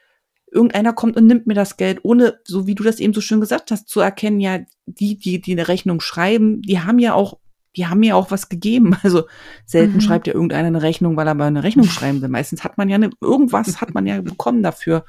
irgendeiner 0.52 0.92
kommt 0.92 1.16
und 1.16 1.26
nimmt 1.26 1.46
mir 1.46 1.54
das 1.54 1.78
Geld, 1.78 2.00
ohne, 2.02 2.38
so 2.44 2.66
wie 2.66 2.74
du 2.74 2.84
das 2.84 3.00
eben 3.00 3.14
so 3.14 3.22
schön 3.22 3.40
gesagt 3.40 3.70
hast, 3.70 3.88
zu 3.88 4.00
erkennen, 4.00 4.40
ja, 4.40 4.60
die, 4.86 5.16
die, 5.16 5.40
die 5.40 5.52
eine 5.52 5.68
Rechnung 5.68 6.00
schreiben, 6.00 6.60
die 6.60 6.80
haben 6.80 6.98
ja 6.98 7.14
auch, 7.14 7.38
die 7.76 7.86
haben 7.86 8.02
ja 8.02 8.14
auch 8.14 8.30
was 8.30 8.48
gegeben. 8.50 8.94
Also 9.02 9.24
selten 9.64 9.94
mhm. 9.94 10.00
schreibt 10.02 10.26
ja 10.26 10.34
irgendeiner 10.34 10.68
eine 10.68 10.82
Rechnung, 10.82 11.16
weil 11.16 11.26
er 11.26 11.34
mal 11.34 11.46
eine 11.46 11.64
Rechnung 11.64 11.86
schreiben 11.86 12.20
will. 12.20 12.28
Meistens 12.28 12.62
hat 12.62 12.76
man 12.76 12.90
ja 12.90 12.96
eine, 12.96 13.10
irgendwas 13.22 13.80
hat 13.80 13.94
man 13.94 14.06
ja 14.06 14.20
bekommen 14.20 14.62
dafür. 14.62 15.06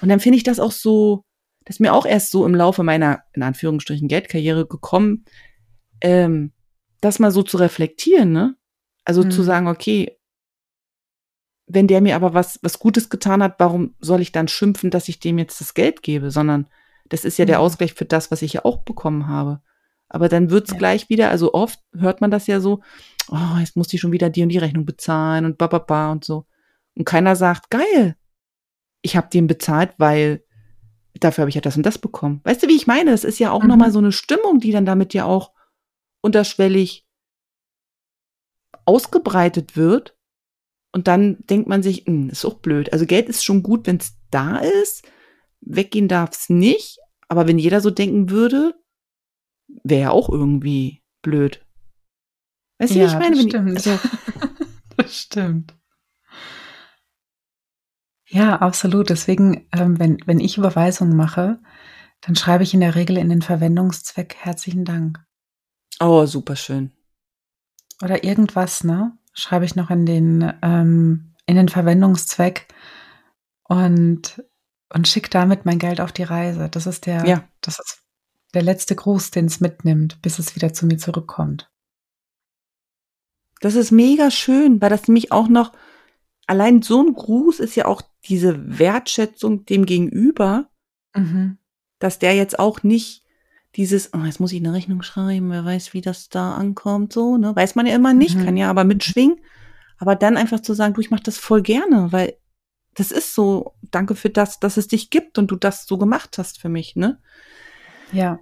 Und 0.00 0.08
dann 0.08 0.20
finde 0.20 0.36
ich 0.36 0.44
das 0.44 0.60
auch 0.60 0.72
so, 0.72 1.24
das 1.64 1.76
ist 1.76 1.80
mir 1.80 1.92
auch 1.92 2.06
erst 2.06 2.30
so 2.30 2.46
im 2.46 2.54
Laufe 2.54 2.82
meiner, 2.82 3.24
in 3.32 3.42
Anführungsstrichen, 3.42 4.08
Geldkarriere 4.08 4.66
gekommen, 4.66 5.24
ähm, 6.00 6.52
das 7.00 7.18
mal 7.18 7.30
so 7.30 7.42
zu 7.42 7.56
reflektieren, 7.56 8.32
ne? 8.32 8.56
Also 9.04 9.22
mhm. 9.22 9.30
zu 9.30 9.42
sagen, 9.42 9.68
okay, 9.68 10.18
wenn 11.66 11.88
der 11.88 12.00
mir 12.00 12.16
aber 12.16 12.34
was, 12.34 12.58
was 12.62 12.78
Gutes 12.78 13.08
getan 13.08 13.42
hat, 13.42 13.56
warum 13.58 13.94
soll 14.00 14.20
ich 14.20 14.32
dann 14.32 14.48
schimpfen, 14.48 14.90
dass 14.90 15.08
ich 15.08 15.18
dem 15.18 15.38
jetzt 15.38 15.60
das 15.60 15.74
Geld 15.74 16.02
gebe? 16.02 16.30
Sondern 16.30 16.68
das 17.08 17.24
ist 17.24 17.38
ja 17.38 17.44
der 17.44 17.60
Ausgleich 17.60 17.94
für 17.94 18.04
das, 18.04 18.30
was 18.30 18.42
ich 18.42 18.54
ja 18.54 18.64
auch 18.64 18.78
bekommen 18.82 19.26
habe. 19.26 19.60
Aber 20.08 20.28
dann 20.28 20.50
wird's 20.50 20.70
Ja. 20.72 20.78
gleich 20.78 21.08
wieder, 21.08 21.30
also 21.30 21.54
oft 21.54 21.80
hört 21.96 22.20
man 22.20 22.30
das 22.30 22.46
ja 22.46 22.60
so, 22.60 22.82
oh, 23.28 23.58
jetzt 23.58 23.76
muss 23.76 23.92
ich 23.92 24.00
schon 24.00 24.12
wieder 24.12 24.30
die 24.30 24.42
und 24.42 24.50
die 24.50 24.58
Rechnung 24.58 24.84
bezahlen 24.84 25.44
und 25.44 25.58
ba, 25.58 25.66
ba, 25.66 25.78
ba 25.78 26.12
und 26.12 26.24
so. 26.24 26.46
Und 26.94 27.04
keiner 27.04 27.34
sagt, 27.34 27.70
geil, 27.70 28.16
ich 29.06 29.16
habe 29.16 29.28
den 29.32 29.46
bezahlt, 29.46 29.94
weil 29.98 30.44
dafür 31.18 31.42
habe 31.42 31.48
ich 31.48 31.54
ja 31.54 31.60
das 31.62 31.76
und 31.76 31.84
das 31.86 31.96
bekommen. 31.98 32.40
Weißt 32.44 32.62
du, 32.62 32.68
wie 32.68 32.76
ich 32.76 32.86
meine? 32.86 33.10
Das 33.10 33.24
ist 33.24 33.38
ja 33.38 33.50
auch 33.50 33.62
Mhm. 33.62 33.68
nochmal 33.68 33.90
so 33.90 33.98
eine 33.98 34.12
Stimmung, 34.12 34.60
die 34.60 34.70
dann 34.72 34.84
damit 34.84 35.14
ja 35.14 35.24
auch 35.24 35.52
unterschwellig 36.20 37.06
ausgebreitet 38.84 39.76
wird. 39.76 40.16
Und 40.92 41.08
dann 41.08 41.38
denkt 41.50 41.68
man 41.68 41.82
sich, 41.82 42.04
hm, 42.06 42.30
ist 42.30 42.44
auch 42.44 42.54
blöd. 42.54 42.92
Also 42.92 43.06
Geld 43.06 43.28
ist 43.28 43.44
schon 43.44 43.62
gut, 43.62 43.86
wenn 43.86 43.96
es 43.96 44.16
da 44.30 44.58
ist. 44.58 45.04
Weggehen 45.60 46.08
darf 46.08 46.30
es 46.32 46.48
nicht. 46.48 46.98
Aber 47.28 47.46
wenn 47.48 47.58
jeder 47.58 47.80
so 47.80 47.90
denken 47.90 48.30
würde, 48.30 48.74
wäre 49.84 50.00
ja 50.02 50.10
auch 50.10 50.28
irgendwie 50.28 51.02
blöd. 51.22 51.64
Weißt 52.78 52.94
du, 52.94 52.98
wie 53.00 53.04
ich 53.04 53.12
Ja, 53.12 53.18
meine? 53.18 53.36
das 53.36 53.44
stimmt. 53.44 53.76
also, 53.76 53.98
Das 54.96 55.14
stimmt. 55.14 55.75
Ja, 58.28 58.56
absolut. 58.56 59.10
Deswegen, 59.10 59.68
ähm, 59.72 59.98
wenn, 59.98 60.18
wenn 60.26 60.40
ich 60.40 60.58
Überweisungen 60.58 61.16
mache, 61.16 61.60
dann 62.20 62.34
schreibe 62.34 62.64
ich 62.64 62.74
in 62.74 62.80
der 62.80 62.94
Regel 62.94 63.16
in 63.18 63.28
den 63.28 63.42
Verwendungszweck 63.42 64.36
herzlichen 64.36 64.84
Dank. 64.84 65.24
oh, 66.00 66.26
super 66.26 66.56
schön. 66.56 66.92
Oder 68.02 68.24
irgendwas, 68.24 68.84
ne? 68.84 69.16
Schreibe 69.32 69.64
ich 69.64 69.76
noch 69.76 69.90
in 69.90 70.04
den, 70.06 70.52
ähm, 70.62 71.34
in 71.46 71.56
den 71.56 71.68
Verwendungszweck 71.68 72.68
und, 73.64 74.42
und 74.92 75.08
schicke 75.08 75.30
damit 75.30 75.64
mein 75.64 75.78
Geld 75.78 76.00
auf 76.00 76.12
die 76.12 76.22
Reise. 76.24 76.68
Das 76.68 76.86
ist 76.86 77.06
der, 77.06 77.24
Ja. 77.26 77.44
das 77.60 77.78
ist 77.78 78.02
der 78.54 78.62
letzte 78.62 78.96
Gruß, 78.96 79.30
den 79.30 79.46
es 79.46 79.60
mitnimmt, 79.60 80.20
bis 80.22 80.38
es 80.38 80.54
wieder 80.56 80.72
zu 80.72 80.86
mir 80.86 80.98
zurückkommt. 80.98 81.70
Das 83.60 83.74
ist 83.74 83.90
mega 83.90 84.30
schön, 84.30 84.80
weil 84.80 84.90
das 84.90 85.08
nämlich 85.08 85.32
auch 85.32 85.48
noch, 85.48 85.72
allein 86.46 86.82
so 86.82 87.02
ein 87.02 87.14
Gruß 87.14 87.60
ist 87.60 87.74
ja 87.74 87.86
auch 87.86 88.02
diese 88.28 88.78
Wertschätzung 88.78 89.64
dem 89.66 89.86
Gegenüber, 89.86 90.70
Mhm. 91.14 91.58
dass 91.98 92.18
der 92.18 92.34
jetzt 92.34 92.58
auch 92.58 92.82
nicht 92.82 93.22
dieses, 93.74 94.12
oh, 94.14 94.24
jetzt 94.24 94.40
muss 94.40 94.52
ich 94.52 94.60
eine 94.60 94.72
Rechnung 94.72 95.02
schreiben, 95.02 95.50
wer 95.50 95.64
weiß, 95.64 95.92
wie 95.94 96.00
das 96.00 96.28
da 96.28 96.54
ankommt, 96.54 97.12
so, 97.12 97.36
ne? 97.36 97.54
Weiß 97.54 97.74
man 97.74 97.86
ja 97.86 97.94
immer 97.94 98.14
nicht, 98.14 98.36
Mhm. 98.36 98.44
kann 98.44 98.56
ja 98.56 98.70
aber 98.70 98.84
mitschwingen. 98.84 99.40
Aber 99.98 100.14
dann 100.14 100.36
einfach 100.36 100.60
zu 100.60 100.74
sagen, 100.74 100.94
du, 100.94 101.00
ich 101.00 101.10
mach 101.10 101.20
das 101.20 101.38
voll 101.38 101.62
gerne, 101.62 102.12
weil 102.12 102.36
das 102.94 103.10
ist 103.10 103.34
so, 103.34 103.74
danke 103.90 104.14
für 104.14 104.30
das, 104.30 104.58
dass 104.60 104.76
es 104.78 104.88
dich 104.88 105.10
gibt 105.10 105.38
und 105.38 105.50
du 105.50 105.56
das 105.56 105.86
so 105.86 105.98
gemacht 105.98 106.38
hast 106.38 106.60
für 106.60 106.68
mich, 106.70 106.96
ne? 106.96 107.20
Ja. 108.12 108.38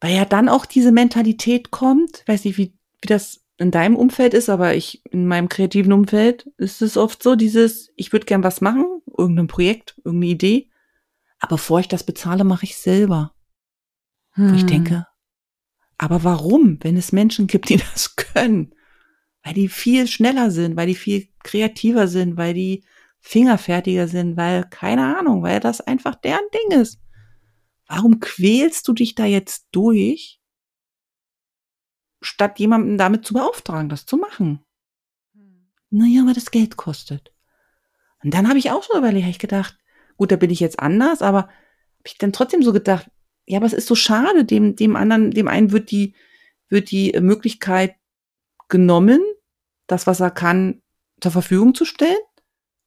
Weil 0.00 0.14
ja 0.16 0.24
dann 0.24 0.48
auch 0.48 0.64
diese 0.66 0.92
Mentalität 0.92 1.70
kommt, 1.70 2.22
weiß 2.26 2.44
nicht, 2.44 2.56
wie, 2.58 2.74
wie 3.02 3.08
das 3.08 3.40
in 3.60 3.70
deinem 3.70 3.94
Umfeld 3.94 4.32
ist, 4.32 4.48
aber 4.48 4.74
ich, 4.74 5.04
in 5.12 5.26
meinem 5.26 5.50
kreativen 5.50 5.92
Umfeld 5.92 6.50
ist 6.56 6.80
es 6.80 6.96
oft 6.96 7.22
so, 7.22 7.36
dieses, 7.36 7.92
ich 7.94 8.10
würde 8.10 8.24
gern 8.24 8.42
was 8.42 8.62
machen, 8.62 9.02
irgendein 9.16 9.48
Projekt, 9.48 9.96
irgendeine 9.98 10.32
Idee, 10.32 10.70
aber 11.38 11.56
bevor 11.56 11.78
ich 11.78 11.88
das 11.88 12.04
bezahle, 12.04 12.44
mache 12.44 12.64
ich 12.64 12.78
selber. 12.78 13.34
Wo 14.34 14.54
ich 14.54 14.62
Hm. 14.62 14.66
denke, 14.66 15.06
aber 15.98 16.24
warum, 16.24 16.78
wenn 16.80 16.96
es 16.96 17.12
Menschen 17.12 17.46
gibt, 17.46 17.68
die 17.68 17.76
das 17.92 18.16
können? 18.16 18.74
Weil 19.42 19.52
die 19.52 19.68
viel 19.68 20.06
schneller 20.06 20.50
sind, 20.50 20.76
weil 20.76 20.86
die 20.86 20.94
viel 20.94 21.28
kreativer 21.42 22.08
sind, 22.08 22.38
weil 22.38 22.54
die 22.54 22.82
fingerfertiger 23.20 24.08
sind, 24.08 24.38
weil, 24.38 24.64
keine 24.70 25.18
Ahnung, 25.18 25.42
weil 25.42 25.60
das 25.60 25.82
einfach 25.82 26.14
deren 26.14 26.48
Ding 26.54 26.80
ist. 26.80 26.98
Warum 27.86 28.20
quälst 28.20 28.88
du 28.88 28.94
dich 28.94 29.14
da 29.14 29.26
jetzt 29.26 29.66
durch, 29.72 30.39
statt 32.20 32.58
jemanden 32.58 32.98
damit 32.98 33.24
zu 33.24 33.34
beauftragen, 33.34 33.88
das 33.88 34.06
zu 34.06 34.16
machen? 34.16 34.64
Naja, 35.90 36.24
weil 36.24 36.34
das 36.34 36.50
Geld 36.50 36.76
kostet. 36.76 37.32
Und 38.22 38.34
dann 38.34 38.48
habe 38.48 38.58
ich 38.58 38.70
auch 38.70 38.82
so 38.82 38.96
überlegt, 38.96 39.24
hab 39.24 39.30
ich 39.30 39.38
gedacht, 39.38 39.78
gut, 40.16 40.30
da 40.30 40.36
bin 40.36 40.50
ich 40.50 40.60
jetzt 40.60 40.78
anders, 40.78 41.22
aber 41.22 41.44
habe 41.44 42.06
ich 42.06 42.18
dann 42.18 42.32
trotzdem 42.32 42.62
so 42.62 42.72
gedacht, 42.72 43.10
ja, 43.46 43.58
aber 43.58 43.66
es 43.66 43.72
ist 43.72 43.86
so 43.86 43.94
schade, 43.94 44.44
dem, 44.44 44.76
dem 44.76 44.94
anderen, 44.94 45.30
dem 45.32 45.48
einen 45.48 45.72
wird 45.72 45.90
die, 45.90 46.14
wird 46.68 46.90
die 46.90 47.18
Möglichkeit 47.20 47.96
genommen, 48.68 49.20
das, 49.86 50.06
was 50.06 50.20
er 50.20 50.30
kann, 50.30 50.82
zur 51.20 51.32
Verfügung 51.32 51.74
zu 51.74 51.84
stellen. 51.84 52.16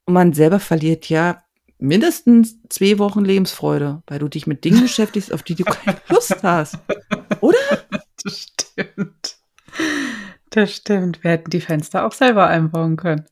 Und 0.06 0.14
man 0.14 0.34
selber 0.34 0.60
verliert 0.60 1.10
ja 1.10 1.44
mindestens 1.78 2.58
zwei 2.70 2.98
Wochen 2.98 3.26
Lebensfreude, 3.26 4.04
weil 4.08 4.20
du 4.20 4.30
dich 4.30 4.48
mit 4.48 4.64
Dingen 4.64 4.82
beschäftigst, 4.84 5.34
auf 5.34 5.44
die 5.44 5.56
du 5.56 5.66
keine 5.66 6.00
Lust 6.08 6.42
hast. 6.44 6.78
Oder? 7.42 7.58
Das 8.26 8.40
stimmt. 8.40 9.38
Das 10.50 10.74
stimmt. 10.74 11.24
Wir 11.24 11.32
hätten 11.32 11.50
die 11.50 11.62
Fenster 11.62 12.06
auch 12.06 12.12
selber 12.12 12.48
einbauen 12.48 12.96
können. 12.96 13.26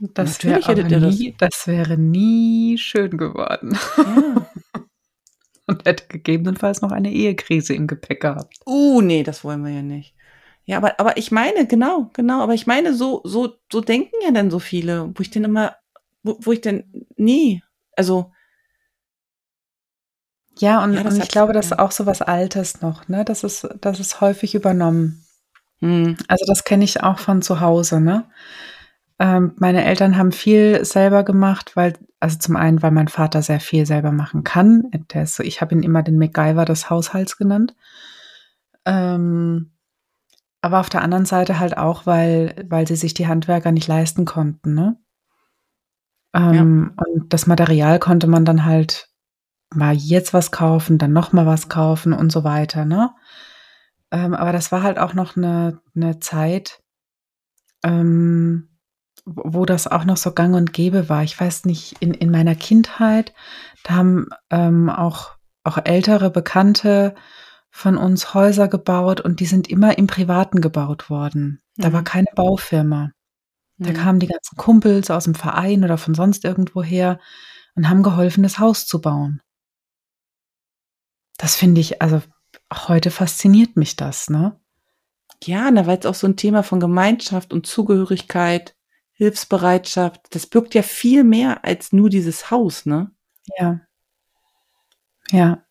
Das 0.00 0.42
Natürlich 0.42 0.66
wäre 0.66 0.78
hättet 0.78 0.84
aber 0.86 0.94
ihr 0.94 1.00
das. 1.00 1.18
nie, 1.18 1.34
das 1.38 1.66
wäre 1.66 1.98
nie 1.98 2.78
schön 2.78 3.16
geworden. 3.18 3.78
Ja. 3.96 4.46
Und 5.66 5.84
hätte 5.84 6.08
gegebenenfalls 6.08 6.82
noch 6.82 6.90
eine 6.90 7.12
Ehekrise 7.12 7.74
im 7.74 7.86
Gepäck 7.86 8.20
gehabt. 8.20 8.58
Uh, 8.66 9.00
nee, 9.00 9.22
das 9.22 9.44
wollen 9.44 9.64
wir 9.64 9.72
ja 9.72 9.82
nicht. 9.82 10.14
Ja, 10.64 10.76
aber, 10.76 10.98
aber 10.98 11.16
ich 11.16 11.30
meine, 11.30 11.66
genau, 11.66 12.10
genau, 12.14 12.42
aber 12.42 12.54
ich 12.54 12.66
meine, 12.66 12.94
so, 12.94 13.20
so, 13.24 13.54
so 13.70 13.80
denken 13.80 14.14
ja 14.24 14.32
dann 14.32 14.50
so 14.50 14.58
viele, 14.58 15.10
wo 15.14 15.20
ich 15.20 15.30
denn 15.30 15.44
immer, 15.44 15.76
wo, 16.22 16.36
wo 16.40 16.52
ich 16.52 16.60
denn, 16.60 17.06
nee, 17.16 17.62
also, 17.96 18.32
Ja, 20.62 20.82
und, 20.84 20.94
Ja, 20.94 21.00
und 21.00 21.16
ich 21.16 21.28
glaube, 21.28 21.52
das 21.52 21.66
ist 21.66 21.70
ja. 21.72 21.78
auch 21.80 21.90
so 21.90 22.06
was 22.06 22.22
Altes 22.22 22.80
noch, 22.82 23.08
ne? 23.08 23.24
Das 23.24 23.42
ist, 23.42 23.68
das 23.80 23.98
ist 23.98 24.20
häufig 24.20 24.54
übernommen. 24.54 25.24
hm, 25.80 26.16
Also 26.28 26.44
das 26.46 26.62
kenne 26.62 26.84
ich 26.84 27.02
auch 27.02 27.18
von 27.18 27.42
zu 27.42 27.60
Hause, 27.60 28.00
ne? 28.00 28.30
Ähm, 29.18 29.54
meine 29.56 29.84
Eltern 29.84 30.16
haben 30.16 30.30
viel 30.30 30.84
selber 30.84 31.24
gemacht, 31.24 31.72
weil, 31.74 31.94
also 32.20 32.38
zum 32.38 32.54
einen, 32.54 32.80
weil 32.80 32.92
mein 32.92 33.08
Vater 33.08 33.42
sehr 33.42 33.58
viel 33.58 33.86
selber 33.86 34.12
machen 34.12 34.44
kann. 34.44 34.84
Der 35.12 35.24
ist 35.24 35.34
so, 35.34 35.42
ich 35.42 35.60
habe 35.60 35.74
ihn 35.74 35.82
immer 35.82 36.04
den 36.04 36.16
MacGyver 36.16 36.64
des 36.64 36.88
Haushalts 36.90 37.36
genannt. 37.36 37.74
Ähm, 38.84 39.72
aber 40.60 40.78
auf 40.78 40.88
der 40.88 41.02
anderen 41.02 41.24
Seite 41.26 41.58
halt 41.58 41.76
auch, 41.76 42.06
weil, 42.06 42.64
weil 42.68 42.86
sie 42.86 42.94
sich 42.96 43.14
die 43.14 43.26
Handwerker 43.26 43.72
nicht 43.72 43.88
leisten 43.88 44.24
konnten, 44.24 44.74
ne? 44.74 44.96
Ähm, 46.34 46.92
Und 46.96 47.32
das 47.32 47.48
Material 47.48 47.98
konnte 47.98 48.28
man 48.28 48.44
dann 48.44 48.64
halt 48.64 49.11
mal 49.74 49.94
jetzt 49.94 50.34
was 50.34 50.50
kaufen, 50.50 50.98
dann 50.98 51.12
noch 51.12 51.32
mal 51.32 51.46
was 51.46 51.68
kaufen 51.68 52.12
und 52.12 52.30
so 52.32 52.44
weiter, 52.44 52.84
ne? 52.84 53.10
Ähm, 54.10 54.34
aber 54.34 54.52
das 54.52 54.72
war 54.72 54.82
halt 54.82 54.98
auch 54.98 55.14
noch 55.14 55.36
eine, 55.36 55.80
eine 55.96 56.20
Zeit, 56.20 56.82
ähm, 57.84 58.68
wo 59.24 59.64
das 59.66 59.86
auch 59.86 60.04
noch 60.04 60.16
so 60.16 60.32
gang 60.32 60.54
und 60.54 60.72
gäbe 60.72 61.08
war. 61.08 61.22
Ich 61.22 61.38
weiß 61.40 61.64
nicht, 61.64 61.96
in, 62.00 62.12
in 62.14 62.30
meiner 62.30 62.54
Kindheit, 62.54 63.32
da 63.84 63.94
haben 63.94 64.28
ähm, 64.50 64.90
auch, 64.90 65.36
auch 65.64 65.78
ältere 65.84 66.30
Bekannte 66.30 67.14
von 67.70 67.96
uns 67.96 68.34
Häuser 68.34 68.68
gebaut 68.68 69.20
und 69.20 69.40
die 69.40 69.46
sind 69.46 69.68
immer 69.68 69.96
im 69.98 70.06
Privaten 70.06 70.60
gebaut 70.60 71.08
worden. 71.10 71.62
Da 71.76 71.88
Mhm. 71.88 71.92
war 71.94 72.04
keine 72.04 72.28
Baufirma. 72.34 73.10
Da 73.78 73.90
hm. 73.90 73.96
kamen 73.96 74.20
die 74.20 74.26
ganzen 74.28 74.56
Kumpels 74.56 75.10
aus 75.10 75.24
dem 75.24 75.34
Verein 75.34 75.84
oder 75.84 75.98
von 75.98 76.14
sonst 76.14 76.44
irgendwo 76.44 76.82
her 76.82 77.18
und 77.74 77.88
haben 77.88 78.02
geholfen, 78.02 78.42
das 78.42 78.58
Haus 78.58 78.86
zu 78.86 79.00
bauen. 79.00 79.40
Das 81.42 81.56
finde 81.56 81.80
ich, 81.80 82.00
also 82.00 82.22
heute 82.72 83.10
fasziniert 83.10 83.76
mich 83.76 83.96
das, 83.96 84.30
ne? 84.30 84.60
Ja, 85.42 85.68
na, 85.72 85.88
weil 85.88 85.98
es 85.98 86.06
auch 86.06 86.14
so 86.14 86.28
ein 86.28 86.36
Thema 86.36 86.62
von 86.62 86.78
Gemeinschaft 86.78 87.52
und 87.52 87.66
Zugehörigkeit, 87.66 88.76
Hilfsbereitschaft, 89.14 90.20
das 90.30 90.46
birgt 90.46 90.72
ja 90.74 90.82
viel 90.82 91.24
mehr 91.24 91.64
als 91.64 91.92
nur 91.92 92.10
dieses 92.10 92.52
Haus, 92.52 92.86
ne? 92.86 93.10
Ja. 93.58 93.80
Ja. 95.32 95.64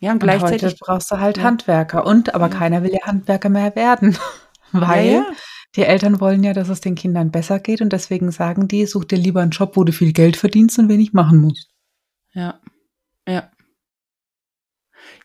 Ja, 0.00 0.12
und 0.12 0.16
Und 0.16 0.20
gleichzeitig, 0.22 0.62
heute 0.62 0.76
brauchst 0.80 1.10
du 1.10 1.18
halt 1.18 1.36
Ja. 1.36 1.42
Handwerker. 1.42 2.06
Und, 2.06 2.34
aber 2.34 2.48
Ja. 2.48 2.54
keiner 2.56 2.82
will 2.82 2.92
ja 2.94 3.04
Handwerker 3.06 3.50
mehr 3.50 3.76
werden. 3.76 4.16
Weil 4.72 5.12
ja, 5.12 5.26
die 5.76 5.82
Eltern 5.82 6.20
wollen 6.20 6.42
ja, 6.42 6.54
dass 6.54 6.70
es 6.70 6.80
den 6.80 6.94
Kindern 6.94 7.30
besser 7.32 7.58
geht 7.58 7.82
und 7.82 7.92
deswegen 7.92 8.30
sagen 8.30 8.66
die, 8.66 8.86
such 8.86 9.04
dir 9.04 9.18
lieber 9.18 9.42
einen 9.42 9.50
Job, 9.50 9.76
wo 9.76 9.84
du 9.84 9.92
viel 9.92 10.14
Geld 10.14 10.38
verdienst 10.38 10.78
und 10.78 10.88
wenig 10.88 11.12
machen 11.12 11.38
musst. 11.42 11.68
ja, 12.32 12.58
ja. 13.28 13.50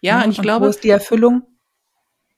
Ja, 0.01 0.24
und 0.24 0.32
ich 0.32 0.39
Wo 0.39 0.41
glaube, 0.41 0.68
ist 0.68 0.84
die 0.84 0.89
Erfüllung? 0.89 1.43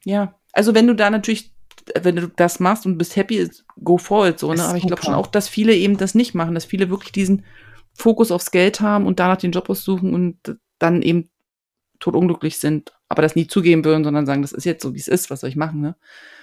Ja, 0.03 0.39
also 0.53 0.73
wenn 0.73 0.87
du 0.87 0.95
da 0.95 1.09
natürlich, 1.09 1.53
wenn 1.99 2.15
du 2.15 2.27
das 2.27 2.59
machst 2.59 2.85
und 2.85 2.97
bist 2.97 3.15
happy, 3.15 3.49
go 3.83 3.97
for 3.97 4.27
it, 4.27 4.39
so, 4.39 4.53
ne? 4.53 4.63
Aber 4.63 4.77
ich 4.77 4.85
glaube 4.85 5.03
schon 5.03 5.13
auch, 5.13 5.27
dass 5.27 5.49
viele 5.49 5.73
eben 5.73 5.97
das 5.97 6.15
nicht 6.15 6.35
machen, 6.35 6.55
dass 6.55 6.65
viele 6.65 6.89
wirklich 6.89 7.11
diesen 7.11 7.45
Fokus 7.93 8.31
aufs 8.31 8.51
Geld 8.51 8.81
haben 8.81 9.05
und 9.05 9.19
danach 9.19 9.37
den 9.37 9.51
Job 9.51 9.69
aussuchen 9.69 10.13
und 10.13 10.57
dann 10.79 11.01
eben 11.01 11.29
totunglücklich 11.99 12.59
sind, 12.59 12.93
aber 13.09 13.21
das 13.21 13.35
nie 13.35 13.47
zugeben 13.47 13.83
würden, 13.85 14.03
sondern 14.03 14.25
sagen, 14.25 14.41
das 14.41 14.51
ist 14.51 14.65
jetzt 14.65 14.83
so, 14.83 14.93
wie 14.93 14.99
es 14.99 15.07
ist, 15.07 15.29
was 15.29 15.41
soll 15.41 15.49
ich 15.49 15.55
machen, 15.55 15.81
ne? 15.81 15.95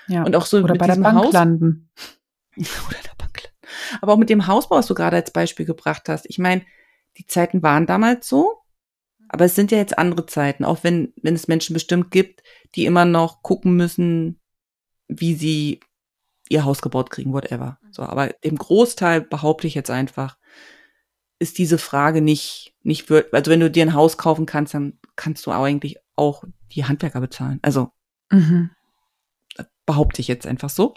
Ja. 0.08 0.24
Und 0.24 0.34
auch 0.34 0.46
so 0.46 0.58
Oder 0.58 0.72
mit 0.72 0.80
bei 0.80 0.86
der 0.86 0.96
Bank 0.96 1.18
Haus, 1.18 1.32
landen. 1.32 1.90
oder 2.56 2.98
der 3.04 3.14
Bank. 3.16 3.52
Aber 4.00 4.12
auch 4.12 4.18
mit 4.18 4.30
dem 4.30 4.46
Hausbau, 4.46 4.76
was 4.76 4.86
du 4.86 4.94
gerade 4.94 5.16
als 5.16 5.30
Beispiel 5.30 5.66
gebracht 5.66 6.08
hast. 6.08 6.26
Ich 6.28 6.38
meine, 6.38 6.62
die 7.18 7.26
Zeiten 7.26 7.62
waren 7.62 7.86
damals 7.86 8.28
so, 8.28 8.61
Aber 9.32 9.46
es 9.46 9.54
sind 9.54 9.72
ja 9.72 9.78
jetzt 9.78 9.98
andere 9.98 10.26
Zeiten, 10.26 10.64
auch 10.64 10.84
wenn, 10.84 11.14
wenn 11.22 11.34
es 11.34 11.48
Menschen 11.48 11.72
bestimmt 11.72 12.10
gibt, 12.10 12.42
die 12.74 12.84
immer 12.84 13.06
noch 13.06 13.42
gucken 13.42 13.76
müssen, 13.76 14.38
wie 15.08 15.34
sie 15.34 15.80
ihr 16.50 16.64
Haus 16.64 16.82
gebaut 16.82 17.10
kriegen, 17.10 17.32
whatever. 17.32 17.78
So, 17.90 18.02
aber 18.02 18.30
im 18.44 18.56
Großteil 18.56 19.22
behaupte 19.22 19.66
ich 19.66 19.74
jetzt 19.74 19.90
einfach, 19.90 20.36
ist 21.38 21.56
diese 21.56 21.78
Frage 21.78 22.20
nicht, 22.20 22.74
nicht, 22.82 23.10
also 23.10 23.50
wenn 23.50 23.60
du 23.60 23.70
dir 23.70 23.84
ein 23.84 23.94
Haus 23.94 24.18
kaufen 24.18 24.44
kannst, 24.44 24.74
dann 24.74 24.98
kannst 25.16 25.46
du 25.46 25.50
eigentlich 25.50 25.96
auch 26.14 26.44
die 26.72 26.84
Handwerker 26.84 27.20
bezahlen. 27.20 27.58
Also, 27.62 27.90
mhm. 28.30 28.70
behaupte 29.86 30.20
ich 30.20 30.28
jetzt 30.28 30.46
einfach 30.46 30.70
so. 30.70 30.94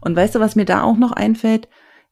Und 0.00 0.16
weißt 0.16 0.34
du, 0.34 0.40
was 0.40 0.56
mir 0.56 0.64
da 0.64 0.82
auch 0.82 0.96
noch 0.96 1.12
einfällt? 1.12 1.68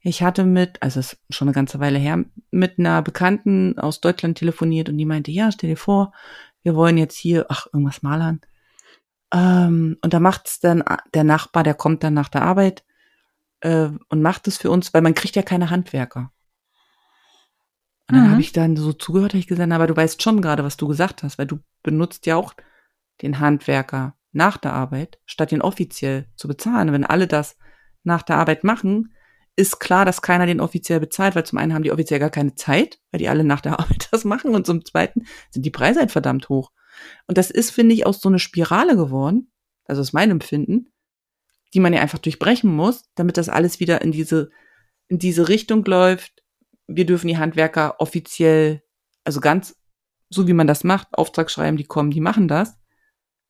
Ich 0.07 0.23
hatte 0.23 0.45
mit, 0.45 0.83
also 0.83 1.01
es 1.01 1.15
ist 1.15 1.35
schon 1.35 1.49
eine 1.49 1.55
ganze 1.55 1.81
Weile 1.81 1.99
her, 1.99 2.23
mit 2.51 2.79
einer 2.79 3.01
Bekannten 3.01 3.79
aus 3.79 4.03
Deutschland 4.03 4.37
telefoniert 4.37 4.91
und 4.91 4.99
die 4.99 5.07
meinte, 5.07 5.31
ja, 5.31 5.51
stell 5.51 5.71
dir 5.71 5.79
vor, 5.79 6.13
wir 6.63 6.77
wollen 6.77 6.99
jetzt 6.99 7.17
hier, 7.17 7.47
ach, 7.49 7.67
irgendwas 7.73 8.03
malern. 8.03 8.43
Ähm, 9.33 9.97
und 10.03 10.13
da 10.13 10.21
macht's 10.21 10.61
dann 10.61 10.85
der 11.15 11.25
Nachbar, 11.25 11.63
der 11.63 11.73
kommt 11.73 12.05
dann 12.05 12.13
nach 12.13 12.29
der 12.29 12.43
Arbeit 12.43 12.85
äh, 13.61 13.89
und 14.11 14.21
macht 14.21 14.47
es 14.47 14.59
für 14.59 14.71
uns, 14.71 14.93
weil 14.93 15.01
man 15.01 15.15
kriegt 15.15 15.37
ja 15.37 15.43
keine 15.43 15.71
Handwerker. 15.71 16.31
Und 18.07 18.17
dann 18.17 18.27
mhm. 18.27 18.31
habe 18.33 18.41
ich 18.43 18.53
dann 18.53 18.77
so 18.77 18.93
zugehört, 18.93 19.33
habe 19.33 19.39
ich 19.39 19.47
gesagt, 19.47 19.73
aber 19.73 19.87
du 19.87 19.97
weißt 19.97 20.23
schon 20.23 20.43
gerade, 20.43 20.65
was 20.65 20.77
du 20.77 20.87
gesagt 20.87 21.23
hast, 21.23 21.39
weil 21.39 21.47
du 21.47 21.61
benutzt 21.83 22.27
ja 22.27 22.37
auch 22.37 22.53
den 23.23 23.41
Handwerker 23.41 24.19
nach 24.33 24.59
der 24.59 24.75
Arbeit, 24.75 25.19
statt 25.25 25.51
ihn 25.51 25.63
offiziell 25.63 26.27
zu 26.37 26.47
bezahlen. 26.47 26.93
Wenn 26.93 27.07
alle 27.07 27.27
das 27.27 27.57
nach 28.03 28.21
der 28.21 28.37
Arbeit 28.37 28.65
machen, 28.65 29.15
ist 29.57 29.79
klar, 29.79 30.05
dass 30.05 30.23
keiner 30.23 30.47
den 30.47 30.61
offiziell 30.61 31.01
bezahlt, 31.01 31.35
weil 31.35 31.47
zum 31.47 31.59
einen 31.59 31.75
haben 31.75 31.83
die 31.83 31.93
offiziell 31.93 32.21
gar 32.21 32.31
keine 32.31 32.55
Zeit, 32.55 32.99
weil 33.11 33.19
die 33.19 33.29
alle 33.29 33.45
nach 33.45 33.61
der 33.61 33.79
Arbeit 33.79 34.09
das 34.11 34.25
machen 34.25 34.55
und 34.55 34.67
zum 34.67 34.85
zweiten 34.85 35.27
sind 35.51 35.65
die 35.65 35.71
Preise 35.71 36.01
halt 36.01 36.13
verdammt 36.13 36.49
hoch. 36.49 36.71
Und 37.27 37.39
das 37.39 37.51
ist, 37.51 37.71
finde 37.71 37.95
ich, 37.95 38.07
auch 38.07 38.15
so 38.15 38.29
eine 38.29 38.39
Spirale 38.39 38.97
geworden, 38.97 39.51
also 39.85 40.01
aus 40.01 40.13
meinem 40.13 40.33
Empfinden, 40.33 40.93
die 41.73 41.81
man 41.81 41.93
ja 41.93 42.01
einfach 42.01 42.19
durchbrechen 42.19 42.75
muss, 42.75 43.05
damit 43.15 43.37
das 43.37 43.49
alles 43.49 43.81
wieder 43.81 44.03
in 44.03 44.13
diese, 44.13 44.51
in 45.09 45.19
diese 45.19 45.49
Richtung 45.49 45.85
läuft, 45.85 46.43
wir 46.87 47.07
dürfen 47.07 47.29
die 47.29 47.39
Handwerker 47.39 48.01
offiziell, 48.01 48.83
also 49.25 49.41
ganz 49.41 49.77
so 50.31 50.47
wie 50.49 50.53
man 50.53 50.67
das 50.67 50.85
macht, 50.85 51.09
Auftrag 51.13 51.51
schreiben, 51.51 51.77
die 51.77 51.85
kommen, 51.85 52.11
die 52.11 52.21
machen 52.21 52.49
das. 52.49 52.79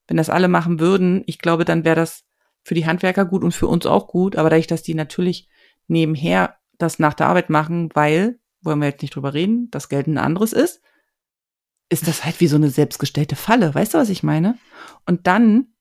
Wenn 0.07 0.17
das 0.17 0.31
alle 0.31 0.49
machen 0.49 0.81
würden, 0.81 1.23
ich 1.27 1.39
glaube, 1.39 1.65
dann 1.65 1.85
wäre 1.85 1.97
das 1.97 2.25
für 2.63 2.75
die 2.75 2.87
Handwerker 2.87 3.25
gut 3.25 3.43
und 3.43 3.53
für 3.53 3.67
uns 3.67 3.87
auch 3.87 4.07
gut, 4.07 4.37
aber 4.37 4.51
dadurch, 4.51 4.67
dass 4.67 4.83
die 4.83 4.95
natürlich 4.95 5.49
nebenher 5.87 6.57
das 6.79 6.99
nach 6.99 7.15
der 7.15 7.29
Arbeit 7.29 7.51
machen, 7.51 7.91
weil, 7.95 8.39
wollen 8.63 8.81
wir 8.81 8.89
jetzt 8.89 9.03
nicht 9.03 9.15
drüber 9.15 9.35
reden, 9.35 9.71
das 9.71 9.89
Geld 9.89 10.07
ein 10.07 10.19
anderes 10.19 10.53
ist, 10.53 10.81
ist 11.89 12.09
das 12.09 12.25
halt 12.25 12.41
wie 12.41 12.47
so 12.47 12.57
eine 12.57 12.71
selbstgestellte 12.71 13.37
Falle. 13.37 13.75
Weißt 13.75 13.95
du, 13.95 13.99
was 13.99 14.09
ich 14.09 14.23
meine? 14.23 14.59
Und 15.07 15.27
dann 15.27 15.75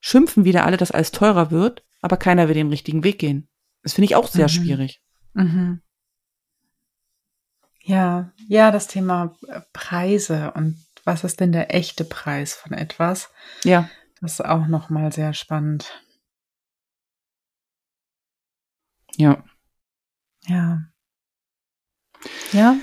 schimpfen 0.00 0.44
wieder 0.44 0.64
alle, 0.64 0.76
dass 0.76 0.92
alles 0.92 1.12
teurer 1.12 1.50
wird, 1.50 1.84
aber 2.00 2.16
keiner 2.16 2.48
will 2.48 2.54
den 2.54 2.68
richtigen 2.68 3.04
Weg 3.04 3.18
gehen. 3.18 3.48
Das 3.82 3.94
finde 3.94 4.06
ich 4.06 4.16
auch 4.16 4.28
sehr 4.28 4.44
mhm. 4.44 4.50
schwierig. 4.50 5.02
Mhm. 5.34 5.82
Ja, 7.80 8.32
ja, 8.48 8.70
das 8.70 8.86
Thema 8.86 9.36
äh, 9.48 9.60
Preise 9.72 10.52
und 10.54 10.82
was 11.04 11.22
ist 11.22 11.40
denn 11.40 11.52
der 11.52 11.74
echte 11.74 12.04
Preis 12.04 12.54
von 12.54 12.72
etwas? 12.72 13.30
Ja. 13.62 13.90
Das 14.20 14.34
ist 14.34 14.44
auch 14.44 14.66
nochmal 14.66 15.12
sehr 15.12 15.34
spannend. 15.34 16.03
Ja. 19.16 19.44
Ja. 20.46 20.84
Ja. 22.52 22.76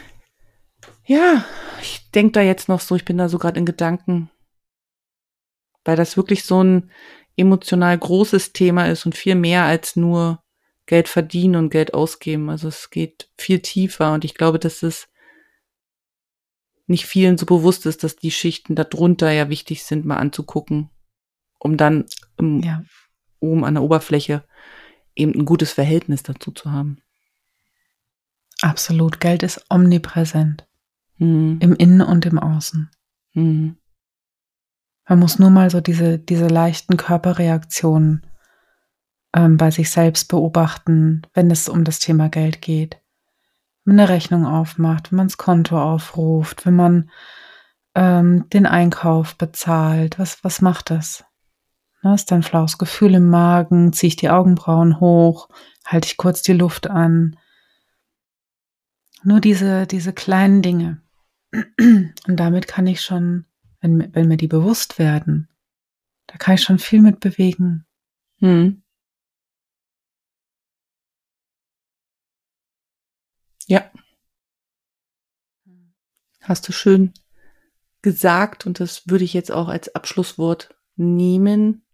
Ja, 1.06 1.46
ich 1.82 2.10
denke 2.12 2.34
da 2.34 2.42
jetzt 2.42 2.70
noch 2.70 2.80
so, 2.80 2.96
ich 2.96 3.06
bin 3.06 3.18
da 3.18 3.28
so 3.28 3.38
gerade 3.38 3.60
in 3.60 3.66
Gedanken, 3.66 4.30
weil 5.84 5.96
das 5.96 6.16
wirklich 6.16 6.46
so 6.46 6.64
ein 6.64 6.92
emotional 7.36 7.98
großes 7.98 8.54
Thema 8.54 8.86
ist 8.88 9.06
und 9.06 9.16
viel 9.16 9.36
mehr 9.36 9.64
als 9.64 9.96
nur 9.96 10.44
Geld 10.86 11.08
verdienen 11.08 11.56
und 11.56 11.70
Geld 11.70 11.94
ausgeben. 11.94 12.50
Also 12.50 12.68
es 12.68 12.90
geht 12.90 13.30
viel 13.38 13.60
tiefer 13.60 14.14
und 14.14 14.26
ich 14.26 14.36
glaube, 14.36 14.60
dass 14.60 14.84
es 14.84 15.08
nicht 16.88 17.06
vielen 17.06 17.38
so 17.38 17.46
bewusst 17.46 17.86
ist, 17.86 18.04
dass 18.04 18.16
die 18.16 18.32
Schichten 18.32 18.76
darunter 18.76 19.32
ja 19.32 19.50
wichtig 19.50 19.84
sind, 19.84 20.06
mal 20.06 20.18
anzugucken, 20.18 20.90
um 21.60 21.78
dann 21.78 22.06
im, 22.38 22.62
ja. 22.62 22.84
oben 23.40 23.64
an 23.64 23.76
der 23.76 23.84
Oberfläche 23.84 24.44
eben 25.16 25.34
ein 25.34 25.45
gutes 25.45 25.72
Verhältnis 25.72 26.24
dazu 26.24 26.51
zu 26.51 26.72
haben. 26.72 27.01
Absolut. 28.62 29.20
Geld 29.20 29.43
ist 29.43 29.66
omnipräsent. 29.70 30.68
Mhm. 31.18 31.57
Im 31.62 31.76
Innen 31.76 32.01
und 32.01 32.26
im 32.26 32.39
Außen. 32.39 32.89
Mhm. 33.34 33.78
Man 35.07 35.20
muss 35.20 35.39
nur 35.39 35.49
mal 35.49 35.70
so 35.70 35.82
diese, 35.82 36.20
diese 36.20 36.47
leichten 36.47 36.97
Körperreaktionen 36.97 38.26
ähm, 39.34 39.57
bei 39.57 39.72
sich 39.72 39.89
selbst 39.89 40.28
beobachten, 40.30 41.24
wenn 41.34 41.51
es 41.51 41.68
um 41.70 41.84
das 41.84 41.99
Thema 41.99 42.30
Geld 42.30 42.62
geht. 42.62 43.01
Wenn 43.84 43.95
man 43.95 44.05
eine 44.05 44.09
Rechnung 44.09 44.45
aufmacht, 44.45 45.12
wenn 45.12 45.18
man 45.18 45.28
das 45.28 45.38
Konto 45.38 45.82
aufruft, 45.82 46.66
wenn 46.66 46.76
man 46.76 47.09
ähm, 47.95 48.47
den 48.49 48.66
Einkauf 48.66 49.38
bezahlt, 49.38 50.20
was, 50.20 50.43
was 50.43 50.62
macht 50.62 50.91
das? 50.91 51.26
Ne, 52.04 52.16
ist 52.16 52.32
dann 52.32 52.43
flaues 52.43 52.78
Gefühl 52.78 53.14
im 53.14 53.30
Magen, 53.30 53.93
ziehe 53.93 54.10
ich 54.10 54.16
die 54.16 54.30
Augenbrauen 54.30 54.99
hoch, 54.99 55.49
halte 55.86 56.08
ich 56.08 56.18
kurz 56.18 56.41
die 56.41 56.54
Luft 56.54 56.89
an. 56.89 57.38
Nur 59.24 59.39
diese, 59.39 59.86
diese 59.86 60.14
kleinen 60.14 60.62
Dinge. 60.64 61.02
Und 61.52 62.14
damit 62.26 62.68
kann 62.68 62.88
ich 62.88 63.02
schon, 63.02 63.45
wenn, 63.82 64.14
wenn 64.16 64.28
mir 64.28 64.38
die 64.38 64.47
bewusst 64.47 64.97
werden, 64.97 65.47
da 66.28 66.38
kann 66.38 66.56
ich 66.56 66.64
schon 66.64 66.80
viel 66.80 67.02
mit 67.02 67.20
bewegen. 67.20 67.86
Hm. 68.39 68.82
Ja. 73.68 73.91
Hast 76.41 76.68
du 76.68 76.72
schön 76.72 77.14
gesagt 78.02 78.66
und 78.66 78.80
das 78.80 79.08
würde 79.08 79.24
ich 79.24 79.34
jetzt 79.34 79.52
auch 79.52 79.68
als 79.68 79.93
Abschlusswort 79.93 80.74
nehmen, 80.95 81.86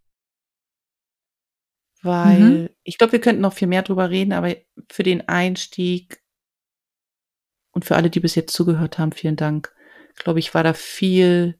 weil 2.07 2.39
mhm. 2.39 2.69
ich 2.83 2.97
glaube, 2.97 3.13
wir 3.13 3.21
könnten 3.21 3.41
noch 3.41 3.53
viel 3.53 3.67
mehr 3.67 3.83
drüber 3.83 4.09
reden, 4.09 4.33
aber 4.33 4.55
für 4.89 5.03
den 5.03 5.27
Einstieg 5.27 6.23
und 7.71 7.85
für 7.85 7.95
alle, 7.95 8.09
die 8.09 8.19
bis 8.19 8.33
jetzt 8.33 8.53
zugehört 8.53 8.97
haben, 8.97 9.11
vielen 9.11 9.35
Dank. 9.35 9.71
Glaube 10.15 10.39
ich, 10.39 10.55
war 10.55 10.63
da 10.63 10.73
viel 10.73 11.59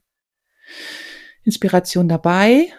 Inspiration 1.44 2.08
dabei. 2.08 2.72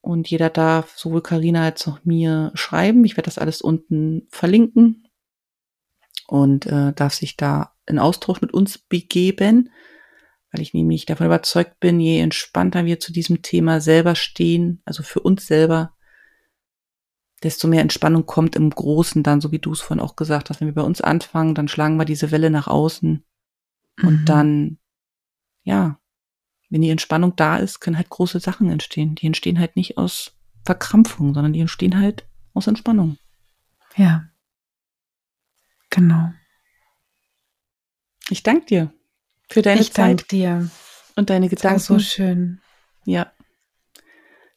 Und 0.00 0.30
jeder 0.30 0.50
darf 0.50 0.96
sowohl 0.96 1.20
Karina 1.20 1.64
als 1.64 1.86
auch 1.88 1.98
mir 2.04 2.52
schreiben. 2.54 3.04
Ich 3.04 3.16
werde 3.16 3.26
das 3.26 3.38
alles 3.38 3.60
unten 3.60 4.28
verlinken 4.30 5.08
und 6.28 6.66
äh, 6.66 6.92
darf 6.92 7.14
sich 7.14 7.36
da 7.36 7.74
in 7.86 7.98
Austausch 7.98 8.40
mit 8.40 8.54
uns 8.54 8.78
begeben, 8.78 9.70
weil 10.52 10.62
ich 10.62 10.74
nämlich 10.74 11.06
davon 11.06 11.26
überzeugt 11.26 11.80
bin, 11.80 12.00
je 12.00 12.20
entspannter 12.20 12.84
wir 12.84 13.00
zu 13.00 13.12
diesem 13.12 13.42
Thema 13.42 13.80
selber 13.80 14.14
stehen, 14.14 14.80
also 14.84 15.02
für 15.02 15.20
uns 15.20 15.46
selber, 15.46 15.95
desto 17.46 17.68
mehr 17.68 17.80
Entspannung 17.80 18.26
kommt 18.26 18.56
im 18.56 18.70
Großen 18.70 19.22
dann, 19.22 19.40
so 19.40 19.52
wie 19.52 19.60
du 19.60 19.70
es 19.72 19.80
vorhin 19.80 20.04
auch 20.04 20.16
gesagt 20.16 20.50
hast. 20.50 20.60
Wenn 20.60 20.66
wir 20.66 20.74
bei 20.74 20.82
uns 20.82 21.00
anfangen, 21.00 21.54
dann 21.54 21.68
schlagen 21.68 21.96
wir 21.96 22.04
diese 22.04 22.32
Welle 22.32 22.50
nach 22.50 22.66
außen 22.66 23.24
und 24.02 24.20
mhm. 24.20 24.24
dann, 24.24 24.78
ja, 25.62 26.00
wenn 26.68 26.82
die 26.82 26.90
Entspannung 26.90 27.36
da 27.36 27.58
ist, 27.58 27.78
können 27.78 27.96
halt 27.96 28.10
große 28.10 28.40
Sachen 28.40 28.68
entstehen. 28.68 29.14
Die 29.14 29.28
entstehen 29.28 29.60
halt 29.60 29.76
nicht 29.76 29.96
aus 29.96 30.32
Verkrampfung, 30.64 31.34
sondern 31.34 31.52
die 31.52 31.60
entstehen 31.60 32.00
halt 32.00 32.26
aus 32.52 32.66
Entspannung. 32.66 33.16
Ja. 33.94 34.28
Genau. 35.90 36.32
Ich 38.28 38.42
danke 38.42 38.66
dir 38.66 38.92
für 39.48 39.62
deine 39.62 39.82
ich 39.82 39.92
Zeit. 39.92 40.22
Ich 40.22 40.26
danke 40.26 40.26
dir. 40.26 40.70
Und 41.14 41.30
deine 41.30 41.48
Gedanken. 41.48 41.78
Das 41.78 41.90
war 41.90 41.98
so 42.00 42.04
schön. 42.04 42.60
Ja. 43.04 43.30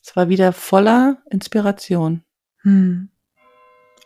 Es 0.03 0.15
war 0.15 0.27
wieder 0.27 0.53
voller 0.53 1.21
Inspiration. 1.29 2.23
Hm. 2.64 3.10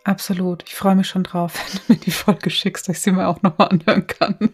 Absolut. 0.04 0.64
Ich 0.68 0.76
freue 0.76 0.96
mich 0.96 1.08
schon 1.08 1.24
drauf, 1.24 1.54
wenn 1.58 1.80
du 1.80 1.94
mir 1.94 2.00
die 2.00 2.12
Folge 2.12 2.50
schickst, 2.50 2.88
dass 2.88 2.98
ich 2.98 3.04
sie 3.04 3.12
mir 3.12 3.28
auch 3.28 3.42
nochmal 3.42 3.70
anhören 3.70 4.08
kann. 4.08 4.54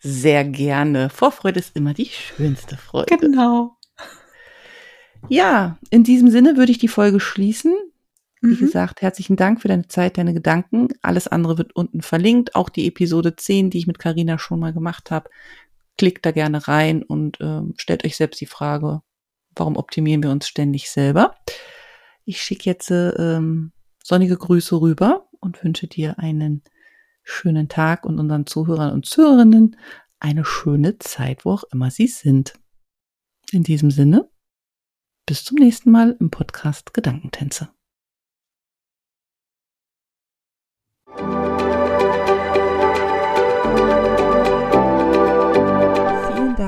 Sehr 0.00 0.44
gerne. 0.44 1.10
Vorfreude 1.10 1.58
ist 1.58 1.74
immer 1.74 1.94
die 1.94 2.06
schönste 2.06 2.76
Freude. 2.76 3.16
Genau. 3.16 3.76
Ja, 5.28 5.78
in 5.90 6.04
diesem 6.04 6.30
Sinne 6.30 6.56
würde 6.56 6.70
ich 6.70 6.78
die 6.78 6.88
Folge 6.88 7.18
schließen. 7.18 7.74
Wie 8.40 8.54
mhm. 8.54 8.58
gesagt, 8.58 9.02
herzlichen 9.02 9.34
Dank 9.34 9.60
für 9.60 9.66
deine 9.66 9.88
Zeit, 9.88 10.16
deine 10.16 10.32
Gedanken. 10.32 10.88
Alles 11.02 11.26
andere 11.26 11.58
wird 11.58 11.74
unten 11.74 12.02
verlinkt. 12.02 12.54
Auch 12.54 12.68
die 12.68 12.86
Episode 12.86 13.34
10, 13.34 13.70
die 13.70 13.78
ich 13.78 13.86
mit 13.88 13.98
Karina 13.98 14.38
schon 14.38 14.60
mal 14.60 14.72
gemacht 14.72 15.10
habe. 15.10 15.28
Klickt 15.96 16.24
da 16.24 16.30
gerne 16.30 16.68
rein 16.68 17.02
und 17.02 17.40
äh, 17.40 17.62
stellt 17.76 18.04
euch 18.04 18.16
selbst 18.16 18.40
die 18.40 18.46
Frage, 18.46 19.02
warum 19.56 19.76
optimieren 19.76 20.22
wir 20.22 20.30
uns 20.30 20.46
ständig 20.46 20.88
selber? 20.90 21.34
Ich 22.28 22.42
schicke 22.42 22.68
jetzt 22.68 22.90
ähm, 22.90 23.72
sonnige 24.04 24.36
Grüße 24.36 24.78
rüber 24.78 25.30
und 25.40 25.64
wünsche 25.64 25.86
dir 25.86 26.18
einen 26.18 26.62
schönen 27.22 27.70
Tag 27.70 28.04
und 28.04 28.18
unseren 28.18 28.44
Zuhörern 28.44 28.92
und 28.92 29.06
Zuhörerinnen 29.06 29.78
eine 30.20 30.44
schöne 30.44 30.98
Zeit, 30.98 31.46
wo 31.46 31.52
auch 31.52 31.64
immer 31.72 31.90
Sie 31.90 32.06
sind. 32.06 32.52
In 33.50 33.62
diesem 33.62 33.90
Sinne, 33.90 34.28
bis 35.24 35.42
zum 35.42 35.56
nächsten 35.56 35.90
Mal 35.90 36.18
im 36.20 36.30
Podcast 36.30 36.92
Gedankentänze. 36.92 37.70